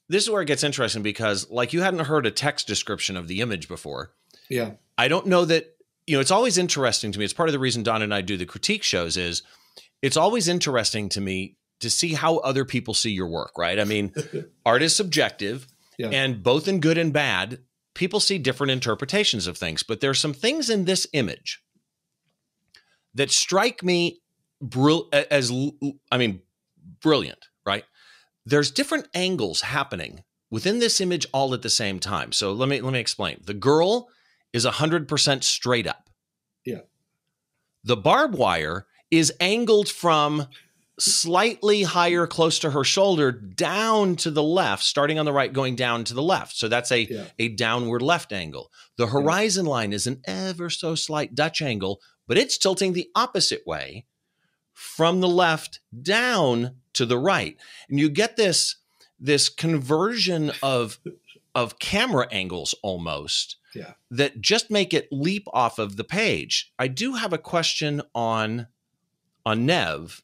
This 0.08 0.24
is 0.24 0.30
where 0.30 0.42
it 0.42 0.46
gets 0.46 0.64
interesting 0.64 1.04
because, 1.04 1.50
like, 1.50 1.74
you 1.74 1.82
hadn't 1.82 2.02
heard 2.02 2.26
a 2.26 2.32
text 2.32 2.68
description 2.68 3.16
of 3.16 3.28
the 3.28 3.40
image 3.42 3.68
before. 3.68 4.12
Yeah. 4.50 4.72
I 4.98 5.08
don't 5.08 5.26
know 5.26 5.46
that 5.46 5.76
you 6.06 6.16
know. 6.16 6.22
It's 6.22 6.32
always 6.32 6.58
interesting 6.58 7.12
to 7.12 7.20
me. 7.20 7.26
It's 7.26 7.34
part 7.34 7.50
of 7.50 7.54
the 7.54 7.60
reason 7.60 7.84
Don 7.84 8.02
and 8.02 8.14
I 8.14 8.22
do 8.22 8.38
the 8.38 8.46
critique 8.46 8.84
shows. 8.84 9.18
Is 9.18 9.44
it's 10.02 10.18
always 10.18 10.48
interesting 10.48 11.10
to 11.10 11.22
me 11.22 11.58
to 11.80 11.90
see 11.90 12.14
how 12.14 12.38
other 12.38 12.66
people 12.66 12.94
see 12.94 13.12
your 13.12 13.28
work. 13.28 13.58
Right. 13.58 13.80
I 13.80 13.84
mean, 13.84 14.14
art 14.66 14.82
is 14.82 14.96
subjective. 14.96 15.68
Yeah. 15.98 16.10
And 16.10 16.42
both 16.44 16.68
in 16.68 16.80
good 16.80 16.98
and 16.98 17.14
bad, 17.14 17.60
people 17.94 18.20
see 18.20 18.38
different 18.38 18.72
interpretations 18.72 19.48
of 19.48 19.58
things. 19.58 19.84
But 19.84 20.00
there's 20.00 20.20
some 20.20 20.34
things 20.34 20.70
in 20.70 20.86
this 20.86 21.08
image 21.14 21.62
that 23.14 23.32
strike 23.32 23.84
me 23.84 24.22
as, 25.12 25.52
I 26.12 26.18
mean, 26.18 26.42
brilliant, 27.02 27.46
right? 27.66 27.84
There's 28.46 28.72
different 28.72 29.08
angles 29.14 29.62
happening 29.62 30.24
within 30.50 30.80
this 30.80 31.02
image 31.02 31.26
all 31.34 31.54
at 31.54 31.62
the 31.62 31.70
same 31.70 32.00
time. 32.00 32.32
So 32.32 32.52
let 32.52 32.70
me 32.70 32.82
let 32.82 32.94
me 32.94 33.00
explain. 33.00 33.40
The 33.46 33.54
girl 33.54 34.10
is 34.54 34.66
100% 34.66 35.44
straight 35.44 35.88
up. 35.88 36.10
Yeah. 36.66 36.82
The 37.84 37.98
barbed 37.98 38.36
wire 38.36 38.86
is 39.10 39.34
angled 39.40 39.90
from 39.90 40.48
slightly 41.02 41.84
higher 41.84 42.28
close 42.28 42.60
to 42.60 42.72
her 42.72 42.84
shoulder 42.84 43.32
down 43.32 44.16
to 44.16 44.30
the 44.30 44.44
left 44.44 44.84
starting 44.84 45.18
on 45.18 45.26
the 45.26 45.34
right 45.34 45.52
going 45.52 45.76
down 45.76 46.04
to 46.04 46.14
the 46.14 46.22
left 46.22 46.56
so 46.56 46.68
that's 46.68 46.92
a 46.92 47.08
yeah. 47.10 47.26
a 47.40 47.48
downward 47.50 48.02
left 48.02 48.32
angle 48.32 48.72
the 48.98 49.06
mm-hmm. 49.06 49.14
horizon 49.14 49.66
yeah. 49.66 49.72
line 49.72 49.94
is 49.94 50.06
an 50.06 50.22
ever 50.26 50.70
so 50.70 50.94
slight 50.94 51.34
dutch 51.34 51.62
angle 51.62 52.00
but 52.28 52.38
it's 52.38 52.58
tilting 52.58 52.94
the 52.94 53.10
opposite 53.16 53.66
way 53.66 54.06
from 54.74 55.22
the 55.22 55.28
left 55.28 55.80
down 56.02 56.76
to 56.94 57.06
the 57.06 57.18
right 57.18 57.58
and 57.90 58.00
you 58.00 58.10
get 58.10 58.38
this 58.38 58.76
this 59.20 59.50
conversion 59.50 60.52
of 60.62 61.00
of 61.56 61.80
camera 61.80 62.28
angles 62.32 62.76
almost 62.84 63.58
yeah. 63.74 63.94
that 64.10 64.40
just 64.40 64.70
make 64.70 64.94
it 64.94 65.08
leap 65.12 65.48
off 65.52 65.80
of 65.80 65.96
the 65.96 66.04
page 66.04 66.72
i 66.78 66.88
do 66.88 67.14
have 67.14 67.34
a 67.34 67.38
question 67.38 68.02
on 68.14 68.68
on 69.46 69.66
neve 69.66 70.22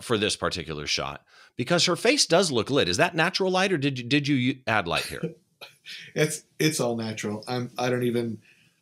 for 0.00 0.18
this 0.18 0.36
particular 0.36 0.86
shot 0.86 1.24
because 1.56 1.86
her 1.86 1.96
face 1.96 2.26
does 2.26 2.52
look 2.52 2.70
lit. 2.70 2.88
Is 2.88 2.96
that 2.98 3.14
natural 3.14 3.50
light 3.50 3.72
or 3.72 3.78
did 3.78 3.98
you, 3.98 4.04
did 4.04 4.28
you 4.28 4.58
add 4.66 4.86
light 4.86 5.06
here? 5.06 5.22
it's 6.14 6.42
it's 6.58 6.80
all 6.80 6.96
natural. 6.96 7.44
I'm 7.48 7.70
I 7.78 7.90
don't 7.90 8.04
even 8.04 8.38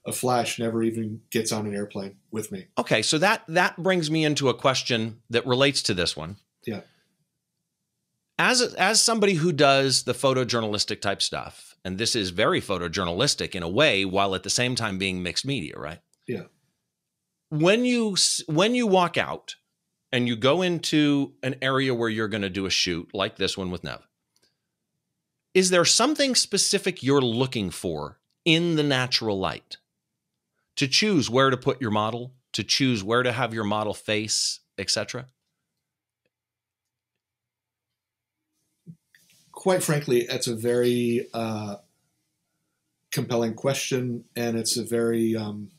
a 0.06 0.12
flash 0.12 0.58
never 0.58 0.82
even 0.82 1.22
gets 1.30 1.52
on 1.52 1.66
an 1.66 1.74
airplane 1.74 2.16
with 2.30 2.52
me. 2.52 2.66
Okay, 2.76 3.02
so 3.02 3.18
that 3.18 3.42
that 3.48 3.82
brings 3.82 4.10
me 4.10 4.24
into 4.24 4.48
a 4.48 4.54
question 4.54 5.20
that 5.30 5.46
relates 5.46 5.82
to 5.82 5.94
this 5.94 6.16
one. 6.16 6.36
Yeah. 6.66 6.80
As 8.38 8.60
as 8.60 9.00
somebody 9.00 9.34
who 9.34 9.52
does 9.52 10.02
the 10.02 10.12
photojournalistic 10.12 11.00
type 11.00 11.22
stuff, 11.22 11.76
and 11.84 11.98
this 11.98 12.16
is 12.16 12.30
very 12.30 12.60
photojournalistic 12.60 13.54
in 13.54 13.62
a 13.62 13.68
way, 13.68 14.04
while 14.04 14.34
at 14.34 14.42
the 14.42 14.50
same 14.50 14.74
time 14.74 14.98
being 14.98 15.22
mixed 15.22 15.46
media, 15.46 15.78
right? 15.78 16.00
Yeah. 16.26 16.44
When 17.50 17.84
you 17.84 18.16
when 18.46 18.74
you 18.74 18.86
walk 18.86 19.16
out 19.16 19.54
and 20.14 20.28
you 20.28 20.36
go 20.36 20.62
into 20.62 21.32
an 21.42 21.56
area 21.60 21.92
where 21.92 22.08
you're 22.08 22.28
going 22.28 22.42
to 22.42 22.48
do 22.48 22.66
a 22.66 22.70
shoot 22.70 23.10
like 23.12 23.34
this 23.34 23.58
one 23.58 23.72
with 23.72 23.82
Neve, 23.82 24.06
is 25.54 25.70
there 25.70 25.84
something 25.84 26.36
specific 26.36 27.02
you're 27.02 27.20
looking 27.20 27.68
for 27.68 28.20
in 28.44 28.76
the 28.76 28.84
natural 28.84 29.40
light 29.40 29.78
to 30.76 30.86
choose 30.86 31.28
where 31.28 31.50
to 31.50 31.56
put 31.56 31.80
your 31.80 31.90
model, 31.90 32.32
to 32.52 32.62
choose 32.62 33.02
where 33.02 33.24
to 33.24 33.32
have 33.32 33.52
your 33.52 33.64
model 33.64 33.92
face, 33.92 34.60
etc.? 34.78 35.26
Quite 39.50 39.82
frankly, 39.82 40.26
that's 40.30 40.46
a 40.46 40.54
very 40.54 41.26
uh, 41.34 41.76
compelling 43.10 43.54
question, 43.54 44.26
and 44.36 44.56
it's 44.56 44.76
a 44.76 44.84
very 44.84 45.34
um, 45.34 45.70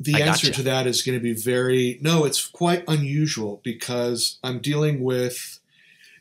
the 0.00 0.14
I 0.14 0.20
answer 0.20 0.46
gotcha. 0.48 0.56
to 0.58 0.62
that 0.64 0.86
is 0.86 1.02
going 1.02 1.18
to 1.18 1.22
be 1.22 1.34
very 1.34 1.98
no 2.00 2.24
it's 2.24 2.46
quite 2.46 2.84
unusual 2.88 3.60
because 3.62 4.38
i'm 4.42 4.60
dealing 4.60 5.02
with 5.02 5.60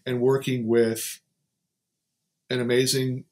and 0.06 0.20
working 0.20 0.68
with 0.68 1.22
an 2.50 2.60
amazing 2.60 3.24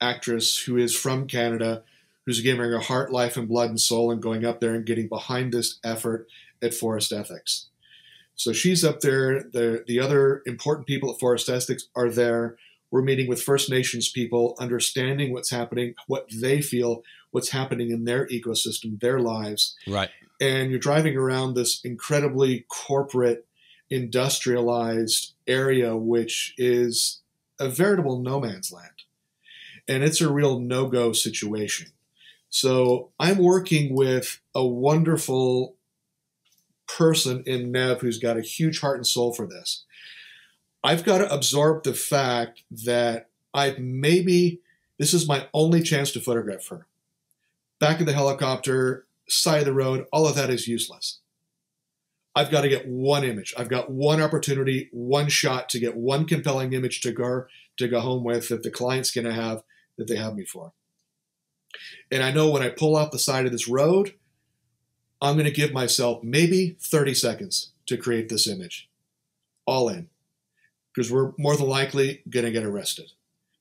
actress 0.00 0.58
who 0.58 0.76
is 0.76 0.94
from 0.94 1.26
canada 1.26 1.82
who's 2.26 2.40
giving 2.40 2.60
her 2.60 2.78
heart 2.78 3.12
life 3.12 3.36
and 3.36 3.48
blood 3.48 3.70
and 3.70 3.80
soul 3.80 4.10
and 4.10 4.22
going 4.22 4.44
up 4.44 4.60
there 4.60 4.74
and 4.74 4.86
getting 4.86 5.08
behind 5.08 5.52
this 5.52 5.78
effort 5.84 6.26
at 6.62 6.74
forest 6.74 7.12
ethics. 7.12 7.66
So 8.34 8.52
she's 8.52 8.84
up 8.84 9.00
there. 9.00 9.42
The, 9.42 9.84
the 9.86 10.00
other 10.00 10.42
important 10.46 10.86
people 10.86 11.12
at 11.12 11.20
forest 11.20 11.48
ethics 11.48 11.86
are 11.94 12.08
there. 12.08 12.56
We're 12.90 13.02
meeting 13.02 13.28
with 13.28 13.42
first 13.42 13.70
nations 13.70 14.08
people 14.08 14.56
understanding 14.58 15.32
what's 15.32 15.50
happening 15.50 15.94
what 16.06 16.28
they 16.32 16.60
feel 16.60 17.02
what's 17.34 17.48
happening 17.50 17.90
in 17.90 18.04
their 18.04 18.28
ecosystem 18.28 19.00
their 19.00 19.18
lives 19.18 19.74
Right. 19.88 20.08
and 20.40 20.70
you're 20.70 20.78
driving 20.78 21.16
around 21.16 21.54
this 21.54 21.80
incredibly 21.84 22.64
corporate, 22.68 23.44
industrialized 23.90 25.32
area, 25.48 25.96
which 25.96 26.54
is 26.56 27.22
a 27.58 27.68
veritable 27.68 28.20
no 28.20 28.38
man's 28.40 28.70
land. 28.70 29.02
And 29.88 30.04
it's 30.04 30.20
a 30.20 30.32
real 30.32 30.60
no 30.60 30.86
go 30.86 31.12
situation. 31.12 31.88
So 32.50 33.10
I'm 33.18 33.38
working 33.38 33.94
with 33.96 34.40
a 34.54 34.64
wonderful 34.64 35.74
person 36.86 37.42
in 37.46 37.72
Neve 37.72 38.00
who's 38.00 38.18
got 38.18 38.36
a 38.36 38.42
huge 38.42 38.80
heart 38.80 38.96
and 38.98 39.06
soul 39.06 39.32
for 39.34 39.46
this. 39.46 39.84
I've 40.84 41.02
got 41.04 41.18
to 41.18 41.34
absorb 41.34 41.82
the 41.82 41.94
fact 41.94 42.62
that 42.70 43.28
I've 43.52 43.80
maybe 43.80 44.60
this 44.98 45.12
is 45.12 45.26
my 45.26 45.48
only 45.52 45.82
chance 45.82 46.12
to 46.12 46.20
photograph 46.20 46.68
her. 46.68 46.86
Back 47.84 48.00
in 48.00 48.06
the 48.06 48.14
helicopter, 48.14 49.06
side 49.28 49.58
of 49.58 49.66
the 49.66 49.74
road, 49.74 50.06
all 50.10 50.26
of 50.26 50.36
that 50.36 50.48
is 50.48 50.66
useless. 50.66 51.20
I've 52.34 52.50
got 52.50 52.62
to 52.62 52.70
get 52.70 52.88
one 52.88 53.24
image. 53.24 53.52
I've 53.58 53.68
got 53.68 53.90
one 53.90 54.22
opportunity, 54.22 54.88
one 54.90 55.28
shot 55.28 55.68
to 55.68 55.78
get 55.78 55.94
one 55.94 56.24
compelling 56.24 56.72
image 56.72 57.02
to 57.02 57.12
go 57.12 57.44
to 57.76 57.86
go 57.88 58.00
home 58.00 58.24
with 58.24 58.48
that 58.48 58.62
the 58.62 58.70
client's 58.70 59.10
going 59.10 59.26
to 59.26 59.34
have 59.34 59.64
that 59.98 60.08
they 60.08 60.16
have 60.16 60.34
me 60.34 60.46
for. 60.46 60.72
And 62.10 62.22
I 62.22 62.32
know 62.32 62.48
when 62.48 62.62
I 62.62 62.70
pull 62.70 62.96
off 62.96 63.10
the 63.10 63.18
side 63.18 63.44
of 63.44 63.52
this 63.52 63.68
road, 63.68 64.14
I'm 65.20 65.34
going 65.34 65.44
to 65.44 65.50
give 65.50 65.74
myself 65.74 66.22
maybe 66.24 66.78
30 66.80 67.12
seconds 67.12 67.72
to 67.84 67.98
create 67.98 68.30
this 68.30 68.48
image. 68.48 68.88
All 69.66 69.90
in. 69.90 70.08
Because 70.94 71.12
we're 71.12 71.32
more 71.36 71.54
than 71.54 71.68
likely 71.68 72.22
going 72.30 72.46
to 72.46 72.50
get 72.50 72.64
arrested. 72.64 73.12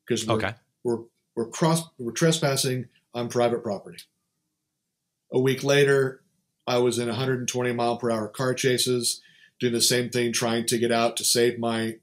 Because 0.07 0.25
we're, 0.25 0.35
Okay. 0.35 0.53
we're, 0.81 0.99
we're, 1.35 1.47
cross, 1.47 1.83
we're 1.99 2.13
trespassing 2.13 2.87
on 3.13 3.27
private 3.27 3.61
property. 3.61 3.97
A 5.33 5.39
week 5.39 5.63
later, 5.63 6.21
I 6.67 6.77
was 6.77 6.99
in 6.99 7.07
120 7.07 7.73
mile 7.73 7.97
per 7.97 8.11
hour 8.11 8.27
car 8.27 8.53
chases, 8.53 9.21
doing 9.59 9.73
the 9.73 9.81
same 9.81 10.09
thing, 10.09 10.31
trying 10.31 10.65
to 10.67 10.77
get 10.77 10.91
out 10.91 11.17
to 11.17 11.23
save 11.23 11.57
my 11.57 11.97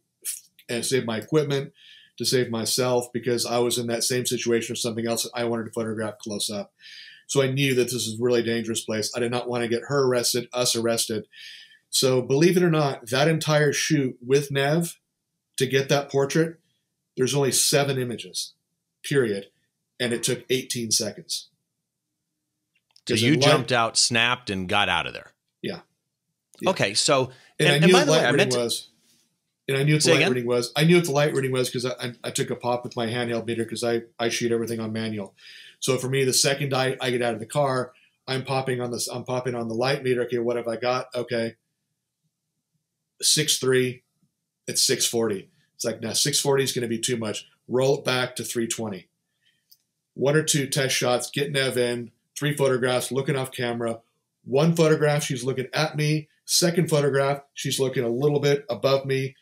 and 0.68 0.84
save 0.84 1.04
my 1.04 1.18
equipment, 1.18 1.72
to 2.18 2.24
save 2.24 2.50
myself, 2.50 3.12
because 3.12 3.46
I 3.46 3.58
was 3.58 3.78
in 3.78 3.86
that 3.86 4.04
same 4.04 4.26
situation 4.26 4.72
or 4.72 4.76
something 4.76 5.06
else 5.06 5.24
that 5.24 5.32
I 5.34 5.44
wanted 5.44 5.64
to 5.64 5.72
photograph 5.72 6.18
close 6.18 6.50
up. 6.50 6.72
So 7.26 7.42
I 7.42 7.50
knew 7.50 7.74
that 7.76 7.84
this 7.84 8.06
is 8.06 8.18
a 8.18 8.22
really 8.22 8.42
dangerous 8.42 8.84
place. 8.84 9.12
I 9.14 9.20
did 9.20 9.30
not 9.30 9.48
want 9.48 9.62
to 9.62 9.68
get 9.68 9.82
her 9.88 10.04
arrested, 10.04 10.48
us 10.52 10.74
arrested. 10.74 11.26
So 11.88 12.22
believe 12.22 12.56
it 12.56 12.62
or 12.62 12.70
not, 12.70 13.10
that 13.10 13.28
entire 13.28 13.72
shoot 13.72 14.16
with 14.24 14.50
Neve 14.50 14.98
to 15.56 15.66
get 15.66 15.88
that 15.88 16.10
portrait, 16.10 16.58
there's 17.16 17.34
only 17.34 17.52
seven 17.52 17.98
images, 17.98 18.54
period, 19.04 19.46
and 20.00 20.12
it 20.12 20.22
took 20.22 20.44
18 20.50 20.90
seconds. 20.90 21.49
So 23.16 23.24
you 23.26 23.36
jumped 23.36 23.72
out, 23.72 23.96
snapped, 23.96 24.50
and 24.50 24.68
got 24.68 24.88
out 24.88 25.06
of 25.06 25.12
there. 25.12 25.32
Yeah. 25.62 25.80
Yeah. 26.60 26.70
Okay. 26.70 26.94
So 26.94 27.32
and, 27.58 27.68
And- 27.68 27.68
I 27.68 27.72
and 27.76 27.86
knew 27.86 27.92
what 27.92 28.06
the 28.06 28.12
way, 28.12 28.18
light 28.18 28.26
I 28.26 28.30
reading 28.30 28.50
to- 28.50 28.58
was. 28.58 28.86
And 29.68 29.78
I 29.78 29.82
knew 29.84 29.94
what 29.94 30.02
the 30.02 30.10
light 30.10 30.16
again? 30.16 30.32
reading 30.32 30.48
was. 30.48 30.72
I 30.74 30.82
knew 30.84 30.96
what 30.96 31.04
the 31.04 31.12
light 31.12 31.32
reading 31.32 31.52
was 31.52 31.68
because 31.68 31.86
I, 31.86 31.90
I, 32.00 32.12
I 32.24 32.30
took 32.30 32.50
a 32.50 32.56
pop 32.56 32.82
with 32.82 32.96
my 32.96 33.06
handheld 33.06 33.46
meter 33.46 33.62
because 33.62 33.84
I, 33.84 34.02
I 34.18 34.28
shoot 34.28 34.50
everything 34.50 34.80
on 34.80 34.92
manual. 34.92 35.32
So 35.78 35.96
for 35.96 36.08
me, 36.08 36.24
the 36.24 36.32
second 36.32 36.74
I, 36.74 36.96
I 37.00 37.10
get 37.12 37.22
out 37.22 37.34
of 37.34 37.40
the 37.40 37.46
car, 37.46 37.92
I'm 38.26 38.44
popping 38.44 38.80
on 38.80 38.90
this. 38.90 39.06
I'm 39.06 39.22
popping 39.22 39.54
on 39.54 39.68
the 39.68 39.74
light 39.74 40.02
meter. 40.02 40.22
Okay, 40.24 40.38
what 40.38 40.56
have 40.56 40.66
I 40.66 40.74
got? 40.76 41.06
Okay, 41.14 41.54
six 43.22 43.58
three. 43.58 44.02
It's 44.66 44.82
six 44.82 45.06
forty. 45.06 45.50
It's 45.76 45.84
like 45.84 46.00
now 46.00 46.12
six 46.12 46.40
forty 46.40 46.64
is 46.64 46.72
going 46.72 46.82
to 46.82 46.88
be 46.88 46.98
too 46.98 47.16
much. 47.16 47.46
Roll 47.68 47.98
it 47.98 48.04
back 48.04 48.36
to 48.36 48.44
three 48.44 48.66
twenty. 48.66 49.08
One 50.14 50.36
or 50.36 50.42
two 50.42 50.66
test 50.66 50.94
shots. 50.96 51.30
Get 51.30 51.52
Neve 51.52 51.76
in. 51.78 52.10
Three 52.40 52.56
photographs. 52.56 53.12
Looking 53.12 53.36
off 53.36 53.52
camera. 53.52 54.00
One 54.44 54.74
photograph, 54.74 55.22
she's 55.22 55.44
looking 55.44 55.68
at 55.74 55.94
me. 55.94 56.30
Second 56.46 56.88
photograph, 56.88 57.42
she's 57.52 57.78
looking 57.78 58.02
a 58.02 58.08
little 58.08 58.40
bit 58.40 58.64
above 58.70 59.04
me. 59.04 59.36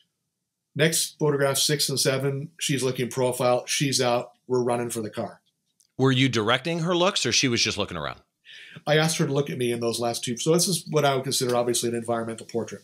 Next 0.74 1.16
photograph, 1.16 1.58
six 1.58 1.88
and 1.88 1.98
seven, 1.98 2.50
she's 2.58 2.82
looking 2.82 3.08
profile. 3.08 3.64
She's 3.66 4.00
out. 4.00 4.32
We're 4.48 4.64
running 4.64 4.90
for 4.90 5.00
the 5.00 5.10
car. 5.10 5.40
were 5.96 6.10
you 6.10 6.28
directing 6.28 6.80
her 6.80 6.96
looks, 6.96 7.24
or 7.24 7.30
she 7.30 7.46
was 7.46 7.62
just 7.62 7.78
looking 7.78 7.96
around? 7.96 8.20
I 8.84 8.98
asked 8.98 9.18
her 9.18 9.26
to 9.26 9.32
look 9.32 9.48
at 9.48 9.58
me 9.58 9.70
in 9.70 9.78
those 9.78 10.00
last 10.00 10.24
two. 10.24 10.36
So 10.36 10.52
this 10.52 10.66
is 10.66 10.84
what 10.90 11.04
I 11.04 11.14
would 11.14 11.22
consider 11.22 11.54
obviously 11.54 11.90
an 11.90 11.94
environmental 11.94 12.46
portrait. 12.46 12.82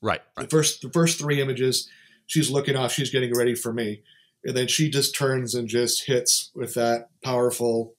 Right. 0.00 0.22
The 0.36 0.48
first, 0.48 0.80
the 0.80 0.88
first 0.90 1.18
three 1.18 1.42
images, 1.42 1.86
she's 2.26 2.50
looking 2.50 2.76
off. 2.76 2.92
She's 2.92 3.10
getting 3.10 3.36
ready 3.36 3.54
for 3.54 3.74
me, 3.74 4.00
and 4.42 4.56
then 4.56 4.68
she 4.68 4.88
just 4.88 5.14
turns 5.14 5.54
and 5.54 5.68
just 5.68 6.06
hits 6.06 6.50
with 6.54 6.72
that 6.74 7.10
powerful 7.22 7.94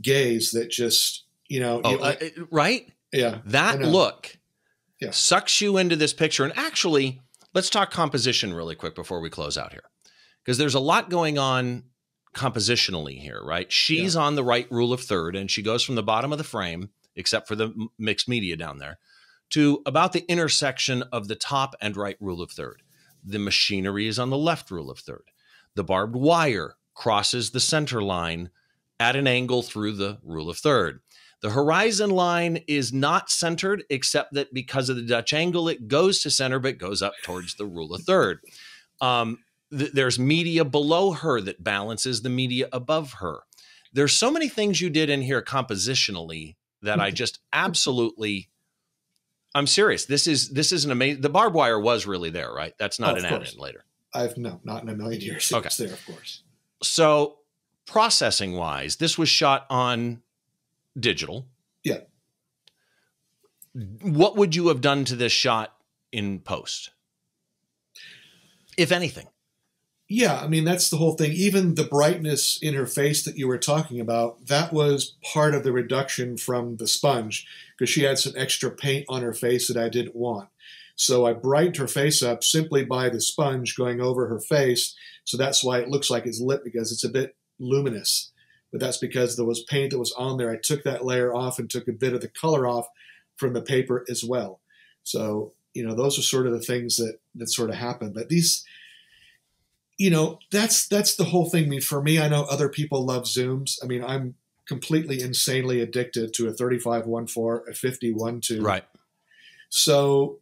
gaze 0.00 0.50
that 0.52 0.70
just 0.70 1.24
you 1.48 1.60
know, 1.60 1.82
Oh, 1.84 1.90
you- 1.90 1.98
uh, 2.00 2.16
right. 2.50 2.90
yeah, 3.12 3.40
That 3.44 3.80
look 3.82 4.38
Yeah. 5.00 5.10
sucks 5.10 5.60
you 5.60 5.76
into 5.76 5.96
this 5.96 6.14
picture. 6.14 6.44
And 6.44 6.56
actually, 6.56 7.20
let's 7.52 7.68
talk 7.68 7.90
composition 7.90 8.54
really 8.54 8.74
quick 8.74 8.94
before 8.94 9.20
we 9.20 9.28
close 9.28 9.58
out 9.58 9.72
here. 9.72 9.82
Because 10.42 10.56
there's 10.56 10.74
a 10.74 10.80
lot 10.80 11.10
going 11.10 11.36
on 11.36 11.84
compositionally 12.34 13.20
here, 13.20 13.42
right? 13.44 13.70
She's 13.70 14.16
on 14.16 14.34
the 14.34 14.42
right 14.44 14.70
rule 14.70 14.94
of 14.94 15.02
third, 15.02 15.36
and 15.36 15.50
she 15.50 15.60
goes 15.62 15.82
from 15.82 15.94
the 15.94 16.02
bottom 16.02 16.32
of 16.32 16.38
the 16.38 16.44
frame, 16.44 16.88
except 17.14 17.46
for 17.46 17.54
the 17.54 17.66
m- 17.66 17.88
mixed 17.98 18.28
media 18.28 18.56
down 18.56 18.78
there, 18.78 18.98
to 19.50 19.82
about 19.84 20.12
the 20.14 20.24
intersection 20.30 21.02
of 21.12 21.28
the 21.28 21.36
top 21.36 21.74
and 21.82 21.96
right 21.98 22.16
rule 22.18 22.40
of 22.40 22.50
third. 22.50 22.80
The 23.22 23.38
machinery 23.38 24.06
is 24.08 24.18
on 24.18 24.30
the 24.30 24.38
left 24.38 24.70
rule 24.70 24.90
of 24.90 24.98
third. 25.00 25.24
The 25.74 25.84
barbed 25.84 26.16
wire 26.16 26.76
crosses 26.94 27.50
the 27.50 27.60
center 27.60 28.02
line 28.02 28.50
at 29.02 29.16
an 29.16 29.26
angle 29.26 29.62
through 29.64 29.92
the 29.94 30.18
rule 30.22 30.48
of 30.48 30.58
third. 30.58 31.00
The 31.40 31.50
horizon 31.50 32.10
line 32.10 32.62
is 32.68 32.92
not 32.92 33.28
centered, 33.28 33.82
except 33.90 34.34
that 34.34 34.54
because 34.54 34.88
of 34.88 34.94
the 34.94 35.02
Dutch 35.02 35.32
angle, 35.32 35.68
it 35.68 35.88
goes 35.88 36.20
to 36.20 36.30
center, 36.30 36.60
but 36.60 36.78
goes 36.78 37.02
up 37.02 37.14
towards 37.24 37.56
the 37.56 37.66
rule 37.66 37.92
of 37.94 38.02
third. 38.02 38.38
Um, 39.00 39.38
th- 39.76 39.90
there's 39.90 40.20
media 40.20 40.64
below 40.64 41.10
her 41.10 41.40
that 41.40 41.64
balances 41.64 42.22
the 42.22 42.28
media 42.30 42.68
above 42.72 43.14
her. 43.14 43.40
There's 43.92 44.16
so 44.16 44.30
many 44.30 44.48
things 44.48 44.80
you 44.80 44.88
did 44.88 45.10
in 45.10 45.20
here 45.20 45.42
compositionally 45.42 46.54
that 46.82 47.00
I 47.00 47.10
just 47.10 47.40
absolutely. 47.52 48.48
I'm 49.54 49.66
serious. 49.66 50.06
This 50.06 50.26
is 50.28 50.48
this 50.50 50.70
is 50.72 50.84
an 50.84 50.92
amazing. 50.92 51.22
The 51.22 51.28
barbed 51.28 51.56
wire 51.56 51.78
was 51.80 52.06
really 52.06 52.30
there, 52.30 52.52
right? 52.52 52.72
That's 52.78 53.00
not 53.00 53.14
Oh, 53.14 53.18
an 53.18 53.24
add-in 53.24 53.58
later. 53.58 53.84
I've 54.14 54.36
no, 54.38 54.60
not 54.64 54.82
in 54.84 54.88
a 54.88 54.94
million 54.94 55.20
years. 55.20 55.52
Okay. 55.52 55.66
It's 55.66 55.76
there, 55.76 55.92
of 55.92 56.06
course. 56.06 56.42
So 56.82 57.38
processing 57.86 58.54
wise, 58.54 58.96
this 58.96 59.18
was 59.18 59.28
shot 59.28 59.66
on 59.70 60.22
digital. 60.98 61.46
Yeah. 61.82 62.00
What 64.02 64.36
would 64.36 64.54
you 64.54 64.68
have 64.68 64.80
done 64.80 65.04
to 65.06 65.16
this 65.16 65.32
shot 65.32 65.74
in 66.10 66.40
post? 66.40 66.90
If 68.76 68.92
anything. 68.92 69.26
Yeah, 70.08 70.38
I 70.40 70.46
mean 70.46 70.64
that's 70.64 70.90
the 70.90 70.98
whole 70.98 71.14
thing. 71.14 71.32
Even 71.32 71.74
the 71.74 71.84
brightness 71.84 72.58
in 72.60 72.74
her 72.74 72.86
face 72.86 73.24
that 73.24 73.38
you 73.38 73.48
were 73.48 73.56
talking 73.56 73.98
about, 73.98 74.46
that 74.46 74.70
was 74.70 75.14
part 75.22 75.54
of 75.54 75.64
the 75.64 75.72
reduction 75.72 76.36
from 76.36 76.76
the 76.76 76.86
sponge 76.86 77.46
because 77.72 77.88
she 77.88 78.02
had 78.02 78.18
some 78.18 78.34
extra 78.36 78.70
paint 78.70 79.06
on 79.08 79.22
her 79.22 79.32
face 79.32 79.68
that 79.68 79.82
I 79.82 79.88
didn't 79.88 80.14
want. 80.14 80.50
So 80.96 81.24
I 81.24 81.32
brightened 81.32 81.78
her 81.78 81.88
face 81.88 82.22
up 82.22 82.44
simply 82.44 82.84
by 82.84 83.08
the 83.08 83.22
sponge 83.22 83.74
going 83.74 84.02
over 84.02 84.28
her 84.28 84.38
face. 84.38 84.94
So 85.24 85.38
that's 85.38 85.64
why 85.64 85.78
it 85.78 85.88
looks 85.88 86.10
like 86.10 86.26
it's 86.26 86.40
lit 86.40 86.62
because 86.62 86.92
it's 86.92 87.04
a 87.04 87.08
bit 87.08 87.34
luminous. 87.62 88.32
But 88.70 88.80
that's 88.80 88.98
because 88.98 89.36
there 89.36 89.46
was 89.46 89.62
paint 89.62 89.90
that 89.90 89.98
was 89.98 90.12
on 90.12 90.38
there. 90.38 90.50
I 90.50 90.56
took 90.56 90.82
that 90.84 91.04
layer 91.04 91.34
off 91.34 91.58
and 91.58 91.68
took 91.68 91.88
a 91.88 91.92
bit 91.92 92.14
of 92.14 92.20
the 92.20 92.28
color 92.28 92.66
off 92.66 92.88
from 93.36 93.52
the 93.52 93.62
paper 93.62 94.04
as 94.08 94.24
well. 94.24 94.60
So, 95.04 95.52
you 95.74 95.86
know, 95.86 95.94
those 95.94 96.18
are 96.18 96.22
sort 96.22 96.46
of 96.46 96.52
the 96.52 96.60
things 96.60 96.96
that 96.96 97.18
that 97.34 97.50
sort 97.50 97.70
of 97.70 97.76
happen. 97.76 98.12
But 98.12 98.28
these 98.28 98.64
you 99.98 100.10
know, 100.10 100.38
that's 100.50 100.88
that's 100.88 101.16
the 101.16 101.24
whole 101.24 101.48
thing. 101.48 101.66
I 101.66 101.68
mean, 101.68 101.80
for 101.80 102.02
me, 102.02 102.18
I 102.18 102.28
know 102.28 102.44
other 102.44 102.68
people 102.68 103.04
love 103.04 103.24
zooms. 103.24 103.78
I 103.82 103.86
mean, 103.86 104.02
I'm 104.02 104.34
completely 104.66 105.20
insanely 105.20 105.80
addicted 105.80 106.32
to 106.34 106.48
a 106.48 106.52
35 106.52 107.04
1.4, 107.04 107.68
a 107.68 107.72
50 107.72 108.14
1.2. 108.14 108.64
Right. 108.64 108.84
So 109.68 110.38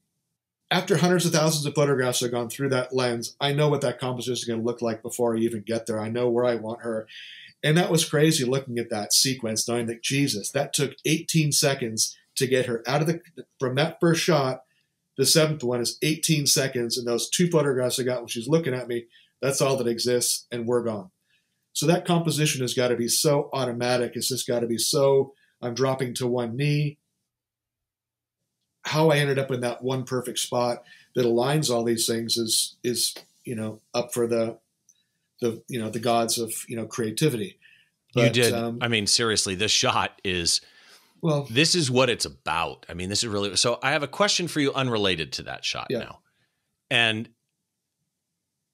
after 0.70 0.96
hundreds 0.96 1.26
of 1.26 1.32
thousands 1.32 1.66
of 1.66 1.74
photographs 1.74 2.20
have 2.20 2.30
gone 2.30 2.48
through 2.48 2.68
that 2.70 2.94
lens, 2.94 3.36
I 3.40 3.52
know 3.52 3.68
what 3.68 3.80
that 3.80 3.98
composition 3.98 4.34
is 4.34 4.44
going 4.44 4.60
to 4.60 4.66
look 4.66 4.80
like 4.80 5.02
before 5.02 5.36
I 5.36 5.40
even 5.40 5.62
get 5.62 5.86
there. 5.86 6.00
I 6.00 6.08
know 6.08 6.28
where 6.28 6.44
I 6.44 6.54
want 6.54 6.82
her. 6.82 7.08
And 7.62 7.76
that 7.76 7.90
was 7.90 8.08
crazy 8.08 8.44
looking 8.44 8.78
at 8.78 8.90
that 8.90 9.12
sequence, 9.12 9.68
knowing 9.68 9.86
that 9.86 10.02
Jesus, 10.02 10.50
that 10.52 10.72
took 10.72 10.94
18 11.04 11.52
seconds 11.52 12.16
to 12.36 12.46
get 12.46 12.66
her 12.66 12.82
out 12.86 13.02
of 13.02 13.06
the 13.06 13.20
from 13.58 13.74
that 13.74 13.98
first 14.00 14.22
shot. 14.22 14.62
The 15.16 15.26
seventh 15.26 15.62
one 15.62 15.80
is 15.80 15.98
18 16.02 16.46
seconds, 16.46 16.96
and 16.96 17.06
those 17.06 17.28
two 17.28 17.50
photographs 17.50 18.00
I 18.00 18.04
got 18.04 18.20
when 18.20 18.28
she's 18.28 18.48
looking 18.48 18.72
at 18.72 18.88
me, 18.88 19.06
that's 19.42 19.60
all 19.60 19.76
that 19.76 19.86
exists, 19.86 20.46
and 20.50 20.66
we're 20.66 20.84
gone. 20.84 21.10
So 21.72 21.86
that 21.86 22.06
composition 22.06 22.62
has 22.62 22.72
got 22.72 22.88
to 22.88 22.96
be 22.96 23.08
so 23.08 23.50
automatic. 23.52 24.12
It's 24.14 24.28
just 24.28 24.46
got 24.46 24.60
to 24.60 24.66
be 24.66 24.78
so 24.78 25.34
I'm 25.60 25.74
dropping 25.74 26.14
to 26.14 26.26
one 26.26 26.56
knee. 26.56 26.98
How 28.90 29.10
I 29.10 29.18
ended 29.18 29.38
up 29.38 29.52
in 29.52 29.60
that 29.60 29.82
one 29.82 30.04
perfect 30.04 30.40
spot 30.40 30.82
that 31.14 31.24
aligns 31.24 31.70
all 31.70 31.84
these 31.84 32.06
things 32.06 32.36
is 32.36 32.76
is 32.82 33.14
you 33.44 33.54
know 33.54 33.80
up 33.94 34.12
for 34.12 34.26
the 34.26 34.58
the 35.40 35.62
you 35.68 35.80
know 35.80 35.90
the 35.90 36.00
gods 36.00 36.38
of 36.38 36.52
you 36.68 36.74
know 36.76 36.86
creativity. 36.86 37.56
But, 38.14 38.24
you 38.24 38.42
did. 38.42 38.52
Um, 38.52 38.78
I 38.80 38.88
mean, 38.88 39.06
seriously, 39.06 39.54
this 39.54 39.70
shot 39.70 40.20
is. 40.24 40.60
Well, 41.22 41.46
this 41.50 41.76
is 41.76 41.88
what 41.88 42.10
it's 42.10 42.24
about. 42.24 42.86
I 42.88 42.94
mean, 42.94 43.10
this 43.10 43.22
is 43.22 43.28
really 43.28 43.54
so. 43.54 43.78
I 43.80 43.92
have 43.92 44.02
a 44.02 44.08
question 44.08 44.48
for 44.48 44.58
you, 44.58 44.72
unrelated 44.72 45.32
to 45.34 45.42
that 45.44 45.64
shot 45.64 45.86
yeah. 45.88 45.98
now, 46.00 46.18
and 46.90 47.28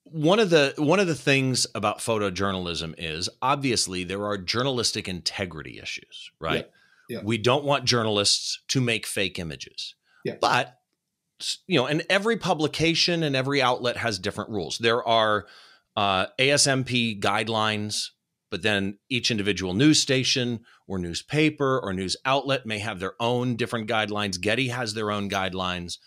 one 0.04 0.38
of 0.38 0.48
the 0.48 0.72
one 0.78 0.98
of 0.98 1.08
the 1.08 1.14
things 1.14 1.66
about 1.74 1.98
photojournalism 1.98 2.94
is 2.96 3.28
obviously 3.42 4.04
there 4.04 4.24
are 4.24 4.38
journalistic 4.38 5.08
integrity 5.08 5.78
issues, 5.78 6.30
right? 6.40 6.66
Yeah. 7.08 7.18
Yeah. 7.18 7.20
We 7.22 7.38
don't 7.38 7.64
want 7.64 7.84
journalists 7.84 8.60
to 8.68 8.80
make 8.80 9.06
fake 9.06 9.38
images. 9.38 9.94
Yeah. 10.26 10.36
But 10.40 10.78
you 11.66 11.78
know, 11.78 11.86
and 11.86 12.02
every 12.08 12.36
publication 12.36 13.22
and 13.22 13.36
every 13.36 13.60
outlet 13.60 13.98
has 13.98 14.18
different 14.18 14.50
rules. 14.50 14.78
There 14.78 15.06
are 15.06 15.46
uh, 15.94 16.26
ASMP 16.38 17.20
guidelines, 17.20 18.10
but 18.50 18.62
then 18.62 18.98
each 19.10 19.30
individual 19.30 19.74
news 19.74 20.00
station 20.00 20.60
or 20.86 20.98
newspaper 20.98 21.78
or 21.78 21.92
news 21.92 22.16
outlet 22.24 22.64
may 22.64 22.78
have 22.78 23.00
their 23.00 23.14
own 23.20 23.56
different 23.56 23.88
guidelines. 23.88 24.40
Getty 24.40 24.68
has 24.68 24.94
their 24.94 25.10
own 25.10 25.28
guidelines 25.28 25.98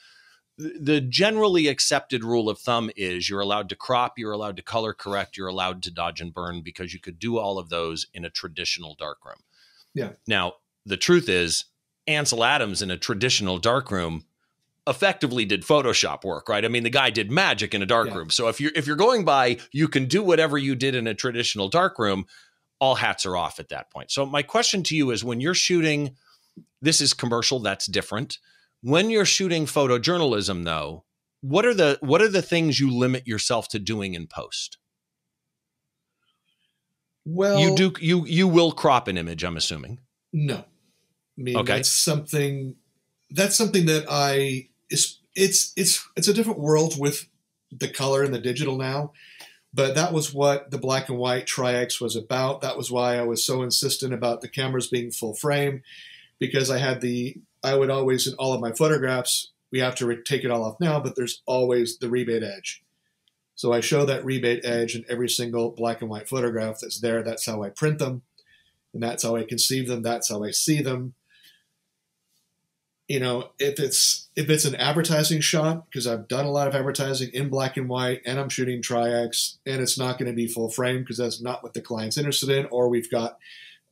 the 0.60 1.00
generally 1.00 1.68
accepted 1.68 2.24
rule 2.24 2.50
of 2.50 2.60
thumb 2.60 2.92
is 2.98 3.30
you're 3.30 3.40
allowed 3.40 3.70
to 3.70 3.76
crop, 3.76 4.20
you're 4.20 4.34
allowed 4.34 4.58
to 4.58 4.62
color 4.62 4.94
correct, 4.94 5.38
you're 5.38 5.48
allowed 5.48 5.82
to 5.84 5.92
dodge 5.92 6.20
and 6.20 6.34
burn 6.34 6.62
because 6.62 6.94
you 6.94 7.00
could 7.00 7.18
do 7.18 7.38
all 7.38 7.58
of 7.58 7.70
those 7.70 8.08
in 8.14 8.26
a 8.26 8.30
traditional 8.30 8.94
darkroom. 9.00 9.40
Yeah. 9.94 10.12
Now, 10.28 10.56
the 10.86 10.98
truth 10.98 11.30
is, 11.30 11.66
Ansel 12.10 12.44
Adams 12.44 12.82
in 12.82 12.92
a 12.92 12.98
traditional 12.98 13.58
darkroom 13.58 14.26
effectively 14.88 15.46
did 15.46 15.64
Photoshop 15.64 16.24
work, 16.24 16.50
right? 16.50 16.66
I 16.66 16.68
mean, 16.68 16.84
the 16.84 16.90
guy 16.90 17.10
did 17.10 17.32
magic 17.32 17.74
in 17.74 17.82
a 17.82 17.86
darkroom. 17.86 18.28
Yeah. 18.28 18.32
So 18.32 18.48
if 18.48 18.60
you're 18.60 18.72
if 18.76 18.88
you're 18.88 18.96
going 18.96 19.24
by 19.26 19.58
you 19.72 19.88
can 19.88 20.06
do 20.06 20.24
whatever 20.24 20.58
you 20.58 20.76
did 20.76 20.96
in 20.96 21.08
a 21.08 21.14
traditional 21.14 21.70
darkroom, 21.70 22.26
all 22.80 22.96
hats 22.96 23.26
are 23.26 23.38
off 23.38 23.60
at 23.60 23.70
that 23.70 23.92
point. 23.92 24.12
So 24.12 24.26
my 24.26 24.42
question 24.42 24.84
to 24.84 24.96
you 24.96 25.12
is 25.12 25.24
when 25.24 25.42
you're 25.42 25.54
shooting 25.54 26.16
this 26.82 27.02
is 27.02 27.14
commercial, 27.14 27.60
that's 27.60 27.86
different 27.86 28.40
when 28.82 29.10
you're 29.10 29.26
shooting 29.26 29.66
photojournalism, 29.66 30.64
though, 30.64 31.04
what 31.42 31.66
are 31.66 31.74
the 31.74 31.98
what 32.02 32.22
are 32.22 32.28
the 32.28 32.42
things 32.42 32.80
you 32.80 32.94
limit 32.96 33.28
yourself 33.28 33.68
to 33.70 33.80
doing 33.80 34.14
in 34.14 34.28
post? 34.28 34.78
Well, 37.26 37.60
you 37.60 37.76
do 37.76 37.94
you 38.00 38.26
you 38.26 38.48
will 38.48 38.72
crop 38.72 39.08
an 39.08 39.18
image. 39.18 39.44
I'm 39.44 39.58
assuming. 39.58 40.00
No, 40.32 40.66
I 41.40 41.42
mean 41.42 41.58
okay. 41.58 41.78
that's 41.78 41.90
something 41.90 42.76
that's 43.30 43.56
something 43.56 43.86
that 43.86 44.06
I 44.10 44.70
it's 44.90 45.20
it's 45.36 45.74
it's 45.76 46.08
it's 46.16 46.28
a 46.28 46.34
different 46.34 46.60
world 46.60 47.00
with 47.00 47.28
the 47.72 47.88
color 47.88 48.24
and 48.24 48.34
the 48.34 48.40
digital 48.40 48.78
now. 48.78 49.14
But 49.72 49.94
that 49.96 50.14
was 50.14 50.34
what 50.34 50.72
the 50.72 50.80
black 50.80 51.10
and 51.10 51.20
white 51.20 51.46
Tri-X 51.46 52.02
was 52.02 52.16
about. 52.16 52.62
That 52.62 52.76
was 52.76 52.90
why 52.90 53.18
I 53.18 53.22
was 53.22 53.46
so 53.46 53.62
insistent 53.62 54.14
about 54.14 54.42
the 54.42 54.50
cameras 54.50 54.88
being 54.88 55.12
full 55.12 55.36
frame, 55.36 55.84
because 56.40 56.72
I 56.72 56.80
had 56.80 57.02
the 57.02 57.38
I 57.64 57.76
would 57.76 57.90
always, 57.90 58.26
in 58.26 58.34
all 58.36 58.54
of 58.54 58.62
my 58.62 58.72
photographs, 58.72 59.52
we 59.72 59.80
have 59.80 59.96
to 59.96 60.22
take 60.24 60.44
it 60.44 60.52
all 60.52 60.64
off 60.64 60.80
now, 60.80 61.00
but 61.00 61.16
there's 61.16 61.44
always 61.46 62.00
the 62.00 62.10
rebate 62.10 62.44
edge. 62.44 62.84
So 63.56 63.74
I 63.74 63.82
show 63.82 64.06
that 64.06 64.24
rebate 64.24 64.64
edge 64.64 64.96
in 64.96 65.04
every 65.10 65.30
single 65.30 65.72
black 65.72 66.02
and 66.02 66.10
white 66.10 66.30
photograph 66.30 66.80
that's 66.82 67.02
there. 67.02 67.22
That's 67.22 67.46
how 67.46 67.62
I 67.62 67.70
print 67.70 68.00
them, 68.00 68.24
and 68.94 69.04
that's 69.04 69.24
how 69.24 69.36
I 69.36 69.44
conceive 69.44 69.88
them. 69.88 70.02
That's 70.02 70.30
how 70.30 70.44
I 70.44 70.52
see 70.52 70.82
them. 70.82 71.14
You 73.10 73.20
know, 73.20 73.50
if 73.60 73.80
it's 73.80 74.30
if 74.38 74.50
it's 74.50 74.66
an 74.66 74.76
advertising 74.76 75.42
shot, 75.42 75.90
because 75.90 76.08
I've 76.08 76.30
done 76.30 76.46
a 76.46 76.52
lot 76.52 76.68
of 76.70 76.76
advertising 76.76 77.32
in 77.34 77.50
black 77.50 77.76
and 77.76 77.90
white, 77.90 78.22
and 78.26 78.40
I'm 78.40 78.50
shooting 78.50 78.82
Tri-X, 78.82 79.58
and 79.66 79.82
it's 79.82 79.98
not 79.98 80.18
going 80.18 80.32
to 80.32 80.36
be 80.36 80.48
full 80.48 80.70
frame 80.70 81.00
because 81.00 81.18
that's 81.18 81.42
not 81.42 81.64
what 81.64 81.74
the 81.74 81.82
client's 81.82 82.18
interested 82.18 82.50
in, 82.50 82.68
or 82.68 82.88
we've 82.88 83.12
got 83.12 83.38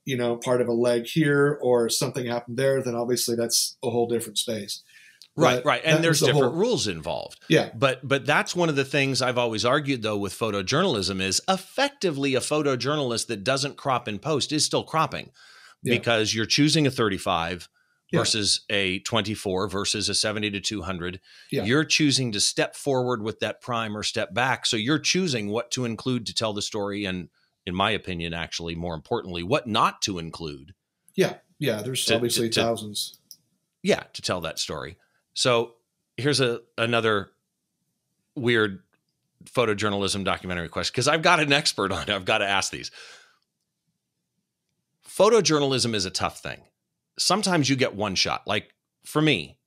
you 0.07 0.15
know, 0.15 0.38
part 0.38 0.61
of 0.61 0.70
a 0.70 0.74
leg 0.74 1.05
here 1.05 1.59
or 1.61 1.89
something 1.89 2.26
happened 2.26 2.55
there, 2.55 2.82
then 2.82 2.95
obviously 2.95 3.36
that's 3.36 3.76
a 3.84 3.89
whole 3.89 4.07
different 4.07 4.38
space. 4.38 4.82
Right, 5.36 5.57
but 5.57 5.65
right. 5.65 5.82
And 5.84 6.01
there's 6.01 6.22
the 6.22 6.28
different 6.28 6.53
whole, 6.53 6.61
rules 6.61 6.88
involved. 6.88 7.41
Yeah. 7.49 7.72
But 7.76 8.07
but 8.07 8.26
that's 8.26 8.55
one 8.55 8.70
of 8.70 8.78
the 8.78 8.86
things 8.86 9.22
I've 9.22 9.38
always 9.38 9.65
argued 9.65 10.01
though 10.01 10.18
with 10.18 10.34
photojournalism 10.34 11.22
is 11.22 11.41
effectively 11.49 12.36
a 12.36 12.39
photojournalist 12.39 13.28
that 13.28 13.43
doesn't 13.43 13.76
crop 13.76 14.07
in 14.07 14.18
post 14.18 14.53
is 14.53 14.65
still 14.65 14.84
cropping 14.84 15.30
yeah. 15.84 15.95
because 15.95 16.34
you're 16.34 16.45
choosing 16.45 16.88
a 16.88 16.91
35 16.91 17.68
yeah. 18.12 18.20
versus 18.20 18.62
a 18.70 18.99
24 18.99 19.68
versus 19.68 20.10
a 20.10 20.16
70 20.16 20.51
to 20.51 20.60
200. 20.60 21.20
Yeah. 21.51 21.64
You're 21.64 21.84
choosing 21.84 22.32
to 22.32 22.39
step 22.39 22.76
forward 22.76 23.22
with 23.22 23.39
that 23.39 23.62
prime 23.62 23.95
or 23.97 24.03
step 24.03 24.34
back. 24.34 24.66
So 24.66 24.78
you're 24.78 24.99
choosing 24.99 25.49
what 25.49 25.72
to 25.72 25.86
include 25.86 26.26
to 26.28 26.34
tell 26.34 26.53
the 26.53 26.62
story 26.62 27.05
and 27.05 27.30
in 27.66 27.76
my 27.76 27.91
opinion, 27.91 28.34
actually, 28.34 28.76
more 28.76 28.95
importantly, 28.95 29.43
what 29.43 29.68
not 29.68 30.01
to 30.03 30.20
include. 30.20 30.74
Yeah. 31.16 31.34
Yeah. 31.60 31.82
There's 31.82 32.05
to, 32.05 32.16
obviously 32.16 32.49
to, 32.49 32.62
thousands. 32.62 33.20
yeah. 33.84 34.03
To 34.14 34.22
tell 34.22 34.41
that 34.41 34.58
story. 34.58 34.97
So 35.34 35.74
here's 36.16 36.39
a 36.39 36.62
another 36.78 37.30
weird 38.36 38.84
photojournalism 39.45 40.24
documentary 40.24 40.70
question 40.70 40.93
because 40.93 41.08
I've 41.08 41.22
got 41.22 41.39
an 41.39 41.51
expert 41.51 41.91
on 41.91 42.03
it. 42.03 42.10
I've 42.10 42.26
got 42.26 42.38
to 42.39 42.47
ask 42.47 42.72
these. 42.72 42.89
Photojournalism 45.08 45.93
is 45.93 46.05
a 46.05 46.12
tough 46.12 46.41
thing. 46.41 46.62
Sometimes 47.18 47.70
you 47.70 47.76
get 47.76 47.95
one 47.95 48.15
shot. 48.15 48.47
Like 48.47 48.74
for 49.05 49.22
me, 49.22 49.57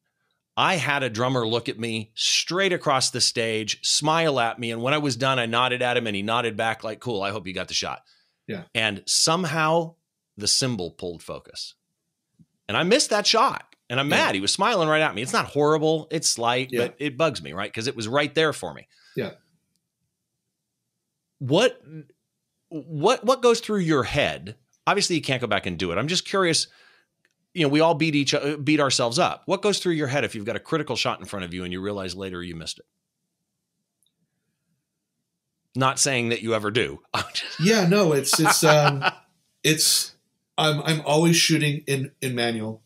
I 0.56 0.76
had 0.76 1.02
a 1.02 1.10
drummer 1.10 1.46
look 1.46 1.68
at 1.68 1.78
me 1.78 2.12
straight 2.14 2.72
across 2.72 3.10
the 3.10 3.20
stage, 3.20 3.78
smile 3.86 4.38
at 4.38 4.58
me. 4.58 4.70
And 4.70 4.82
when 4.82 4.92
I 4.92 4.98
was 4.98 5.16
done, 5.16 5.38
I 5.38 5.46
nodded 5.46 5.80
at 5.80 5.96
him 5.96 6.06
and 6.06 6.14
he 6.14 6.22
nodded 6.22 6.56
back, 6.56 6.84
like, 6.84 7.00
cool, 7.00 7.22
I 7.22 7.30
hope 7.30 7.46
you 7.46 7.54
got 7.54 7.68
the 7.68 7.74
shot. 7.74 8.02
Yeah. 8.46 8.64
And 8.74 9.02
somehow 9.06 9.94
the 10.36 10.48
cymbal 10.48 10.90
pulled 10.90 11.22
focus. 11.22 11.74
And 12.68 12.76
I 12.76 12.82
missed 12.82 13.10
that 13.10 13.26
shot. 13.26 13.74
And 13.88 13.98
I'm 13.98 14.10
yeah. 14.10 14.16
mad. 14.16 14.34
He 14.34 14.40
was 14.40 14.52
smiling 14.52 14.88
right 14.88 15.02
at 15.02 15.14
me. 15.14 15.22
It's 15.22 15.32
not 15.32 15.46
horrible, 15.46 16.08
it's 16.10 16.28
slight, 16.28 16.68
yeah. 16.70 16.88
but 16.88 16.96
it 16.98 17.16
bugs 17.16 17.42
me, 17.42 17.52
right? 17.52 17.70
Because 17.70 17.86
it 17.86 17.96
was 17.96 18.06
right 18.06 18.34
there 18.34 18.52
for 18.52 18.74
me. 18.74 18.86
Yeah. 19.16 19.30
What 21.38 21.80
what 22.68 23.24
what 23.24 23.42
goes 23.42 23.60
through 23.60 23.78
your 23.78 24.04
head? 24.04 24.56
Obviously, 24.86 25.16
you 25.16 25.22
can't 25.22 25.40
go 25.40 25.46
back 25.46 25.66
and 25.66 25.78
do 25.78 25.90
it. 25.90 25.98
I'm 25.98 26.06
just 26.06 26.24
curious 26.24 26.68
you 27.54 27.62
know, 27.62 27.68
we 27.68 27.80
all 27.80 27.94
beat 27.94 28.14
each 28.14 28.34
beat 28.62 28.80
ourselves 28.80 29.18
up. 29.18 29.42
What 29.46 29.62
goes 29.62 29.78
through 29.78 29.94
your 29.94 30.06
head 30.06 30.24
if 30.24 30.34
you've 30.34 30.44
got 30.44 30.56
a 30.56 30.60
critical 30.60 30.96
shot 30.96 31.18
in 31.20 31.26
front 31.26 31.44
of 31.44 31.52
you 31.52 31.64
and 31.64 31.72
you 31.72 31.80
realize 31.80 32.14
later 32.14 32.42
you 32.42 32.54
missed 32.54 32.78
it? 32.78 32.86
Not 35.74 35.98
saying 35.98 36.30
that 36.30 36.42
you 36.42 36.54
ever 36.54 36.70
do. 36.70 37.00
yeah, 37.60 37.86
no, 37.86 38.12
it's 38.12 38.38
it's 38.38 38.62
um 38.64 39.04
it's 39.64 40.14
I'm 40.56 40.80
I'm 40.82 41.02
always 41.04 41.36
shooting 41.36 41.82
in 41.86 42.12
in 42.20 42.34
manual 42.34 42.82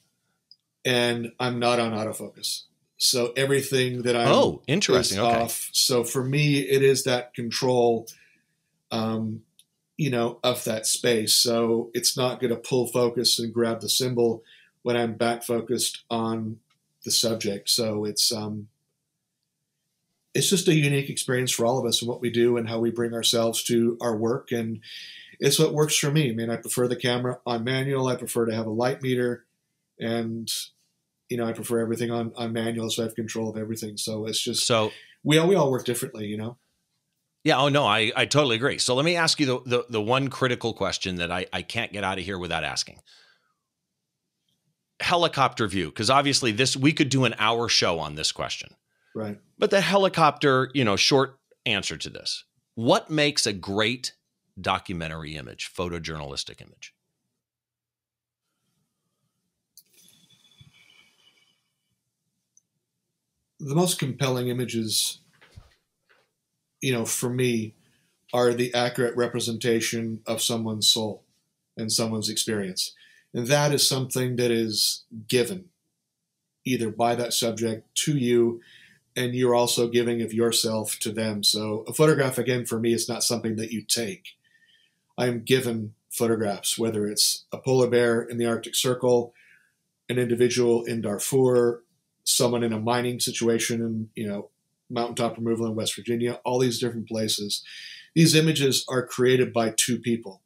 and 0.85 1.33
I'm 1.39 1.59
not 1.59 1.79
on 1.79 1.93
autofocus. 1.93 2.63
So 2.97 3.33
everything 3.37 4.03
that 4.03 4.17
I'm 4.17 4.29
Oh, 4.29 4.63
interesting. 4.67 5.19
Okay. 5.19 5.43
Off. 5.43 5.69
So 5.73 6.05
for 6.05 6.25
me 6.25 6.61
it 6.61 6.83
is 6.83 7.05
that 7.05 7.35
control 7.35 8.07
um 8.91 9.43
you 9.97 10.11
know, 10.11 10.41
of 10.43 10.65
that 10.65 10.87
space. 10.87 11.35
So 11.35 11.91
it's 11.95 12.17
not 12.17 12.41
going 12.41 12.51
to 12.51 12.57
pull 12.59 12.89
focus 12.89 13.39
and 13.39 13.55
grab 13.55 13.81
the 13.81 13.89
cymbal 13.89 14.43
when 14.85 14.97
I'm 14.97 15.15
back 15.15 15.43
focused 15.43 16.05
on 16.11 16.59
the 17.05 17.11
subject. 17.11 17.69
So 17.71 18.05
it's 18.05 18.31
um, 18.31 18.69
it's 20.35 20.51
just 20.51 20.69
a 20.69 20.75
unique 20.75 21.09
experience 21.11 21.51
for 21.51 21.65
all 21.67 21.79
of 21.79 21.87
us 21.87 22.03
and 22.03 22.09
what 22.09 22.21
we 22.21 22.31
do 22.31 22.57
and 22.57 22.69
how 22.69 22.79
we 22.79 22.91
bring 22.91 23.15
ourselves 23.15 23.63
to 23.65 23.97
our 24.01 24.15
work. 24.15 24.53
And 24.53 24.81
it's 25.41 25.59
what 25.59 25.73
works 25.73 25.97
for 25.97 26.11
me. 26.11 26.31
I 26.31 26.35
mean, 26.35 26.51
I 26.51 26.57
prefer 26.57 26.87
the 26.87 26.97
camera 26.97 27.39
on 27.47 27.65
manual. 27.65 28.07
I 28.09 28.17
prefer 28.17 28.45
to 28.45 28.55
have 28.55 28.67
a 28.67 28.71
light 28.71 29.03
meter, 29.03 29.47
and 29.99 30.53
you 31.31 31.39
know, 31.39 31.47
I 31.47 31.53
prefer 31.53 31.81
everything 31.81 32.11
on 32.11 32.33
on 32.37 32.53
manual, 32.53 32.91
so 32.91 33.03
I 33.03 33.07
have 33.07 33.17
control 33.17 33.49
of 33.49 33.57
everything. 33.57 33.97
So 33.97 34.27
it's 34.27 34.41
just 34.41 34.67
so 34.67 34.93
we 35.25 35.39
all 35.39 35.49
we 35.49 35.55
all 35.57 35.71
work 35.71 35.87
differently, 35.87 36.27
you 36.27 36.37
know. 36.37 36.59
Yeah. 37.43 37.59
Oh 37.59 37.69
no, 37.71 37.85
I, 37.85 38.13
I 38.15 38.27
totally 38.27 38.57
agree. 38.57 38.79
So 38.79 38.95
let 38.95 39.05
me 39.05 39.17
ask 39.17 39.39
you 39.41 39.47
the, 39.47 39.61
the, 39.67 39.87
the 39.91 40.01
one 40.01 40.29
critical 40.29 40.73
question 40.73 41.17
that 41.17 41.31
I, 41.31 41.47
I 41.53 41.61
can't 41.61 41.93
get 41.93 42.03
out 42.03 42.19
of 42.19 42.25
here 42.25 42.39
without 42.39 42.65
asking. 42.65 43.01
Helicopter 45.01 45.67
view, 45.67 45.89
because 45.89 46.11
obviously 46.11 46.53
this 46.53 46.77
we 46.77 46.93
could 46.93 47.09
do 47.09 47.25
an 47.25 47.35
hour 47.39 47.69
show 47.69 47.99
on 47.99 48.15
this 48.15 48.33
question. 48.33 48.75
Right. 49.15 49.39
But 49.59 49.71
the 49.71 49.81
helicopter, 49.81 50.71
you 50.75 50.85
know, 50.85 50.97
short 50.97 51.39
answer 51.67 51.97
to 51.97 52.11
this. 52.11 52.45
What 52.75 53.11
makes 53.11 53.47
a 53.47 53.53
great 53.53 54.13
documentary 54.61 55.37
image, 55.37 55.71
photojournalistic 55.77 56.61
image? 56.61 56.95
The 63.61 63.75
most 63.75 63.99
compelling 63.99 64.49
images 64.49 65.21
you 66.85 66.93
know, 66.93 67.07
for 67.07 67.31
me, 67.31 67.73
are 68.35 68.53
the 68.53 68.75
accurate 68.75 69.17
representation 69.17 70.21
of 70.27 70.43
someone's 70.43 70.87
soul 70.87 71.25
and 71.79 71.91
someone's 71.91 72.29
experience. 72.29 72.93
And 73.35 73.49
that 73.49 73.75
is 73.75 73.87
something 73.87 74.37
that 74.37 74.53
is 74.53 75.05
given 75.29 75.67
either 76.65 76.91
by 76.91 77.15
that 77.15 77.33
subject 77.33 77.95
to 77.95 78.17
you, 78.17 78.61
and 79.17 79.35
you're 79.35 79.55
also 79.55 79.89
giving 79.89 80.23
of 80.23 80.33
yourself 80.33 80.99
to 81.01 81.13
them. 81.13 81.43
So, 81.43 81.85
a 81.87 81.93
photograph, 81.93 82.39
again, 82.39 82.65
for 82.65 82.81
me, 82.81 82.93
is 82.93 83.09
not 83.09 83.23
something 83.23 83.57
that 83.57 83.71
you 83.71 83.83
take. 83.83 84.29
I 85.19 85.27
am 85.27 85.43
given 85.43 85.95
photographs, 86.11 86.79
whether 86.79 87.07
it's 87.07 87.45
a 87.53 87.59
polar 87.59 87.89
bear 87.89 88.23
in 88.23 88.39
the 88.39 88.47
Arctic 88.47 88.75
Circle, 88.75 89.35
an 90.09 90.19
individual 90.19 90.85
in 90.85 91.03
Darfur, 91.03 91.85
someone 92.25 92.63
in 92.63 92.73
a 92.73 92.81
mining 92.81 93.21
situation 93.21 93.81
in, 93.81 94.09
you 94.15 94.29
know, 94.29 94.51
mountaintop 94.91 95.37
removal 95.37 95.67
in 95.67 95.75
West 95.75 95.97
Virginia, 95.97 96.41
all 96.45 96.59
these 96.59 96.79
different 96.79 97.09
places. 97.09 97.63
These 98.15 98.35
images 98.35 98.85
are 98.89 99.07
created 99.07 99.53
by 99.53 99.75
two 99.77 99.99
people. 99.99 100.41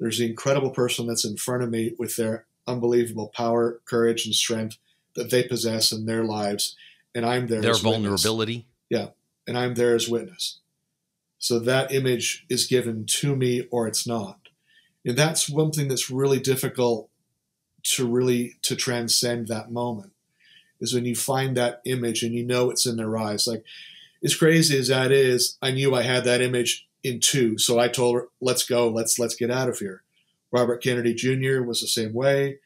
There's 0.00 0.18
the 0.18 0.28
incredible 0.28 0.70
person 0.70 1.06
that's 1.06 1.24
in 1.24 1.36
front 1.36 1.62
of 1.62 1.70
me 1.70 1.92
with 1.98 2.16
their 2.16 2.46
unbelievable 2.66 3.30
power, 3.34 3.80
courage, 3.84 4.24
and 4.24 4.34
strength 4.34 4.78
that 5.14 5.30
they 5.30 5.42
possess 5.42 5.92
in 5.92 6.06
their 6.06 6.24
lives, 6.24 6.74
and 7.14 7.26
I'm 7.26 7.46
there. 7.46 7.60
Their 7.60 7.74
vulnerability. 7.74 8.66
Witness. 8.90 9.06
Yeah, 9.06 9.08
and 9.46 9.58
I'm 9.58 9.74
there 9.74 9.94
as 9.94 10.08
witness. 10.08 10.58
So 11.38 11.58
that 11.60 11.92
image 11.92 12.46
is 12.48 12.66
given 12.66 13.04
to 13.06 13.36
me, 13.36 13.66
or 13.70 13.86
it's 13.86 14.06
not, 14.06 14.38
and 15.04 15.16
that's 15.16 15.48
one 15.48 15.70
thing 15.70 15.88
that's 15.88 16.10
really 16.10 16.40
difficult 16.40 17.10
to 17.82 18.06
really 18.06 18.56
to 18.62 18.76
transcend 18.76 19.48
that 19.48 19.70
moment 19.70 20.12
is 20.80 20.94
when 20.94 21.04
you 21.04 21.14
find 21.14 21.56
that 21.56 21.80
image 21.84 22.22
and 22.22 22.34
you 22.34 22.44
know 22.44 22.70
it's 22.70 22.86
in 22.86 22.96
their 22.96 23.16
eyes. 23.16 23.46
Like, 23.46 23.64
as 24.24 24.34
crazy 24.34 24.78
as 24.78 24.88
that 24.88 25.12
is, 25.12 25.56
I 25.60 25.70
knew 25.72 25.94
I 25.94 26.02
had 26.02 26.24
that 26.24 26.40
image 26.40 26.86
in 27.02 27.20
two, 27.20 27.58
so 27.58 27.78
I 27.78 27.88
told 27.88 28.16
her, 28.16 28.28
"Let's 28.40 28.64
go. 28.64 28.88
Let's 28.88 29.18
let's 29.18 29.34
get 29.34 29.50
out 29.50 29.68
of 29.68 29.78
here." 29.78 30.02
Robert 30.52 30.82
Kennedy 30.82 31.14
Jr. 31.14 31.62
was 31.62 31.80
the 31.80 31.86
same 31.86 32.12
way. 32.12 32.58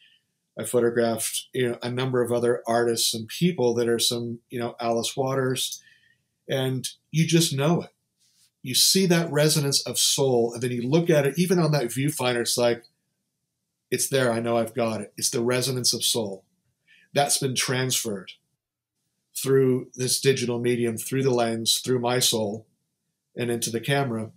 I 0.59 0.65
photographed 0.65 1.47
you 1.53 1.69
know 1.69 1.79
a 1.83 1.91
number 1.91 2.23
of 2.23 2.33
other 2.33 2.63
artists 2.67 3.15
and 3.15 3.29
people 3.29 3.75
that 3.75 3.89
are 3.89 3.99
some 3.99 4.41
you 4.51 4.59
know 4.59 4.77
Alice 4.81 5.17
Waters, 5.17 5.83
and 6.49 6.89
you 7.11 7.27
just 7.27 7.55
know 7.55 7.83
it. 7.83 7.91
You 8.63 8.75
see 8.75 9.07
that 9.07 9.31
resonance 9.31 9.83
of 9.83 9.99
soul, 9.99 10.53
and 10.55 10.63
then 10.63 10.73
you 10.73 10.83
look 10.83 11.11
at 11.11 11.27
it. 11.27 11.39
Even 11.39 11.59
on 11.59 11.73
that 11.73 11.87
viewfinder, 11.87 12.41
it's 12.41 12.57
like 12.57 12.85
it's 13.91 14.09
there. 14.09 14.33
I 14.33 14.41
know 14.41 14.57
I've 14.57 14.75
got 14.75 15.01
it. 15.01 15.13
It's 15.17 15.31
the 15.31 15.43
resonance 15.43 15.93
of 15.93 16.05
soul 16.05 16.45
that's 17.15 17.39
been 17.39 17.55
transferred 17.55 18.33
through 19.35 19.89
this 19.95 20.21
digital 20.21 20.59
medium, 20.59 20.99
through 20.99 21.23
the 21.23 21.31
lens, 21.31 21.79
through 21.79 22.01
my 22.01 22.19
soul, 22.19 22.67
and 23.37 23.51
into 23.51 23.71
the 23.71 23.81
camera. 23.81 24.31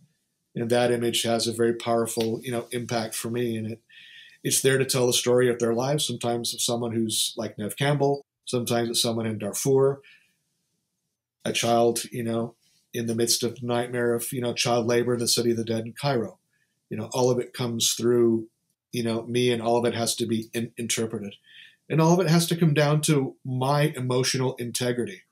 And 0.56 0.70
that 0.70 0.92
image 0.92 1.24
has 1.24 1.48
a 1.48 1.54
very 1.54 1.74
powerful, 1.74 2.40
you 2.44 2.52
know, 2.52 2.68
impact 2.72 3.16
for 3.16 3.30
me. 3.30 3.56
And 3.58 3.72
it 3.72 3.82
it's 4.44 4.62
there 4.62 4.78
to 4.78 4.86
tell 4.86 5.08
the 5.08 5.14
story 5.14 5.50
of 5.50 5.60
their 5.60 5.74
lives. 5.74 6.08
Sometimes 6.08 6.54
of 6.54 6.62
someone 6.62 6.94
who's 6.94 7.34
like 7.38 7.58
Neve 7.58 7.76
Campbell, 7.76 8.26
sometimes 8.46 8.90
it's 8.90 9.02
someone 9.02 9.26
in 9.26 9.40
Darfur, 9.40 10.02
a 11.44 11.52
child, 11.52 12.04
you 12.12 12.24
know, 12.24 12.56
in 12.94 13.08
the 13.08 13.16
midst 13.16 13.44
of 13.44 13.56
the 13.56 13.66
nightmare 13.66 14.14
of, 14.14 14.32
you 14.32 14.42
know, 14.42 14.54
child 14.54 14.88
labor 14.88 15.14
in 15.14 15.20
the 15.20 15.28
city 15.28 15.52
of 15.52 15.58
the 15.58 15.66
dead 15.66 15.86
in 15.86 15.94
Cairo. 15.94 16.40
You 16.90 16.98
know, 16.98 17.10
all 17.14 17.30
of 17.30 17.40
it 17.40 17.54
comes 17.54 17.94
through, 17.94 18.48
you 18.92 19.04
know, 19.04 19.24
me 19.24 19.52
and 19.52 19.62
all 19.62 19.78
of 19.78 19.86
it 19.86 19.96
has 19.96 20.16
to 20.16 20.26
be 20.26 20.50
in- 20.54 20.72
interpreted. 20.78 21.36
And 21.90 22.02
all 22.02 22.14
of 22.14 22.26
it 22.26 22.30
has 22.30 22.48
to 22.48 22.56
come 22.56 22.74
down 22.74 23.02
to 23.02 23.36
my 23.44 23.94
emotional 23.96 24.56
integrity. 24.56 25.24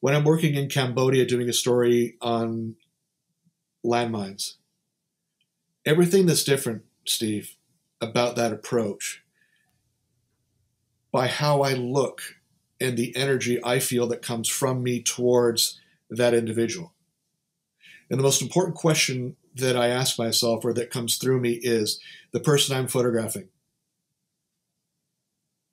When 0.00 0.14
I'm 0.14 0.24
working 0.24 0.54
in 0.54 0.68
Cambodia 0.68 1.26
doing 1.26 1.48
a 1.48 1.52
story 1.52 2.16
on 2.20 2.76
landmines, 3.84 4.54
everything 5.84 6.26
that's 6.26 6.44
different, 6.44 6.82
Steve, 7.04 7.56
about 8.00 8.36
that 8.36 8.52
approach, 8.52 9.22
by 11.10 11.26
how 11.26 11.62
I 11.62 11.72
look 11.74 12.36
and 12.80 12.96
the 12.96 13.16
energy 13.16 13.58
I 13.64 13.80
feel 13.80 14.06
that 14.08 14.22
comes 14.22 14.48
from 14.48 14.82
me 14.82 15.02
towards 15.02 15.80
that 16.10 16.34
individual. 16.34 16.92
And 18.10 18.18
the 18.18 18.24
most 18.24 18.40
important 18.40 18.76
question 18.76 19.36
that 19.54 19.76
I 19.76 19.88
ask 19.88 20.18
myself 20.18 20.64
or 20.64 20.72
that 20.74 20.90
comes 20.90 21.16
through 21.16 21.40
me 21.40 21.58
is 21.62 22.00
the 22.32 22.40
person 22.40 22.76
I'm 22.76 22.88
photographing 22.88 23.48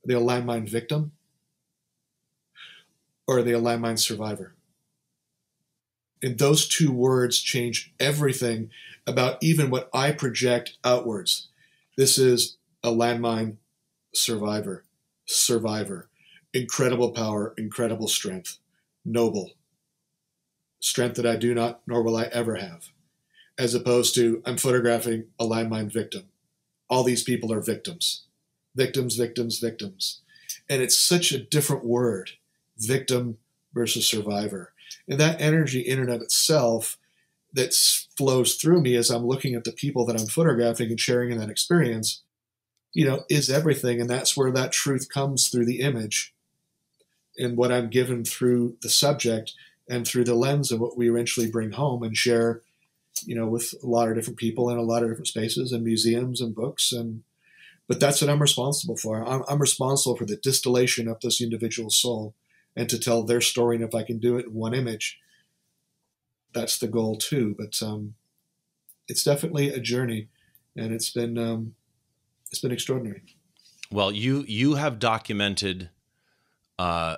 are 0.04 0.08
they 0.08 0.14
a 0.14 0.20
landmine 0.20 0.70
victim? 0.70 1.14
Or 3.28 3.40
are 3.40 3.44
they 3.44 3.54
a 3.54 3.60
landmine 3.60 4.00
survivor? 4.00 4.54
And 6.22 6.38
those 6.38 6.68
two 6.68 6.92
words 6.92 7.40
change 7.42 7.94
everything 8.00 8.70
about 9.06 9.38
even 9.42 9.70
what 9.70 9.90
I 9.94 10.12
project 10.12 10.78
outwards. 10.84 11.50
This 11.98 12.18
is 12.18 12.58
a 12.84 12.90
landmine 12.90 13.58
survivor, 14.14 14.86
survivor, 15.26 16.10
incredible 16.54 17.12
power, 17.12 17.54
incredible 17.58 18.08
strength, 18.08 18.58
noble, 19.04 19.52
strength 20.80 21.16
that 21.16 21.26
I 21.26 21.36
do 21.36 21.54
not 21.54 21.82
nor 21.86 22.02
will 22.02 22.16
I 22.16 22.26
ever 22.32 22.56
have, 22.56 22.90
as 23.58 23.74
opposed 23.74 24.16
to 24.16 24.42
I'm 24.46 24.58
photographing 24.58 25.26
a 25.40 25.46
landmine 25.46 25.92
victim. 25.92 26.30
All 26.90 27.04
these 27.04 27.24
people 27.24 27.52
are 27.52 27.62
victims 27.62 28.26
victims, 28.76 29.16
victims, 29.16 29.60
victims. 29.60 30.22
And 30.70 30.82
it's 30.82 30.98
such 30.98 31.32
a 31.32 31.40
different 31.40 31.86
word, 31.86 32.32
victim 32.78 33.38
versus 33.74 34.08
survivor. 34.08 34.74
And 35.08 35.20
that 35.20 35.42
energy 35.42 35.82
in 35.82 36.00
and 36.00 36.10
of 36.10 36.22
itself 36.22 36.98
that 37.54 37.74
flows 38.18 38.56
through 38.56 38.82
me 38.82 38.96
as 38.96 39.10
I'm 39.10 39.26
looking 39.26 39.56
at 39.56 39.64
the 39.64 39.72
people 39.72 40.06
that 40.06 40.20
I'm 40.20 40.28
photographing 40.28 40.90
and 40.90 41.00
sharing 41.00 41.32
in 41.32 41.38
that 41.38 41.50
experience, 41.50 42.22
you 42.94 43.06
know, 43.06 43.24
is 43.30 43.50
everything. 43.50 44.02
And 44.02 44.10
that's 44.10 44.36
where 44.36 44.52
that 44.52 44.72
truth 44.72 45.10
comes 45.10 45.48
through 45.48 45.66
the 45.66 45.80
image 45.80 46.34
and 47.38 47.58
what 47.58 47.72
I'm 47.72 47.90
given 47.90 48.26
through 48.26 48.78
the 48.82 48.90
subject 48.90 49.54
and 49.90 50.08
through 50.08 50.26
the 50.26 50.36
lens 50.36 50.72
of 50.72 50.80
what 50.80 50.98
we 50.98 51.10
eventually 51.10 51.50
bring 51.50 51.72
home 51.72 52.04
and 52.04 52.16
share, 52.16 52.62
you 53.26 53.36
know, 53.36 53.48
with 53.48 53.74
a 53.82 53.88
lot 53.88 54.10
of 54.10 54.16
different 54.16 54.40
people 54.40 54.70
in 54.70 54.78
a 54.78 54.82
lot 54.82 55.04
of 55.04 55.10
different 55.10 55.28
spaces 55.28 55.72
and 55.72 55.84
museums 55.84 56.42
and 56.42 56.56
books 56.56 56.92
and 56.92 57.24
but 57.88 58.00
that's 58.00 58.20
what 58.20 58.32
I'm 58.32 58.42
responsible 58.42 58.98
for. 58.98 59.24
I'm, 59.24 59.44
I'm 59.48 59.60
responsible 59.60 60.16
for 60.16 60.26
the 60.26 60.38
distillation 60.38 61.08
of 61.08 61.20
this 61.20 61.40
individual 61.40 61.92
soul 61.92 62.34
and 62.76 62.90
to 62.90 63.00
tell 63.00 63.24
their 63.24 63.42
story. 63.42 63.76
And 63.76 63.86
if 63.86 63.96
I 63.96 64.04
can 64.04 64.20
do 64.20 64.38
it 64.38 64.48
in 64.48 64.54
one 64.54 64.74
image, 64.74 65.20
that's 66.54 66.78
the 66.78 66.88
goal 66.88 67.18
too. 67.18 67.56
But 67.58 67.82
um, 67.86 68.16
it's 69.08 69.24
definitely 69.24 69.70
a 69.70 69.80
journey, 69.80 70.30
and 70.76 70.94
it's 70.94 71.10
been 71.10 71.38
um, 71.38 71.76
it's 72.52 72.62
been 72.62 72.72
extraordinary. 72.72 73.24
Well, 73.92 74.12
you 74.12 74.44
you 74.48 74.76
have 74.76 75.00
documented 75.00 75.90
uh, 76.80 77.18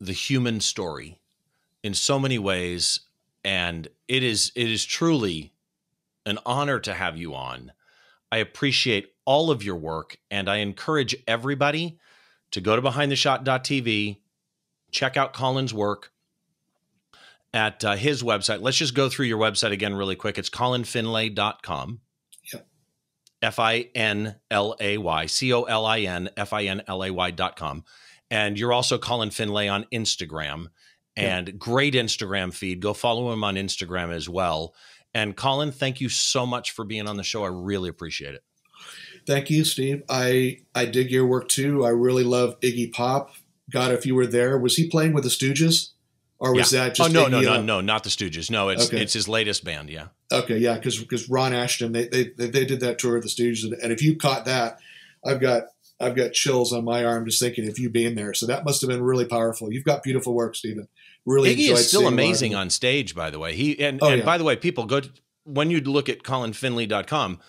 the 0.00 0.12
human 0.12 0.60
story 0.60 1.20
in 1.82 1.94
so 1.94 2.18
many 2.18 2.38
ways, 2.38 3.00
and 3.44 3.88
it 4.08 4.22
is 4.22 4.52
it 4.54 4.70
is 4.70 4.84
truly 4.84 5.52
an 6.26 6.38
honor 6.46 6.78
to 6.80 6.94
have 6.94 7.16
you 7.16 7.34
on. 7.34 7.72
I 8.32 8.38
appreciate 8.38 9.12
all 9.24 9.50
of 9.50 9.62
your 9.62 9.76
work, 9.76 10.18
and 10.30 10.48
I 10.48 10.56
encourage 10.56 11.16
everybody 11.26 11.98
to 12.52 12.60
go 12.60 12.76
to 12.76 12.82
behindtheshot.tv, 12.82 14.18
check 14.90 15.16
out 15.16 15.32
Colin's 15.32 15.74
work 15.74 16.12
at 17.52 17.84
uh, 17.84 17.96
his 17.96 18.22
website. 18.22 18.60
Let's 18.60 18.76
just 18.76 18.94
go 18.94 19.08
through 19.08 19.26
your 19.26 19.38
website 19.38 19.72
again 19.72 19.94
really 19.94 20.16
quick. 20.16 20.38
It's 20.38 20.50
colinfinlay.com. 20.50 22.00
Yep. 22.52 22.66
F 23.42 23.58
I 23.58 23.88
N 23.94 24.36
L 24.50 24.76
A 24.80 24.98
Y, 24.98 25.26
C 25.26 25.52
O 25.52 25.62
L 25.62 25.86
I 25.86 26.00
N 26.00 26.30
F 26.36 26.52
I 26.52 26.64
N 26.64 26.82
L 26.86 27.02
A 27.04 27.10
Y.com. 27.10 27.84
And 28.30 28.58
you're 28.58 28.72
also 28.72 28.98
Colin 28.98 29.30
Finlay 29.30 29.68
on 29.68 29.86
Instagram 29.92 30.66
and 31.16 31.48
yep. 31.48 31.58
great 31.58 31.94
Instagram 31.94 32.54
feed. 32.54 32.80
Go 32.80 32.94
follow 32.94 33.32
him 33.32 33.42
on 33.42 33.56
Instagram 33.56 34.14
as 34.14 34.28
well. 34.28 34.74
And 35.12 35.36
Colin, 35.36 35.72
thank 35.72 36.00
you 36.00 36.08
so 36.08 36.46
much 36.46 36.70
for 36.70 36.84
being 36.84 37.08
on 37.08 37.16
the 37.16 37.24
show. 37.24 37.44
I 37.44 37.48
really 37.48 37.88
appreciate 37.88 38.34
it. 38.34 38.44
Thank 39.26 39.50
you, 39.50 39.64
Steve. 39.64 40.02
I 40.08 40.60
I 40.74 40.86
dig 40.86 41.10
your 41.10 41.26
work 41.26 41.48
too. 41.48 41.84
I 41.84 41.90
really 41.90 42.24
love 42.24 42.58
Iggy 42.60 42.92
Pop. 42.92 43.32
God, 43.70 43.92
if 43.92 44.04
you 44.06 44.14
were 44.14 44.26
there, 44.26 44.58
was 44.58 44.76
he 44.76 44.88
playing 44.88 45.12
with 45.12 45.24
the 45.24 45.30
Stooges 45.30 45.90
or 46.38 46.54
was 46.54 46.72
Yeah. 46.72 46.84
that 46.84 46.94
just 46.96 47.10
oh 47.10 47.12
no 47.12 47.26
no 47.28 47.40
no 47.40 47.54
uh, 47.54 47.60
no 47.62 47.80
not 47.80 48.02
the 48.04 48.10
Stooges. 48.10 48.50
No, 48.50 48.68
it's 48.68 48.86
Okay. 48.88 49.00
it's 49.02 49.12
his 49.12 49.28
latest 49.28 49.64
band. 49.64 49.90
Yeah. 49.90 50.08
Okay, 50.32 50.58
yeah, 50.58 50.74
because 50.74 50.98
because 50.98 51.28
Ron 51.28 51.52
Asheton 51.52 51.92
they, 51.92 52.08
they 52.08 52.30
they 52.36 52.48
they 52.48 52.64
did 52.64 52.80
that 52.80 52.98
tour 52.98 53.16
of 53.16 53.22
the 53.22 53.28
Stooges, 53.28 53.64
and, 53.64 53.72
and 53.74 53.92
if 53.92 54.02
you 54.02 54.16
caught 54.16 54.44
that, 54.46 54.78
I've 55.24 55.40
got 55.40 55.64
I've 56.00 56.16
got 56.16 56.32
chills 56.32 56.72
on 56.72 56.84
my 56.84 57.04
arm 57.04 57.26
just 57.26 57.40
thinking 57.40 57.68
of 57.68 57.78
you 57.78 57.90
being 57.90 58.14
there. 58.14 58.32
So 58.32 58.46
that 58.46 58.64
must 58.64 58.80
have 58.80 58.88
been 58.88 59.02
really 59.02 59.26
powerful. 59.26 59.70
You've 59.72 59.84
got 59.84 60.02
beautiful 60.02 60.34
work, 60.34 60.56
Stephen. 60.56 60.88
Really, 61.26 61.50
Iggy 61.54 61.60
enjoyed 61.64 61.78
is 61.78 61.88
still 61.88 62.06
amazing 62.08 62.54
on 62.54 62.70
stage, 62.70 63.14
by 63.14 63.28
the 63.30 63.38
way. 63.38 63.54
He 63.54 63.78
and, 63.84 63.98
Oh, 64.02 64.08
and 64.08 64.20
yeah. 64.20 64.24
by 64.24 64.38
the 64.38 64.44
way, 64.44 64.56
people 64.56 64.86
go 64.86 65.00
to, 65.00 65.10
when 65.44 65.70
you 65.70 65.80
look 65.80 66.08
at 66.08 66.22
colinfinlay.com, 66.22 67.40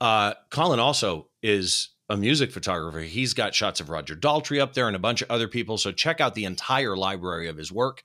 uh, 0.00 0.34
Colin 0.50 0.80
also 0.80 1.28
is 1.42 1.88
a 2.08 2.16
music 2.16 2.50
photographer. 2.52 3.00
He's 3.00 3.34
got 3.34 3.54
shots 3.54 3.80
of 3.80 3.90
Roger 3.90 4.16
Daltrey 4.16 4.60
up 4.60 4.74
there 4.74 4.86
and 4.86 4.96
a 4.96 5.00
bunch 5.00 5.22
of 5.22 5.30
other 5.30 5.48
people. 5.48 5.76
So 5.78 5.92
check 5.92 6.20
out 6.20 6.34
the 6.34 6.44
entire 6.44 6.96
library 6.96 7.48
of 7.48 7.56
his 7.56 7.70
work 7.70 8.02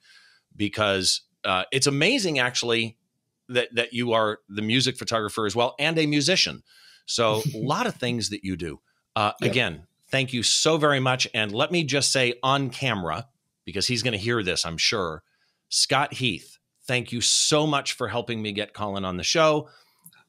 because 0.56 1.22
uh, 1.46 1.64
it's 1.72 1.88
amazing 1.88 2.40
actually 2.40 2.98
that 3.50 3.70
that 3.76 3.94
you 3.94 4.14
are 4.14 4.40
the 4.50 4.62
music 4.62 4.98
photographer 4.98 5.46
as 5.46 5.56
well 5.56 5.76
and 5.80 5.98
a 5.98 6.06
musician. 6.06 6.64
So 7.06 7.42
a 7.54 7.58
lot 7.58 7.88
of 7.88 7.96
things 7.96 8.30
that 8.30 8.44
you 8.44 8.56
do. 8.56 8.80
Uh, 9.16 9.34
Yeah. 9.42 9.50
Again, 9.50 9.88
thank 10.10 10.34
you 10.34 10.44
so 10.44 10.78
very 10.78 11.00
much. 11.00 11.28
And 11.34 11.52
let 11.52 11.72
me 11.72 11.84
just 11.84 12.12
say 12.12 12.36
on 12.42 12.70
camera, 12.70 13.28
because 13.66 13.88
he's 13.88 14.04
going 14.04 14.14
to 14.14 14.18
hear 14.18 14.44
this, 14.44 14.66
I'm 14.66 14.78
sure. 14.78 15.24
Scott 15.70 16.14
Heath, 16.14 16.58
thank 16.88 17.12
you 17.12 17.20
so 17.22 17.66
much 17.68 17.94
for 17.94 18.08
helping 18.08 18.42
me 18.42 18.52
get 18.52 18.74
Colin 18.74 19.06
on 19.06 19.18
the 19.18 19.24
show 19.24 19.70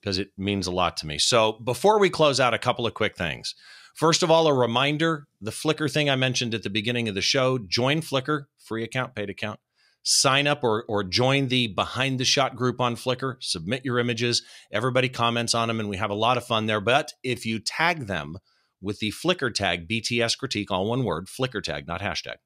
because 0.05 0.19
it 0.19 0.33
means 0.37 0.67
a 0.67 0.71
lot 0.71 0.99
to 0.99 1.07
me. 1.07 1.17
So 1.17 1.53
before 1.53 1.99
we 1.99 2.11
close 2.11 2.39
out, 2.39 2.53
a 2.53 2.59
couple 2.59 2.87
of 2.87 2.93
quick 2.93 3.17
things. 3.17 3.55
First 3.95 4.23
of 4.23 4.31
all, 4.31 4.47
a 4.47 4.53
reminder 4.53 5.27
the 5.41 5.51
Flickr 5.51 5.91
thing 5.91 6.11
I 6.11 6.17
mentioned 6.17 6.53
at 6.53 6.63
the 6.63 6.69
beginning 6.69 7.09
of 7.09 7.15
the 7.15 7.23
show 7.23 7.57
join 7.57 8.03
Flickr, 8.03 8.45
free 8.59 8.85
account, 8.85 9.15
paid 9.15 9.31
account. 9.31 9.61
Sign 10.03 10.47
up 10.47 10.63
or, 10.63 10.85
or 10.89 11.05
join 11.05 11.49
the 11.49 11.69
Behind 11.69 12.21
the 12.21 12.27
Shot 12.27 12.55
group 12.55 12.83
on 12.83 12.97
Flickr. 12.97 13.37
Submit 13.41 13.87
your 13.87 13.99
images. 13.99 14.43
Everybody 14.71 15.09
comments 15.09 15.55
on 15.55 15.69
them, 15.69 15.81
and 15.81 15.89
we 15.89 15.97
have 15.97 16.11
a 16.11 16.15
lot 16.15 16.37
of 16.37 16.45
fun 16.45 16.67
there. 16.67 16.83
But 16.83 17.15
if 17.23 17.47
you 17.47 17.59
tag 17.59 18.07
them 18.07 18.37
with 18.83 18.99
the 18.99 19.11
Flickr 19.13 19.55
tag, 19.55 19.89
BTS 19.89 20.37
Critique, 20.37 20.71
all 20.71 20.87
one 20.87 21.05
word, 21.05 21.29
Flickr 21.29 21.63
tag, 21.63 21.87
not 21.87 22.03
hashtag, 22.03 22.37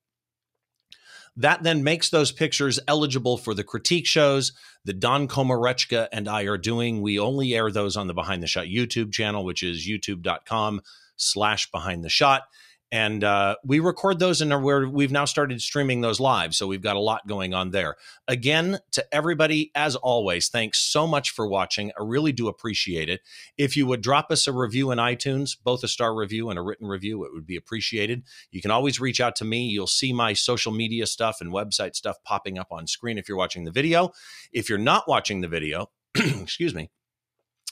that 1.36 1.62
then 1.62 1.84
makes 1.84 2.10
those 2.10 2.32
pictures 2.32 2.80
eligible 2.88 3.36
for 3.36 3.54
the 3.54 3.64
critique 3.64 4.06
shows 4.06 4.52
that 4.84 5.00
Don 5.00 5.28
Komarechka 5.28 6.08
and 6.12 6.28
I 6.28 6.42
are 6.42 6.58
doing. 6.58 7.02
We 7.02 7.18
only 7.18 7.54
air 7.54 7.70
those 7.70 7.96
on 7.96 8.06
the 8.06 8.14
Behind 8.14 8.42
the 8.42 8.46
Shot 8.46 8.66
YouTube 8.66 9.12
channel, 9.12 9.44
which 9.44 9.62
is 9.62 9.86
youtube.com 9.86 10.82
slash 11.16 11.70
behind 11.70 12.04
the 12.04 12.08
shot. 12.08 12.44
And 12.90 13.22
uh, 13.22 13.56
we 13.64 13.80
record 13.80 14.18
those 14.18 14.40
and 14.40 14.64
we're, 14.64 14.88
we've 14.88 15.12
now 15.12 15.26
started 15.26 15.60
streaming 15.60 16.00
those 16.00 16.20
live. 16.20 16.54
So 16.54 16.66
we've 16.66 16.82
got 16.82 16.96
a 16.96 17.00
lot 17.00 17.26
going 17.26 17.52
on 17.52 17.70
there. 17.70 17.96
Again, 18.26 18.78
to 18.92 19.14
everybody, 19.14 19.70
as 19.74 19.94
always, 19.94 20.48
thanks 20.48 20.80
so 20.80 21.06
much 21.06 21.30
for 21.30 21.46
watching. 21.46 21.90
I 21.98 22.02
really 22.02 22.32
do 22.32 22.48
appreciate 22.48 23.10
it. 23.10 23.20
If 23.58 23.76
you 23.76 23.86
would 23.86 24.00
drop 24.00 24.30
us 24.30 24.46
a 24.46 24.52
review 24.52 24.90
in 24.90 24.98
iTunes, 24.98 25.56
both 25.62 25.84
a 25.84 25.88
star 25.88 26.14
review 26.14 26.48
and 26.48 26.58
a 26.58 26.62
written 26.62 26.86
review, 26.86 27.24
it 27.24 27.32
would 27.34 27.46
be 27.46 27.56
appreciated. 27.56 28.22
You 28.50 28.62
can 28.62 28.70
always 28.70 29.00
reach 29.00 29.20
out 29.20 29.36
to 29.36 29.44
me. 29.44 29.66
You'll 29.66 29.86
see 29.86 30.14
my 30.14 30.32
social 30.32 30.72
media 30.72 31.06
stuff 31.06 31.42
and 31.42 31.52
website 31.52 31.94
stuff 31.94 32.16
popping 32.24 32.58
up 32.58 32.68
on 32.70 32.86
screen 32.86 33.18
if 33.18 33.28
you're 33.28 33.38
watching 33.38 33.64
the 33.64 33.70
video. 33.70 34.12
If 34.50 34.70
you're 34.70 34.78
not 34.78 35.06
watching 35.06 35.42
the 35.42 35.48
video, 35.48 35.90
excuse 36.14 36.74
me, 36.74 36.90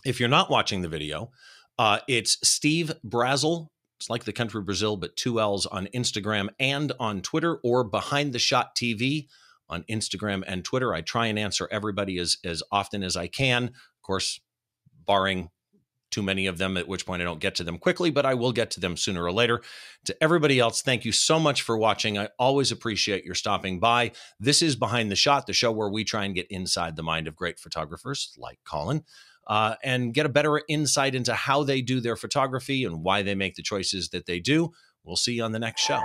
if 0.05 0.21
you're 0.21 0.29
not 0.29 0.51
watching 0.51 0.83
the 0.83 0.89
video, 0.89 1.31
uh, 1.79 2.01
it's 2.07 2.39
Steve 2.47 2.93
Brazill. 3.05 3.69
It's 3.99 4.11
like 4.11 4.25
the 4.25 4.33
country 4.33 4.63
Brazil, 4.63 4.97
but 4.97 5.17
two 5.17 5.41
L's 5.41 5.67
on 5.67 5.89
Instagram 5.95 6.49
and 6.59 6.93
on 7.01 7.23
Twitter, 7.23 7.57
or 7.63 7.85
Behind 7.85 8.33
the 8.33 8.39
Shot 8.39 8.77
TV 8.77 9.27
on 9.69 9.85
Instagram 9.85 10.45
and 10.47 10.65
Twitter. 10.65 10.95
I 10.95 11.01
try 11.01 11.27
and 11.27 11.39
answer 11.39 11.69
everybody 11.71 12.19
as 12.19 12.37
as 12.45 12.63
often 12.71 13.03
as 13.03 13.17
I 13.17 13.27
can. 13.27 13.65
Of 13.65 14.03
course, 14.03 14.41
barring 15.07 15.51
too 16.11 16.23
many 16.23 16.47
of 16.47 16.59
them, 16.59 16.77
at 16.77 16.89
which 16.89 17.05
point 17.05 17.21
I 17.21 17.25
don't 17.25 17.41
get 17.41 17.57
to 17.57 17.65
them 17.65 17.79
quickly, 17.79 18.11
but 18.11 18.25
I 18.25 18.35
will 18.35 18.53
get 18.53 18.71
to 18.73 18.81
them 18.81 18.97
sooner 18.97 19.25
or 19.25 19.33
later. 19.33 19.61
To 20.05 20.17
everybody 20.23 20.59
else, 20.59 20.81
thank 20.83 21.05
you 21.05 21.13
so 21.13 21.39
much 21.41 21.63
for 21.63 21.77
watching. 21.77 22.17
I 22.17 22.29
always 22.39 22.71
appreciate 22.71 23.25
your 23.25 23.35
stopping 23.35 23.81
by. 23.81 24.13
This 24.39 24.63
is 24.63 24.77
Behind 24.77 25.11
the 25.11 25.17
Shot, 25.17 25.47
the 25.47 25.53
show 25.53 25.73
where 25.73 25.91
we 25.91 26.05
try 26.05 26.25
and 26.25 26.35
get 26.35 26.47
inside 26.51 26.97
the 26.97 27.03
mind 27.03 27.27
of 27.27 27.37
great 27.37 27.59
photographers 27.59 28.33
like 28.39 28.61
Colin. 28.65 29.05
Uh, 29.47 29.77
and 29.85 30.13
get 30.13 30.27
a 30.27 30.29
better 30.29 30.61
insight 30.69 31.15
into 31.15 31.33
how 31.33 31.63
they 31.63 31.81
do 31.81 32.01
their 32.01 32.17
photography 32.17 32.85
and 32.85 33.05
why 33.05 33.23
they 33.23 33.35
make 33.35 33.55
the 33.55 33.63
choices 33.63 34.09
that 34.09 34.27
they 34.27 34.41
do. 34.41 34.73
We'll 35.05 35.17
see 35.17 35.35
you 35.35 35.45
on 35.45 35.53
the 35.53 35.61
next 35.61 35.83
show. 35.83 36.03